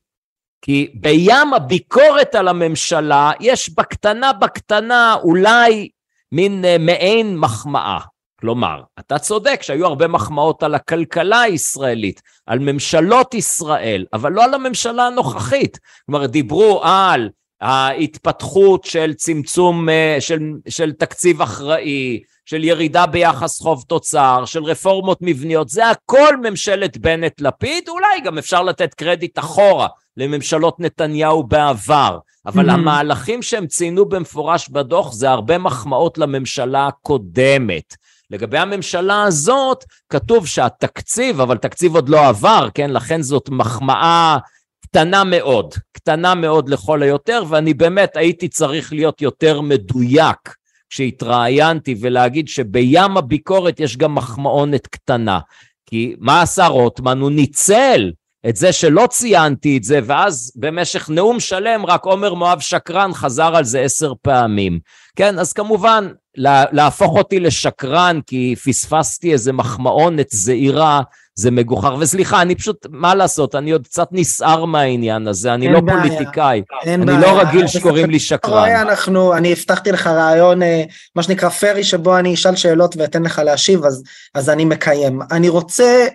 כי 0.61 0.87
בים 0.93 1.53
הביקורת 1.55 2.35
על 2.35 2.47
הממשלה 2.47 3.31
יש 3.39 3.69
בקטנה 3.69 4.33
בקטנה 4.33 5.15
אולי 5.23 5.89
מין 6.31 6.65
uh, 6.65 6.81
מעין 6.81 7.37
מחמאה. 7.37 7.99
כלומר, 8.39 8.81
אתה 8.99 9.19
צודק 9.19 9.59
שהיו 9.61 9.85
הרבה 9.85 10.07
מחמאות 10.07 10.63
על 10.63 10.75
הכלכלה 10.75 11.41
הישראלית, 11.41 12.21
על 12.45 12.59
ממשלות 12.59 13.33
ישראל, 13.33 14.05
אבל 14.13 14.31
לא 14.31 14.43
על 14.43 14.53
הממשלה 14.53 15.07
הנוכחית. 15.07 15.79
כלומר, 16.05 16.25
דיברו 16.25 16.83
על 16.83 17.29
ההתפתחות 17.61 18.83
של 18.83 19.13
צמצום, 19.13 19.89
אה, 19.89 20.17
של, 20.19 20.39
של 20.69 20.91
תקציב 20.91 21.41
אחראי, 21.41 22.19
של 22.45 22.63
ירידה 22.63 23.05
ביחס 23.05 23.61
חוב 23.61 23.83
תוצר, 23.87 24.45
של 24.45 24.63
רפורמות 24.63 25.17
מבניות, 25.21 25.69
זה 25.69 25.89
הכל 25.89 26.37
ממשלת 26.37 26.97
בנט-לפיד, 26.97 27.89
אולי 27.89 28.21
גם 28.23 28.37
אפשר 28.37 28.63
לתת 28.63 28.93
קרדיט 28.93 29.39
אחורה 29.39 29.87
לממשלות 30.19 30.79
נתניהו 30.79 31.43
בעבר, 31.43 32.19
אבל 32.45 32.69
mm-hmm. 32.69 32.73
המהלכים 32.73 33.41
שהם 33.41 33.67
ציינו 33.67 34.05
במפורש 34.05 34.69
בדוח 34.69 35.13
זה 35.13 35.29
הרבה 35.29 35.57
מחמאות 35.57 36.17
לממשלה 36.17 36.87
הקודמת. 36.87 37.95
לגבי 38.31 38.57
הממשלה 38.57 39.23
הזאת, 39.23 39.83
כתוב 40.09 40.47
שהתקציב, 40.47 41.41
אבל 41.41 41.57
תקציב 41.57 41.95
עוד 41.95 42.09
לא 42.09 42.27
עבר, 42.27 42.67
כן? 42.73 42.89
לכן 42.89 43.21
זאת 43.21 43.49
מחמאה 43.49 44.37
קטנה 44.83 45.23
מאוד, 45.23 45.73
קטנה 45.91 46.35
מאוד 46.35 46.69
לכל 46.69 47.03
היותר, 47.03 47.43
ואני 47.49 47.73
באמת 47.73 48.17
הייתי 48.17 48.47
צריך 48.47 48.93
להיות 48.93 49.21
יותר 49.21 49.61
מדויק 49.61 50.55
כשהתראיינתי 50.89 51.95
ולהגיד 52.01 52.47
שבים 52.47 53.17
הביקורת 53.17 53.79
יש 53.79 53.97
גם 53.97 54.15
מחמאונת 54.15 54.87
קטנה. 54.87 55.39
כי 55.85 56.15
מה 56.19 56.41
עשה 56.41 56.67
רוטמן? 56.67 57.19
הוא 57.19 57.31
ניצל 57.31 58.11
את 58.49 58.55
זה 58.55 58.71
שלא 58.71 59.07
ציינתי 59.07 59.77
את 59.77 59.83
זה, 59.83 59.99
ואז 60.05 60.51
במשך 60.55 61.09
נאום 61.09 61.39
שלם 61.39 61.85
רק 61.85 62.05
עומר 62.05 62.33
מואב 62.33 62.59
שקרן 62.59 63.13
חזר 63.13 63.55
על 63.55 63.63
זה 63.63 63.79
עשר 63.79 64.13
פעמים. 64.21 64.79
כן, 65.15 65.39
אז 65.39 65.53
כמובן, 65.53 66.07
להפוך 66.71 67.17
אותי 67.17 67.39
לשקרן 67.39 68.19
כי 68.27 68.55
פספסתי 68.65 69.33
איזה 69.33 69.53
מחמאונת 69.53 70.27
זעירה, 70.29 71.01
זה 71.35 71.51
מגוחך. 71.51 71.91
וסליחה, 71.99 72.41
אני 72.41 72.55
פשוט, 72.55 72.87
מה 72.89 73.15
לעשות, 73.15 73.55
אני 73.55 73.71
עוד 73.71 73.87
קצת 73.87 74.07
נסער 74.11 74.65
מהעניין 74.65 75.27
הזה, 75.27 75.53
אני 75.53 75.73
לא 75.73 75.79
בעיה, 75.79 76.01
פוליטיקאי. 76.01 76.61
אני 76.83 77.05
בעיה. 77.05 77.19
לא 77.19 77.39
רגיל 77.41 77.67
שקוראים 77.67 78.09
לי 78.09 78.19
שקרן. 78.19 78.69
אנחנו, 78.69 79.33
אני 79.33 79.51
הבטחתי 79.51 79.91
לך 79.91 80.07
רעיון, 80.07 80.63
אה, 80.63 80.83
מה 81.15 81.23
שנקרא 81.23 81.49
פרי, 81.49 81.83
שבו 81.83 82.17
אני 82.17 82.33
אשאל 82.33 82.55
שאלות 82.55 82.97
ואתן 82.97 83.23
לך 83.23 83.41
להשיב, 83.45 83.85
אז, 83.85 84.03
אז 84.35 84.49
אני 84.49 84.65
מקיים. 84.65 85.19
אני 85.31 85.49
רוצה... 85.49 86.07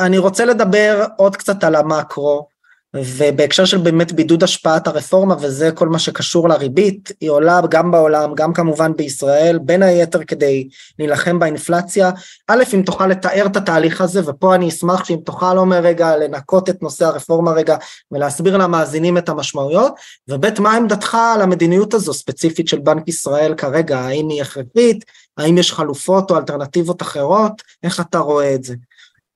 אני 0.00 0.18
רוצה 0.18 0.44
לדבר 0.44 1.04
עוד 1.16 1.36
קצת 1.36 1.64
על 1.64 1.74
המקרו, 1.74 2.48
ובהקשר 2.96 3.64
של 3.64 3.78
באמת 3.78 4.12
בידוד 4.12 4.42
השפעת 4.42 4.86
הרפורמה 4.86 5.34
וזה 5.40 5.72
כל 5.72 5.88
מה 5.88 5.98
שקשור 5.98 6.48
לריבית, 6.48 7.12
היא 7.20 7.30
עולה 7.30 7.60
גם 7.70 7.90
בעולם, 7.90 8.34
גם 8.34 8.52
כמובן 8.52 8.92
בישראל, 8.96 9.58
בין 9.58 9.82
היתר 9.82 10.24
כדי 10.24 10.68
להילחם 10.98 11.38
באינפלציה. 11.38 12.10
א', 12.48 12.62
אם 12.74 12.82
תוכל 12.82 13.06
לתאר 13.06 13.46
את 13.46 13.56
התהליך 13.56 14.00
הזה, 14.00 14.20
ופה 14.26 14.54
אני 14.54 14.68
אשמח 14.68 15.04
שאם 15.04 15.18
תוכל 15.24 15.58
אומר 15.58 15.78
רגע 15.78 16.16
לנקות 16.16 16.68
את 16.68 16.82
נושא 16.82 17.04
הרפורמה 17.06 17.50
רגע 17.50 17.76
ולהסביר 18.10 18.56
למאזינים 18.56 19.18
את 19.18 19.28
המשמעויות, 19.28 19.94
וב', 20.28 20.60
מה 20.60 20.76
עמדתך 20.76 21.16
על 21.34 21.42
המדיניות 21.42 21.94
הזו 21.94 22.14
ספציפית 22.14 22.68
של 22.68 22.78
בנק 22.78 23.08
ישראל 23.08 23.54
כרגע, 23.54 23.98
האם 23.98 24.28
היא 24.28 24.42
הכרחית, 24.42 25.04
האם 25.36 25.58
יש 25.58 25.72
חלופות 25.72 26.30
או 26.30 26.36
אלטרנטיבות 26.36 27.02
אחרות, 27.02 27.62
איך 27.82 28.00
אתה 28.00 28.18
רואה 28.18 28.54
את 28.54 28.64
זה? 28.64 28.74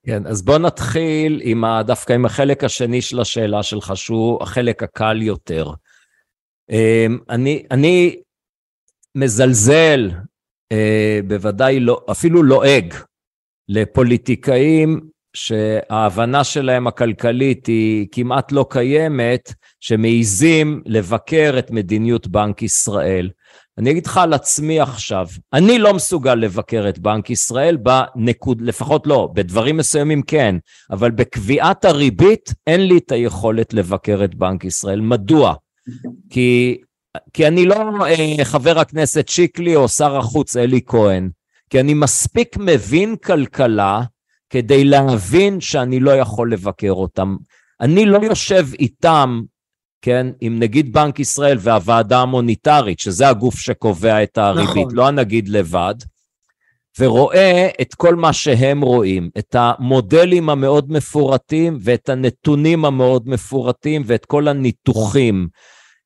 כן, 0.07 0.27
אז 0.27 0.43
בוא 0.43 0.59
נתחיל 0.59 1.41
עם 1.45 1.65
ה, 1.65 1.83
דווקא 1.83 2.13
עם 2.13 2.25
החלק 2.25 2.65
השני 2.65 3.03
של 3.03 3.21
השאלה 3.21 3.63
שלך, 3.63 3.93
שהוא 3.97 4.43
החלק 4.43 4.83
הקל 4.83 5.23
יותר. 5.23 5.71
אמ, 6.71 7.19
אני, 7.31 7.67
אני 7.71 8.21
מזלזל, 9.15 10.11
אה, 10.73 11.21
בוודאי 11.29 11.81
לא, 11.81 12.05
אפילו 12.11 12.43
לועג, 12.43 12.95
לפוליטיקאים 13.69 15.01
שההבנה 15.37 16.45
שלהם 16.45 16.87
הכלכלית 16.87 17.67
היא 17.67 18.07
כמעט 18.13 18.53
לא 18.53 18.67
קיימת, 18.71 19.53
שמעיזים 19.81 20.83
לבקר 20.87 21.55
את 21.59 21.71
מדיניות 21.71 22.27
בנק 22.27 22.63
ישראל. 22.63 23.31
אני 23.81 23.91
אגיד 23.91 24.07
לך 24.07 24.17
על 24.17 24.33
עצמי 24.33 24.81
עכשיו, 24.81 25.27
אני 25.53 25.79
לא 25.79 25.95
מסוגל 25.95 26.35
לבקר 26.35 26.89
את 26.89 26.99
בנק 26.99 27.31
ישראל 27.31 27.77
בנקוד, 27.77 28.61
לפחות 28.61 29.07
לא, 29.07 29.29
בדברים 29.35 29.77
מסוימים 29.77 30.23
כן, 30.23 30.57
אבל 30.91 31.11
בקביעת 31.11 31.85
הריבית 31.85 32.55
אין 32.67 32.81
לי 32.81 32.99
את 32.99 33.13
היכולת 33.13 33.75
לבקר 33.75 34.21
את 34.25 34.35
בנק 34.35 34.65
ישראל. 34.65 35.01
מדוע? 35.01 35.55
כי, 36.31 36.79
כי 37.33 37.47
אני 37.47 37.67
לא 37.67 37.77
אה, 38.07 38.45
חבר 38.45 38.79
הכנסת 38.79 39.29
שיקלי 39.29 39.77
או 39.77 39.89
שר 39.89 40.17
החוץ 40.17 40.57
אלי 40.57 40.81
כהן, 40.87 41.31
כי 41.71 41.81
אני 41.81 41.95
מספיק 41.95 42.57
מבין 42.57 43.17
כלכלה 43.17 44.03
כדי 44.51 44.85
להבין 44.85 45.61
שאני 45.61 46.01
לא 46.01 46.11
יכול 46.11 46.53
לבקר 46.53 46.93
אותם. 46.93 47.37
אני 47.81 48.07
לא 48.07 48.19
יושב 48.23 48.67
איתם 48.79 49.41
כן, 50.03 50.27
עם 50.41 50.59
נגיד 50.59 50.93
בנק 50.93 51.21
ישראל 51.21 51.59
והוועדה 51.61 52.21
המוניטרית, 52.21 52.99
שזה 52.99 53.29
הגוף 53.29 53.59
שקובע 53.59 54.23
את 54.23 54.39
הריבית, 54.39 54.77
נכון. 54.77 54.95
לא 54.95 55.09
הנגיד 55.09 55.49
לבד, 55.49 55.95
ורואה 56.99 57.69
את 57.81 57.95
כל 57.95 58.15
מה 58.15 58.33
שהם 58.33 58.81
רואים, 58.81 59.31
את 59.39 59.57
המודלים 59.59 60.51
המאוד 60.51 60.93
מפורטים 60.93 61.79
ואת 61.81 62.09
הנתונים 62.09 62.85
המאוד 62.85 63.29
מפורטים 63.29 64.03
ואת 64.07 64.25
כל 64.27 64.49
הניתוחים. 64.49 65.49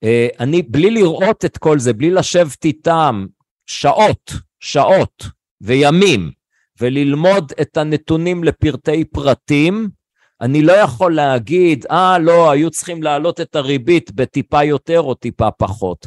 אה, 0.05 0.29
אני, 0.41 0.63
בלי 0.63 0.91
לראות 0.91 1.45
את 1.45 1.59
כל 1.59 1.79
זה, 1.79 1.93
בלי 1.93 2.11
לשבת 2.11 2.65
איתם 2.65 3.27
שעות, 3.67 4.33
שעות 4.61 5.25
וימים, 5.61 6.31
וללמוד 6.81 7.53
את 7.61 7.77
הנתונים 7.77 8.45
לפרטי 8.45 9.05
פרטים, 9.05 9.89
אני 10.45 10.63
לא 10.63 10.73
יכול 10.73 11.15
להגיד, 11.15 11.87
אה, 11.91 12.19
לא, 12.19 12.51
היו 12.51 12.71
צריכים 12.71 13.03
להעלות 13.03 13.41
את 13.41 13.57
הריבית 13.57 14.13
בטיפה 14.13 14.65
יותר 14.65 15.01
או 15.01 15.15
טיפה 15.15 15.51
פחות. 15.51 16.07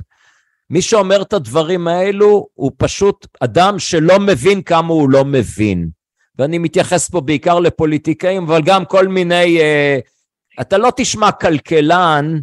מי 0.70 0.82
שאומר 0.82 1.22
את 1.22 1.34
הדברים 1.34 1.88
האלו 1.88 2.48
הוא 2.54 2.72
פשוט 2.78 3.28
אדם 3.40 3.80
שלא 3.80 4.20
מבין 4.20 4.62
כמה 4.62 4.94
הוא 4.94 5.10
לא 5.10 5.26
מבין. 5.26 5.90
ואני 6.40 6.58
מתייחס 6.58 7.10
פה 7.10 7.22
בעיקר 7.22 7.60
לפוליטיקאים, 7.60 8.44
אבל 8.44 8.62
גם 8.66 8.86
כל 8.86 9.08
מיני... 9.08 9.60
אה, 9.60 10.00
אתה 10.62 10.78
לא 10.78 10.92
תשמע 10.96 11.32
כלכלן, 11.32 12.40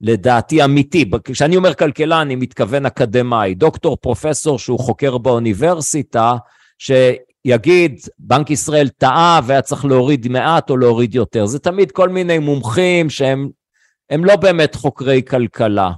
לדעתי 0.00 0.64
אמיתי, 0.64 1.10
כשאני 1.24 1.56
אומר 1.56 1.74
כלכלן 1.74 2.20
אני 2.20 2.36
מתכוון 2.36 2.86
אקדמאי, 2.86 3.54
דוקטור 3.54 3.96
פרופסור 3.96 4.58
שהוא 4.58 4.78
חוקר 4.78 5.18
באוניברסיטה, 5.18 6.36
ש... 6.78 6.90
יגיד, 7.44 8.00
בנק 8.18 8.50
ישראל 8.50 8.88
טעה 8.88 9.40
והיה 9.44 9.62
צריך 9.62 9.84
להוריד 9.84 10.28
מעט 10.28 10.70
או 10.70 10.76
להוריד 10.76 11.14
יותר. 11.14 11.46
זה 11.46 11.58
תמיד 11.58 11.90
כל 11.90 12.08
מיני 12.08 12.38
מומחים 12.38 13.10
שהם 13.10 13.50
לא 14.10 14.36
באמת 14.36 14.74
חוקרי 14.74 15.22
כלכלה, 15.28 15.90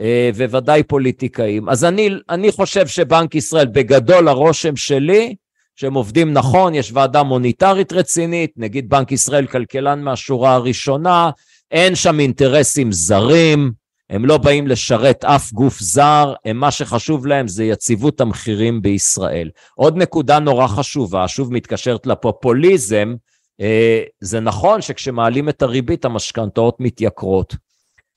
אה, 0.00 0.30
וודאי 0.34 0.82
פוליטיקאים. 0.82 1.68
אז 1.68 1.84
אני, 1.84 2.10
אני 2.30 2.52
חושב 2.52 2.86
שבנק 2.86 3.34
ישראל, 3.34 3.66
בגדול 3.66 4.28
הרושם 4.28 4.76
שלי, 4.76 5.34
שהם 5.76 5.94
עובדים 5.94 6.32
נכון, 6.32 6.74
יש 6.74 6.92
ועדה 6.92 7.22
מוניטרית 7.22 7.92
רצינית, 7.92 8.50
נגיד 8.56 8.88
בנק 8.88 9.12
ישראל 9.12 9.46
כלכלן 9.46 10.02
מהשורה 10.02 10.54
הראשונה, 10.54 11.30
אין 11.70 11.94
שם 11.94 12.20
אינטרסים 12.20 12.92
זרים, 12.92 13.72
הם 14.10 14.24
לא 14.24 14.38
באים 14.38 14.66
לשרת 14.66 15.24
אף 15.24 15.52
גוף 15.52 15.80
זר, 15.80 16.34
הם 16.44 16.56
מה 16.56 16.70
שחשוב 16.70 17.26
להם 17.26 17.48
זה 17.48 17.64
יציבות 17.64 18.20
המחירים 18.20 18.82
בישראל. 18.82 19.50
עוד 19.74 19.96
נקודה 19.96 20.38
נורא 20.38 20.66
חשובה, 20.66 21.28
שוב 21.28 21.52
מתקשרת 21.52 22.06
לפופוליזם, 22.06 23.14
אה, 23.60 24.02
זה 24.20 24.40
נכון 24.40 24.82
שכשמעלים 24.82 25.48
את 25.48 25.62
הריבית 25.62 26.04
המשכנתאות 26.04 26.76
מתייקרות, 26.80 27.54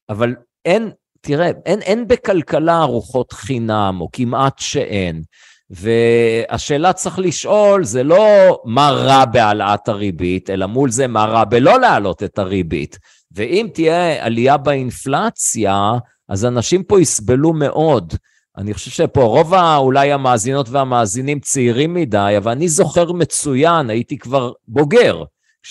אבל 0.10 0.36
אין, 0.66 0.92
תראה, 1.22 1.52
אין, 1.66 1.82
אין 1.82 2.08
בכלכלה 2.08 2.82
ארוחות 2.82 3.32
חינם, 3.32 3.98
או 4.02 4.10
כמעט 4.12 4.60
שאין. 4.60 5.24
והשאלה 5.70 6.94
צריך 6.94 7.20
לשאול 7.20 7.84
זה 7.84 8.04
לא 8.04 8.18
מה 8.66 8.90
רע 8.90 9.26
בהעלאת 9.26 9.88
הריבית, 9.88 10.50
אלא 10.50 10.66
מול 10.66 10.92
זה 10.92 11.08
מה 11.08 11.26
רע 11.26 11.44
בלא 11.44 11.80
להעלות 11.80 12.24
את 12.24 12.40
הריבית. 12.40 12.98
ואם 13.38 13.68
תהיה 13.74 14.26
עלייה 14.26 14.58
באינפלציה, 14.58 15.92
אז 16.30 16.46
אנשים 16.46 16.84
פה 16.84 17.02
יסבלו 17.02 17.54
מאוד. 17.54 18.14
אני 18.58 18.74
חושב 18.74 18.92
שפה 18.92 19.24
רוב 19.24 19.54
אולי 19.54 20.12
המאזינות 20.12 20.70
והמאזינים 20.70 21.40
צעירים 21.40 21.94
מדי, 21.94 22.34
אבל 22.38 22.52
אני 22.52 22.70
זוכר 22.70 23.12
מצוין, 23.12 23.90
הייתי 23.90 24.18
כבר 24.18 24.52
בוגר, 24.68 25.24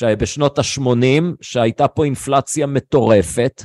בשנות 0.02 0.58
ה-80, 0.58 1.24
שהייתה 1.40 1.88
פה 1.88 2.04
אינפלציה 2.04 2.66
מטורפת. 2.66 3.64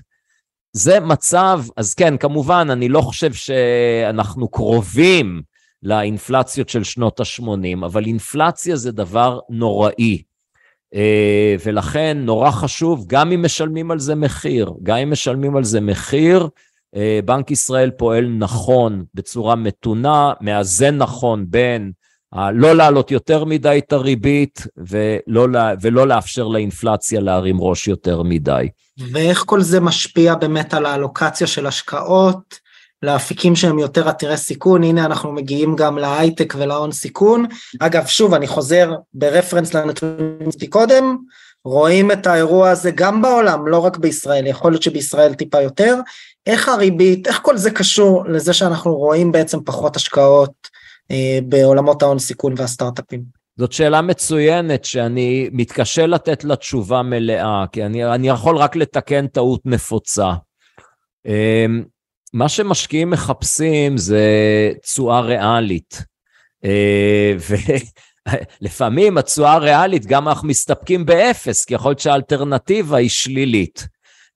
זה 0.73 0.99
מצב, 0.99 1.63
אז 1.77 1.93
כן, 1.93 2.17
כמובן, 2.17 2.67
אני 2.71 2.89
לא 2.89 3.01
חושב 3.01 3.33
שאנחנו 3.33 4.49
קרובים 4.49 5.41
לאינפלציות 5.83 6.69
של 6.69 6.83
שנות 6.83 7.19
ה-80, 7.19 7.85
אבל 7.85 8.05
אינפלציה 8.05 8.75
זה 8.75 8.91
דבר 8.91 9.39
נוראי. 9.49 10.21
אה, 10.95 11.55
ולכן 11.65 12.17
נורא 12.21 12.51
חשוב, 12.51 13.05
גם 13.07 13.31
אם 13.31 13.45
משלמים 13.45 13.91
על 13.91 13.99
זה 13.99 14.15
מחיר, 14.15 14.73
גם 14.83 14.97
אם 14.97 15.11
משלמים 15.11 15.55
על 15.55 15.63
זה 15.63 15.81
מחיר, 15.81 16.49
אה, 16.95 17.19
בנק 17.25 17.51
ישראל 17.51 17.91
פועל 17.91 18.25
נכון, 18.25 19.03
בצורה 19.13 19.55
מתונה, 19.55 20.33
מאזן 20.41 20.97
נכון 20.97 21.45
בין 21.49 21.91
לא 22.53 22.75
להעלות 22.75 23.11
יותר 23.11 23.45
מדי 23.45 23.81
את 23.87 23.93
הריבית 23.93 24.67
ולא, 24.77 25.47
ולא 25.81 26.07
לאפשר 26.07 26.47
לאינפלציה 26.47 27.21
להרים 27.21 27.61
ראש 27.61 27.87
יותר 27.87 28.23
מדי. 28.23 28.69
ואיך 29.11 29.43
כל 29.45 29.61
זה 29.61 29.79
משפיע 29.79 30.35
באמת 30.35 30.73
על 30.73 30.85
האלוקציה 30.85 31.47
של 31.47 31.67
השקעות? 31.67 32.59
לאפיקים 33.03 33.55
שהם 33.55 33.79
יותר 33.79 34.09
עתירי 34.09 34.37
סיכון, 34.37 34.83
הנה 34.83 35.05
אנחנו 35.05 35.31
מגיעים 35.31 35.75
גם 35.75 35.97
להייטק 35.97 36.53
ולהון 36.57 36.91
סיכון. 36.91 37.45
אגב, 37.79 38.05
שוב, 38.05 38.33
אני 38.33 38.47
חוזר 38.47 38.93
ברפרנס 39.13 39.73
לנתונים 39.73 40.49
קודם, 40.69 41.17
רואים 41.65 42.11
את 42.11 42.27
האירוע 42.27 42.69
הזה 42.69 42.91
גם 42.91 43.21
בעולם, 43.21 43.67
לא 43.67 43.77
רק 43.77 43.97
בישראל, 43.97 44.47
יכול 44.47 44.71
להיות 44.71 44.83
שבישראל 44.83 45.33
טיפה 45.33 45.61
יותר. 45.61 45.95
איך 46.45 46.69
הריבית, 46.69 47.27
איך 47.27 47.39
כל 47.41 47.57
זה 47.57 47.71
קשור 47.71 48.25
לזה 48.27 48.53
שאנחנו 48.53 48.95
רואים 48.95 49.31
בעצם 49.31 49.63
פחות 49.65 49.95
השקעות 49.95 50.53
אה, 51.11 51.39
בעולמות 51.43 52.03
ההון 52.03 52.19
סיכון 52.19 52.53
והסטארט-אפים? 52.57 53.21
זאת 53.57 53.71
שאלה 53.71 54.01
מצוינת 54.01 54.85
שאני 54.85 55.49
מתקשה 55.51 56.05
לתת 56.05 56.43
לה 56.43 56.55
תשובה 56.55 57.01
מלאה, 57.01 57.65
כי 57.71 57.85
אני, 57.85 58.05
אני 58.05 58.29
יכול 58.29 58.57
רק 58.57 58.75
לתקן 58.75 59.27
טעות 59.27 59.61
נפוצה. 59.65 60.31
אמ, 61.25 61.83
מה 62.33 62.49
שמשקיעים 62.49 63.09
מחפשים 63.09 63.97
זה 63.97 64.21
תשואה 64.81 65.21
ריאלית. 65.21 66.03
אה, 66.65 67.33
ולפעמים 68.61 69.17
התשואה 69.17 69.53
הריאלית, 69.53 70.05
גם 70.05 70.27
אנחנו 70.27 70.47
מסתפקים 70.47 71.05
באפס, 71.05 71.65
כי 71.65 71.73
יכול 71.73 71.89
להיות 71.89 71.99
שהאלטרנטיבה 71.99 72.97
היא 72.97 73.09
שלילית. 73.09 73.87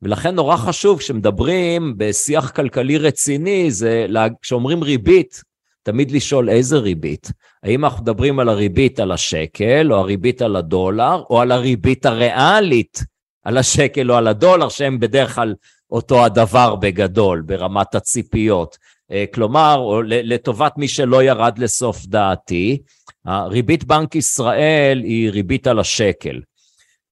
ולכן 0.02 0.36
נורא 0.36 0.58
חשוב, 0.58 1.00
כשמדברים 1.00 1.93
בשיח 1.98 2.52
כלכלי 2.52 2.98
רציני, 2.98 3.72
זה 3.72 4.06
כשאומרים 4.41 4.84
ריבית, 4.84 5.41
תמיד 5.84 6.12
לשאול 6.12 6.50
איזה 6.50 6.78
ריבית. 6.78 7.32
האם 7.64 7.86
אנחנו 7.86 8.02
מדברים 8.04 8.39
על 8.39 8.50
הריבית 8.50 9.00
על 9.00 9.12
השקל, 9.12 9.93
או 9.93 9.98
הריבית 9.98 10.41
על 10.41 10.56
הדולר, 10.56 11.24
או 11.30 11.41
על 11.41 11.52
הריבית 11.52 12.06
הריאלית 12.06 13.04
על 13.46 13.58
השקל 13.58 14.12
או 14.12 14.18
על 14.18 14.28
הדולר, 14.28 14.70
שהם 14.70 15.00
בדרך 15.00 15.36
כלל 15.36 15.54
אותו 15.92 16.26
הדבר 16.26 16.76
בגדול, 16.76 17.42
ברמת 17.42 17.96
הציפיות. 17.96 18.78
אה, 19.12 19.26
כלומר, 19.34 20.02
לטובת 20.08 20.74
מי 20.78 20.88
שלא 20.88 21.24
ירד 21.24 21.58
לסוף 21.58 22.06
דעתי, 22.06 22.82
ריבית 23.28 23.84
בנק 23.84 24.16
ישראל 24.16 25.02
היא 25.04 25.30
ריבית 25.30 25.68
על 25.68 25.80
השקל. 25.80 26.42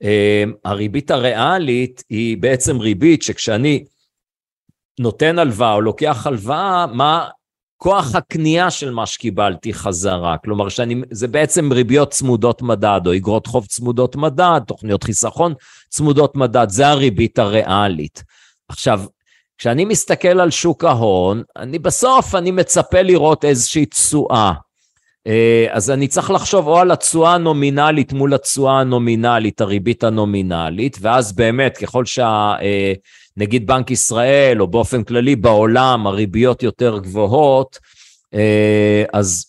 אה, 0.03 0.43
הריבית 0.65 1.11
הריאלית 1.11 2.03
היא 2.09 2.37
בעצם 2.37 2.79
ריבית 2.79 3.23
שכשאני 3.23 3.83
נותן 4.99 5.39
הלוואה 5.39 5.73
או 5.73 5.81
לוקח 5.81 6.27
הלוואה, 6.27 6.85
מה 6.87 7.29
כוח 7.77 8.15
הקנייה 8.15 8.71
של 8.71 8.91
מה 8.91 9.05
שקיבלתי 9.05 9.73
חזרה. 9.73 10.37
כלומר, 10.37 10.69
שאני, 10.69 11.01
זה 11.11 11.27
בעצם 11.27 11.71
ריביות 11.71 12.11
צמודות 12.11 12.61
מדד, 12.61 13.01
או 13.05 13.15
אגרות 13.15 13.47
חוב 13.47 13.65
צמודות 13.65 14.15
מדד, 14.15 14.61
תוכניות 14.67 15.03
חיסכון 15.03 15.53
צמודות 15.89 16.35
מדד, 16.35 16.69
זה 16.69 16.87
הריבית 16.87 17.39
הריאלית. 17.39 18.23
עכשיו, 18.73 19.01
כשאני 19.57 19.85
מסתכל 19.85 20.39
על 20.39 20.51
שוק 20.51 20.83
ההון, 20.83 21.43
אני 21.55 21.79
בסוף, 21.79 22.35
אני 22.35 22.51
מצפה 22.51 23.01
לראות 23.01 23.45
איזושהי 23.45 23.85
תשואה. 23.85 24.53
אה, 25.27 25.67
אז 25.69 25.91
אני 25.91 26.07
צריך 26.07 26.31
לחשוב 26.31 26.67
או 26.67 26.79
על 26.79 26.91
התשואה 26.91 27.33
הנומינלית 27.33 28.13
מול 28.13 28.33
התשואה 28.33 28.79
הנומינלית, 28.79 29.61
הריבית 29.61 30.03
הנומינלית, 30.03 30.97
ואז 31.01 31.33
באמת, 31.33 31.77
ככל 31.77 32.05
שה... 32.05 32.53
אה, 32.61 32.93
בנק 33.65 33.91
ישראל, 33.91 34.61
או 34.61 34.67
באופן 34.67 35.03
כללי 35.03 35.35
בעולם, 35.35 36.07
הריביות 36.07 36.63
יותר 36.63 36.99
גבוהות, 36.99 37.79
אה, 38.33 39.03
אז, 39.13 39.45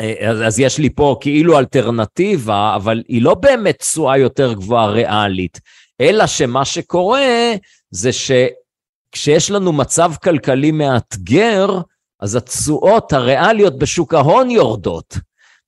אז, 0.00 0.42
אז 0.46 0.58
יש 0.58 0.78
לי 0.78 0.90
פה 0.90 1.16
כאילו 1.20 1.58
אלטרנטיבה, 1.58 2.72
אבל 2.76 3.02
היא 3.08 3.22
לא 3.22 3.34
באמת 3.34 3.78
תשואה 3.78 4.18
יותר 4.18 4.52
גבוהה 4.52 4.86
ריאלית, 4.86 5.60
אלא 6.00 6.26
שמה 6.26 6.64
שקורה 6.64 7.54
זה 7.90 8.10
שכשיש 8.12 9.50
לנו 9.50 9.72
מצב 9.72 10.12
כלכלי 10.24 10.70
מאתגר, 10.70 11.80
אז 12.20 12.34
התשואות 12.34 13.12
הריאליות 13.12 13.78
בשוק 13.78 14.14
ההון 14.14 14.50
יורדות. 14.50 15.14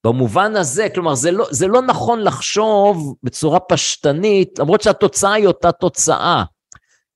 במובן 0.04 0.56
הזה, 0.56 0.88
כלומר, 0.94 1.14
זה 1.14 1.30
לא, 1.30 1.46
זה 1.50 1.66
לא 1.66 1.82
נכון 1.82 2.20
לחשוב 2.20 3.14
בצורה 3.22 3.60
פשטנית, 3.60 4.58
למרות 4.58 4.80
שהתוצאה 4.80 5.32
היא 5.32 5.46
אותה 5.46 5.72
תוצאה. 5.72 6.44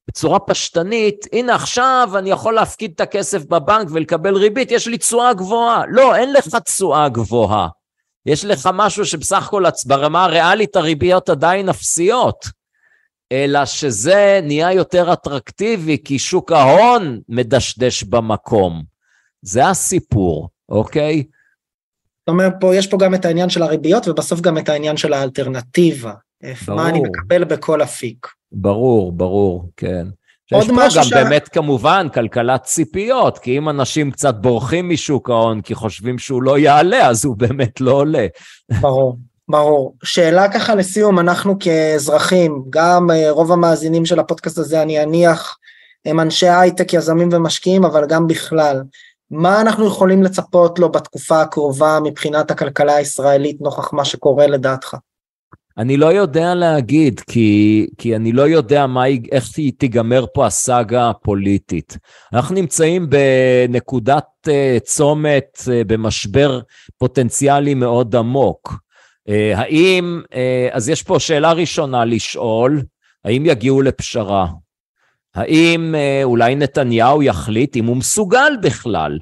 בצורה 0.08 0.38
פשטנית, 0.38 1.26
הנה 1.32 1.54
עכשיו 1.54 2.10
אני 2.18 2.30
יכול 2.30 2.54
להפקיד 2.54 2.92
את 2.94 3.00
הכסף 3.00 3.44
בבנק 3.44 3.88
ולקבל 3.90 4.34
ריבית, 4.36 4.70
יש 4.70 4.86
לי 4.86 4.98
תשואה 4.98 5.34
גבוהה. 5.34 5.82
לא, 5.88 6.16
אין 6.16 6.32
לך 6.32 6.46
תשואה 6.64 7.08
גבוהה. 7.08 7.68
יש 8.26 8.44
לך 8.44 8.68
משהו 8.74 9.06
שבסך 9.06 9.46
הכל 9.46 9.64
ברמה 9.86 10.24
הריאלית 10.24 10.76
הריביות 10.76 11.28
עדיין 11.28 11.68
אפסיות. 11.68 12.46
אלא 13.32 13.64
שזה 13.64 14.40
נהיה 14.42 14.72
יותר 14.72 15.12
אטרקטיבי 15.12 15.98
כי 16.04 16.18
שוק 16.18 16.52
ההון 16.52 17.20
מדשדש 17.28 18.02
במקום. 18.02 18.82
זה 19.42 19.68
הסיפור, 19.68 20.48
אוקיי? 20.68 21.24
זאת 22.20 22.28
אומרת, 22.28 22.52
פה, 22.60 22.76
יש 22.76 22.86
פה 22.86 22.96
גם 22.96 23.14
את 23.14 23.24
העניין 23.24 23.50
של 23.50 23.62
הריביות 23.62 24.08
ובסוף 24.08 24.40
גם 24.40 24.58
את 24.58 24.68
העניין 24.68 24.96
של 24.96 25.12
האלטרנטיבה. 25.12 26.12
ברור. 26.66 26.76
מה 26.76 26.88
אני 26.88 27.00
מקבל 27.00 27.44
בכל 27.44 27.82
אפיק. 27.82 28.26
ברור, 28.52 29.12
ברור, 29.12 29.70
כן. 29.76 30.06
עוד 30.52 30.66
משהו 30.72 31.00
גם 31.00 31.06
ש... 31.06 31.12
באמת 31.12 31.48
כמובן 31.48 32.06
כלכלת 32.14 32.62
ציפיות, 32.62 33.38
כי 33.38 33.58
אם 33.58 33.68
אנשים 33.68 34.10
קצת 34.10 34.34
בורחים 34.34 34.88
משוק 34.88 35.30
ההון 35.30 35.60
כי 35.60 35.74
חושבים 35.74 36.18
שהוא 36.18 36.42
לא 36.42 36.58
יעלה, 36.58 37.08
אז 37.08 37.24
הוא 37.24 37.36
באמת 37.36 37.80
לא 37.80 37.92
עולה. 37.92 38.26
ברור. 38.80 39.18
ברור. 39.48 39.96
שאלה 40.04 40.52
ככה 40.52 40.74
לסיום, 40.74 41.18
אנחנו 41.18 41.58
כאזרחים, 41.60 42.64
גם 42.70 43.10
אה, 43.10 43.30
רוב 43.30 43.52
המאזינים 43.52 44.06
של 44.06 44.18
הפודקאסט 44.18 44.58
הזה, 44.58 44.82
אני 44.82 45.02
אניח, 45.02 45.58
הם 46.04 46.20
אנשי 46.20 46.48
הייטק, 46.48 46.92
יזמים 46.92 47.28
ומשקיעים, 47.32 47.84
אבל 47.84 48.06
גם 48.06 48.26
בכלל. 48.26 48.82
מה 49.30 49.60
אנחנו 49.60 49.86
יכולים 49.86 50.22
לצפות 50.22 50.78
לו 50.78 50.92
בתקופה 50.92 51.40
הקרובה 51.40 51.98
מבחינת 52.04 52.50
הכלכלה 52.50 52.96
הישראלית 52.96 53.60
נוכח 53.60 53.92
מה 53.92 54.04
שקורה 54.04 54.46
לדעתך? 54.46 54.96
אני 55.78 55.96
לא 55.96 56.06
יודע 56.06 56.54
להגיד, 56.54 57.20
כי, 57.20 57.86
כי 57.98 58.16
אני 58.16 58.32
לא 58.32 58.42
יודע 58.42 58.86
מה, 58.86 59.04
איך 59.32 59.48
תיגמר 59.78 60.24
פה 60.34 60.46
הסאגה 60.46 61.10
הפוליטית. 61.10 61.98
אנחנו 62.32 62.54
נמצאים 62.54 63.06
בנקודת 63.10 64.26
uh, 64.46 64.80
צומת, 64.80 65.58
uh, 65.60 65.68
במשבר 65.86 66.60
פוטנציאלי 66.98 67.74
מאוד 67.74 68.16
עמוק. 68.16 68.74
Uh, 69.28 69.58
האם, 69.58 70.22
uh, 70.24 70.36
אז 70.72 70.88
יש 70.88 71.02
פה 71.02 71.20
שאלה 71.20 71.52
ראשונה 71.52 72.04
לשאול, 72.04 72.82
האם 73.24 73.46
יגיעו 73.46 73.82
לפשרה? 73.82 74.46
האם 75.34 75.94
uh, 75.94 76.24
אולי 76.24 76.54
נתניהו 76.54 77.22
יחליט 77.22 77.76
אם 77.76 77.84
הוא 77.84 77.96
מסוגל 77.96 78.52
בכלל? 78.62 79.18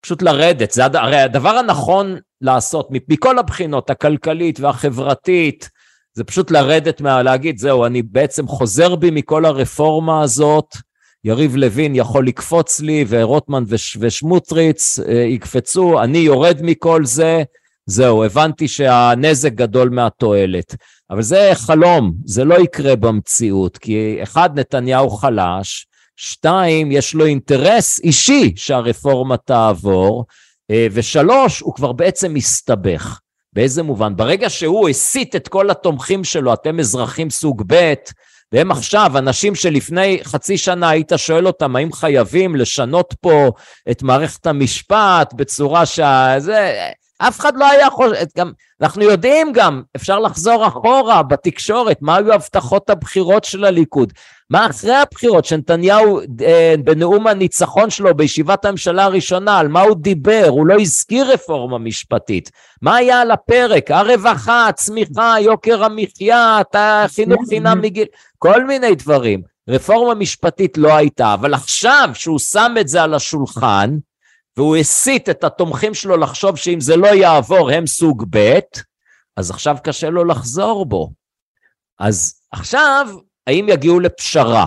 פשוט 0.00 0.22
לרדת, 0.22 0.70
זה 0.70 0.84
הרי 0.84 1.20
הדבר 1.20 1.50
הנכון 1.50 2.16
לעשות 2.40 2.88
מכל 3.08 3.38
הבחינות, 3.38 3.90
הכלכלית 3.90 4.60
והחברתית, 4.60 5.70
זה 6.12 6.24
פשוט 6.24 6.50
לרדת 6.50 7.00
מה... 7.00 7.22
להגיד, 7.22 7.58
זהו, 7.58 7.86
אני 7.86 8.02
בעצם 8.02 8.46
חוזר 8.46 8.96
בי 8.96 9.10
מכל 9.10 9.44
הרפורמה 9.44 10.22
הזאת, 10.22 10.76
יריב 11.24 11.56
לוין 11.56 11.94
יכול 11.94 12.26
לקפוץ 12.26 12.80
לי, 12.80 13.04
ורוטמן 13.08 13.64
וש, 13.66 13.96
ושמוטריץ 14.00 14.98
אה, 14.98 15.12
יקפצו, 15.12 16.02
אני 16.02 16.18
יורד 16.18 16.58
מכל 16.62 17.04
זה, 17.04 17.42
זהו, 17.90 18.24
הבנתי 18.24 18.68
שהנזק 18.68 19.52
גדול 19.52 19.88
מהתועלת. 19.88 20.74
אבל 21.10 21.22
זה 21.22 21.50
חלום, 21.54 22.12
זה 22.24 22.44
לא 22.44 22.54
יקרה 22.60 22.96
במציאות, 22.96 23.78
כי 23.78 24.18
אחד, 24.22 24.58
נתניהו 24.58 25.10
חלש, 25.10 25.86
שתיים, 26.16 26.92
יש 26.92 27.14
לו 27.14 27.26
אינטרס 27.26 28.00
אישי 28.00 28.52
שהרפורמה 28.56 29.36
תעבור, 29.36 30.24
אה, 30.70 30.86
ושלוש, 30.92 31.60
הוא 31.60 31.74
כבר 31.74 31.92
בעצם 31.92 32.34
מסתבך. 32.34 33.18
באיזה 33.52 33.82
מובן? 33.82 34.16
ברגע 34.16 34.50
שהוא 34.50 34.88
הסית 34.88 35.36
את 35.36 35.48
כל 35.48 35.70
התומכים 35.70 36.24
שלו, 36.24 36.54
אתם 36.54 36.80
אזרחים 36.80 37.30
סוג 37.30 37.62
ב', 37.66 37.94
והם 38.52 38.70
עכשיו, 38.70 39.18
אנשים 39.18 39.54
שלפני 39.54 40.20
חצי 40.24 40.58
שנה 40.58 40.88
היית 40.88 41.12
שואל 41.16 41.46
אותם, 41.46 41.76
האם 41.76 41.92
חייבים 41.92 42.56
לשנות 42.56 43.14
פה 43.20 43.50
את 43.90 44.02
מערכת 44.02 44.46
המשפט 44.46 45.32
בצורה 45.36 45.86
שה... 45.86 46.34
זה... 46.38 46.90
אף 47.22 47.40
אחד 47.40 47.52
לא 47.56 47.70
היה 47.70 47.90
חושב, 47.90 48.14
גם, 48.36 48.52
אנחנו 48.80 49.02
יודעים 49.02 49.52
גם, 49.52 49.82
אפשר 49.96 50.18
לחזור 50.18 50.66
אחורה 50.66 51.22
בתקשורת, 51.22 51.98
מה 52.00 52.16
היו 52.16 52.32
הבטחות 52.32 52.90
הבחירות 52.90 53.44
של 53.44 53.64
הליכוד. 53.64 54.12
מה 54.50 54.66
אחרי 54.66 54.94
הבחירות, 54.94 55.44
שנתניהו 55.44 56.20
אה, 56.42 56.74
בנאום 56.84 57.26
הניצחון 57.26 57.90
שלו 57.90 58.14
בישיבת 58.14 58.64
הממשלה 58.64 59.04
הראשונה, 59.04 59.58
על 59.58 59.68
מה 59.68 59.80
הוא 59.80 59.96
דיבר? 59.96 60.46
הוא 60.48 60.66
לא 60.66 60.80
הזכיר 60.80 61.32
רפורמה 61.32 61.78
משפטית. 61.78 62.50
מה 62.82 62.96
היה 62.96 63.20
על 63.20 63.30
הפרק? 63.30 63.90
הרווחה, 63.90 64.68
הצמיחה, 64.68 65.34
יוקר 65.40 65.84
המחיה, 65.84 66.60
החינוך 66.74 67.40
חינם 67.48 67.80
מגיל, 67.80 68.06
כל 68.38 68.64
מיני 68.64 68.94
דברים. 68.94 69.42
רפורמה 69.68 70.14
משפטית 70.14 70.78
לא 70.78 70.96
הייתה, 70.96 71.34
אבל 71.34 71.54
עכשיו 71.54 72.10
שהוא 72.14 72.38
שם 72.38 72.74
את 72.80 72.88
זה 72.88 73.02
על 73.02 73.14
השולחן, 73.14 73.90
והוא 74.60 74.76
הסית 74.76 75.28
את 75.28 75.44
התומכים 75.44 75.94
שלו 75.94 76.16
לחשוב 76.16 76.56
שאם 76.56 76.80
זה 76.80 76.96
לא 76.96 77.06
יעבור 77.06 77.70
הם 77.70 77.86
סוג 77.86 78.24
ב', 78.30 78.58
אז 79.36 79.50
עכשיו 79.50 79.76
קשה 79.84 80.10
לו 80.10 80.24
לחזור 80.24 80.86
בו. 80.86 81.12
אז 81.98 82.40
עכשיו, 82.52 83.08
האם 83.46 83.66
יגיעו 83.68 84.00
לפשרה? 84.00 84.66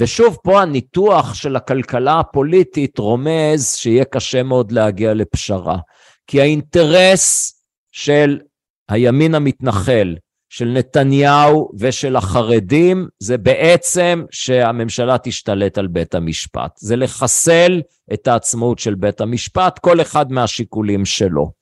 ושוב, 0.00 0.36
פה 0.44 0.62
הניתוח 0.62 1.34
של 1.34 1.56
הכלכלה 1.56 2.20
הפוליטית 2.20 2.98
רומז 2.98 3.74
שיהיה 3.76 4.04
קשה 4.04 4.42
מאוד 4.42 4.72
להגיע 4.72 5.14
לפשרה. 5.14 5.78
כי 6.26 6.40
האינטרס 6.40 7.54
של 7.92 8.40
הימין 8.88 9.34
המתנחל 9.34 10.16
של 10.56 10.68
נתניהו 10.68 11.70
ושל 11.78 12.16
החרדים 12.16 13.08
זה 13.18 13.38
בעצם 13.38 14.24
שהממשלה 14.30 15.18
תשתלט 15.18 15.78
על 15.78 15.86
בית 15.86 16.14
המשפט. 16.14 16.70
זה 16.76 16.96
לחסל 16.96 17.82
את 18.12 18.28
העצמאות 18.28 18.78
של 18.78 18.94
בית 18.94 19.20
המשפט, 19.20 19.78
כל 19.78 20.00
אחד 20.00 20.32
מהשיקולים 20.32 21.04
שלו. 21.04 21.52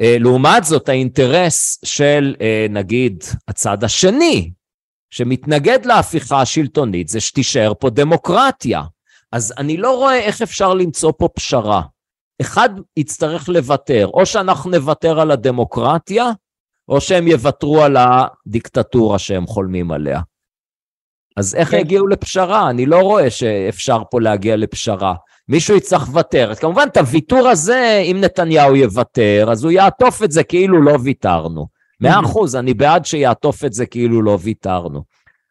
אה, 0.00 0.16
לעומת 0.20 0.64
זאת, 0.64 0.88
האינטרס 0.88 1.78
של 1.84 2.34
אה, 2.40 2.66
נגיד 2.70 3.24
הצד 3.48 3.84
השני, 3.84 4.50
שמתנגד 5.10 5.86
להפיכה 5.86 6.40
השלטונית, 6.40 7.08
זה 7.08 7.20
שתישאר 7.20 7.72
פה 7.80 7.90
דמוקרטיה. 7.90 8.82
אז 9.32 9.54
אני 9.58 9.76
לא 9.76 9.96
רואה 9.96 10.18
איך 10.18 10.42
אפשר 10.42 10.74
למצוא 10.74 11.12
פה 11.18 11.28
פשרה. 11.34 11.82
אחד 12.40 12.68
יצטרך 12.96 13.48
לוותר, 13.48 14.06
או 14.14 14.26
שאנחנו 14.26 14.70
נוותר 14.70 15.20
על 15.20 15.30
הדמוקרטיה, 15.30 16.30
או 16.88 17.00
שהם 17.00 17.28
יוותרו 17.28 17.82
על 17.82 17.96
הדיקטטורה 17.98 19.18
שהם 19.18 19.46
חולמים 19.46 19.92
עליה. 19.92 20.20
אז 21.36 21.54
איך 21.54 21.70
כן. 21.70 21.78
יגיעו 21.78 22.06
לפשרה? 22.06 22.70
אני 22.70 22.86
לא 22.86 23.00
רואה 23.00 23.30
שאפשר 23.30 24.02
פה 24.10 24.20
להגיע 24.20 24.56
לפשרה. 24.56 25.14
מישהו 25.48 25.76
יצטרך 25.76 26.08
לוותר. 26.08 26.50
אז 26.50 26.58
כמובן, 26.58 26.86
את 26.92 26.96
הוויתור 26.96 27.48
הזה, 27.48 28.02
אם 28.04 28.16
נתניהו 28.20 28.76
יוותר, 28.76 29.48
אז 29.52 29.64
הוא 29.64 29.72
יעטוף 29.72 30.22
את 30.22 30.32
זה 30.32 30.44
כאילו 30.44 30.82
לא 30.82 30.98
ויתרנו. 31.02 31.66
מאה 32.00 32.20
אחוז, 32.20 32.56
אני 32.56 32.74
בעד 32.74 33.04
שיעטוף 33.04 33.64
את 33.64 33.72
זה 33.72 33.86
כאילו 33.86 34.22
לא 34.22 34.38
ויתרנו. 34.40 35.02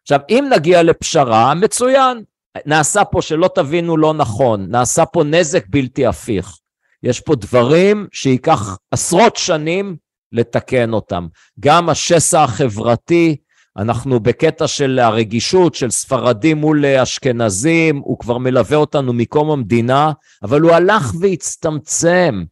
עכשיו, 0.02 0.20
אם 0.28 0.48
נגיע 0.54 0.82
לפשרה, 0.82 1.54
מצוין. 1.54 2.22
נעשה 2.66 3.04
פה, 3.04 3.22
שלא 3.22 3.48
תבינו 3.54 3.96
לא 3.96 4.14
נכון, 4.14 4.66
נעשה 4.68 5.06
פה 5.06 5.24
נזק 5.24 5.64
בלתי 5.68 6.06
הפיך. 6.06 6.56
יש 7.02 7.20
פה 7.20 7.34
דברים 7.34 8.06
שייקח 8.12 8.78
עשרות 8.90 9.36
שנים 9.36 9.96
לתקן 10.32 10.92
אותם. 10.92 11.26
גם 11.60 11.88
השסע 11.88 12.42
החברתי, 12.42 13.36
אנחנו 13.78 14.20
בקטע 14.20 14.66
של 14.66 14.98
הרגישות 14.98 15.74
של 15.74 15.90
ספרדים 15.90 16.56
מול 16.56 16.86
אשכנזים, 16.86 17.96
הוא 18.04 18.18
כבר 18.18 18.38
מלווה 18.38 18.76
אותנו 18.76 19.12
מקום 19.12 19.50
המדינה, 19.50 20.12
אבל 20.42 20.60
הוא 20.60 20.72
הלך 20.72 21.12
והצטמצם. 21.20 22.44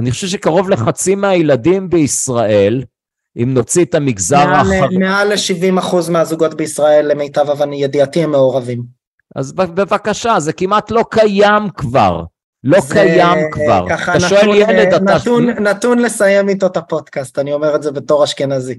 אני 0.00 0.10
חושב 0.10 0.26
שקרוב 0.26 0.70
לחצי 0.70 1.14
מהילדים 1.14 1.88
בישראל, 1.90 2.82
אם 3.36 3.54
נוציא 3.54 3.84
את 3.84 3.94
המגזר 3.94 4.48
האחר... 4.48 4.88
מעל 4.98 5.28
ל-70% 5.28 6.10
מהזוגות 6.10 6.54
בישראל, 6.54 7.10
למיטב 7.10 7.46
ידיעתי, 7.72 8.22
הם 8.22 8.30
מעורבים. 8.30 8.82
אז 9.36 9.52
בבקשה, 9.52 10.40
זה 10.40 10.52
כמעט 10.52 10.90
לא 10.90 11.04
קיים 11.10 11.70
כבר. 11.76 12.24
לא 12.64 12.80
זה 12.80 12.94
קיים 12.94 13.50
כבר. 13.50 13.86
ככה 13.88 14.16
אתה 14.16 14.28
שואל 14.28 14.54
ילד, 14.54 14.94
אתה... 14.94 14.98
נתון, 14.98 15.48
נתון 15.48 15.98
לסיים 15.98 16.48
איתו 16.48 16.66
את 16.66 16.76
הפודקאסט, 16.76 17.38
אני 17.38 17.52
אומר 17.52 17.74
את 17.74 17.82
זה 17.82 17.92
בתור 17.92 18.24
אשכנזי. 18.24 18.78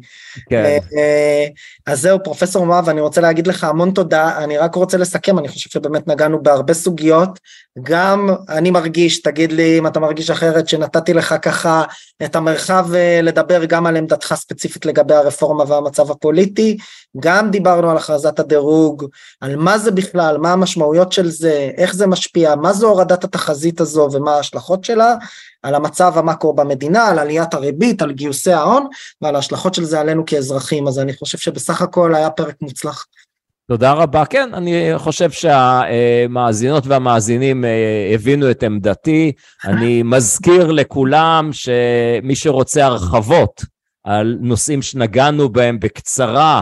כן. 0.50 0.56
אה, 0.56 0.78
אה, 0.98 1.46
אז 1.86 2.02
זהו, 2.02 2.24
פרופסור 2.24 2.66
מואב, 2.66 2.90
אני 2.90 3.02
רוצה 3.02 3.22
להגיד 3.22 3.48
לך 3.48 3.64
המון 3.64 3.92
תודה, 3.92 4.44
אני 4.44 4.58
רק 4.58 4.76
רוצה 4.76 4.98
לסכם, 4.98 5.40
אני 5.40 5.48
חושב 5.48 5.70
שבאמת 5.70 6.08
נגענו 6.08 6.44
בהרבה 6.44 6.74
סוגיות, 6.74 7.40
גם 7.84 8.30
אני 8.50 8.72
מרגיש, 8.72 9.22
תגיד 9.22 9.52
לי 9.52 9.80
אם 9.80 9.88
אתה 9.88 10.00
מרגיש 10.00 10.30
אחרת, 10.30 10.68
שנתתי 10.68 11.14
לך 11.14 11.36
ככה 11.42 11.84
את 12.24 12.36
המרחב 12.36 12.88
אה, 12.94 13.20
לדבר 13.24 13.66
גם 13.66 13.86
על 13.86 13.98
עמדתך 13.98 14.34
ספציפית 14.38 14.86
לגבי 14.86 15.14
הרפורמה 15.14 15.64
והמצב 15.68 16.12
הפוליטי, 16.12 16.78
גם 17.20 17.51
דיברנו 17.51 17.91
על 17.91 17.97
הכרזת 17.97 18.39
הדירוג, 18.39 19.05
על 19.41 19.55
מה 19.55 19.78
זה 19.78 19.91
בכלל, 19.91 20.38
מה 20.38 20.53
המשמעויות 20.53 21.11
של 21.11 21.30
זה, 21.30 21.72
איך 21.78 21.95
זה 21.95 22.07
משפיע, 22.07 22.55
מה 22.55 22.74
זו 22.74 22.89
הורדת 22.89 23.24
התחזית 23.24 23.82
הזו 23.82 24.09
ומה 24.11 24.32
ההשלכות 24.36 24.84
שלה, 24.84 25.16
על 25.64 25.76
המצב 25.76 26.14
המקרו 26.16 26.53
במדינה, 26.53 27.07
על 27.07 27.20
עליית 27.20 27.53
הריבית, 27.53 28.01
על 28.01 28.11
גיוסי 28.11 28.53
ההון 28.53 28.88
ועל 29.22 29.36
ההשלכות 29.36 29.74
של 29.74 29.84
זה 29.84 29.99
עלינו 29.99 30.26
כאזרחים, 30.26 30.88
אז 30.88 30.99
אני 30.99 31.14
חושב 31.14 31.38
שבסך 31.38 31.82
הכל 31.82 32.16
היה 32.16 32.30
פרק 32.30 32.55
מוצלח. 32.61 33.05
תודה 33.68 33.93
רבה. 33.93 34.26
כן, 34.26 34.49
אני 34.53 34.93
חושב 34.97 35.32
שהמאזינות 35.32 36.88
והמאזינים 36.88 37.66
אה, 37.66 38.11
הבינו 38.14 38.51
את 38.51 38.64
עמדתי. 38.64 39.32
אני 39.66 40.03
מזכיר 40.14 40.72
לכולם 40.72 41.49
שמי 41.51 42.36
שרוצה 42.36 42.86
הרחבות 42.86 43.61
על 44.03 44.38
נושאים 44.41 44.82
שנגענו 44.82 45.49
בהם 45.49 45.80
בקצרה, 45.80 46.61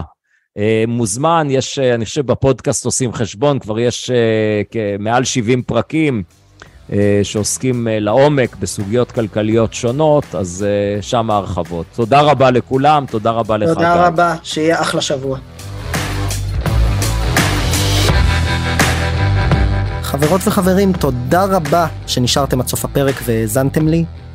מוזמן, 0.88 1.46
יש, 1.50 1.78
אה, 1.78 1.94
אני 1.94 2.04
חושב 2.04 2.26
בפודקאסט 2.26 2.84
עושים 2.84 3.12
חשבון, 3.12 3.58
כבר 3.58 3.78
יש 3.78 4.10
מעל 4.98 5.24
70 5.24 5.62
פרקים 5.62 6.22
שעוסקים 7.22 7.88
לעומק 7.90 8.56
בסוגיות 8.56 9.12
כלכליות 9.12 9.74
שונות, 9.74 10.34
אז 10.34 10.66
שם 11.00 11.30
ההרחבות. 11.30 11.86
תודה 11.94 12.20
רבה 12.20 12.50
לכולם, 12.50 13.04
תודה 13.10 13.30
רבה 13.30 13.56
לך. 13.56 13.68
תודה 13.68 14.06
רבה, 14.06 14.34
שיהיה 14.42 14.80
אחלה 14.80 15.00
שבוע. 15.00 15.38
חברות 20.02 20.40
וחברים, 20.46 20.92
תודה 20.92 21.44
רבה 21.44 21.86
שנשארתם 22.06 22.60
עד 22.60 22.66
סוף 22.66 22.84
הפרק 22.84 23.14
והאזנתם 23.24 23.88
לי. 23.88 24.04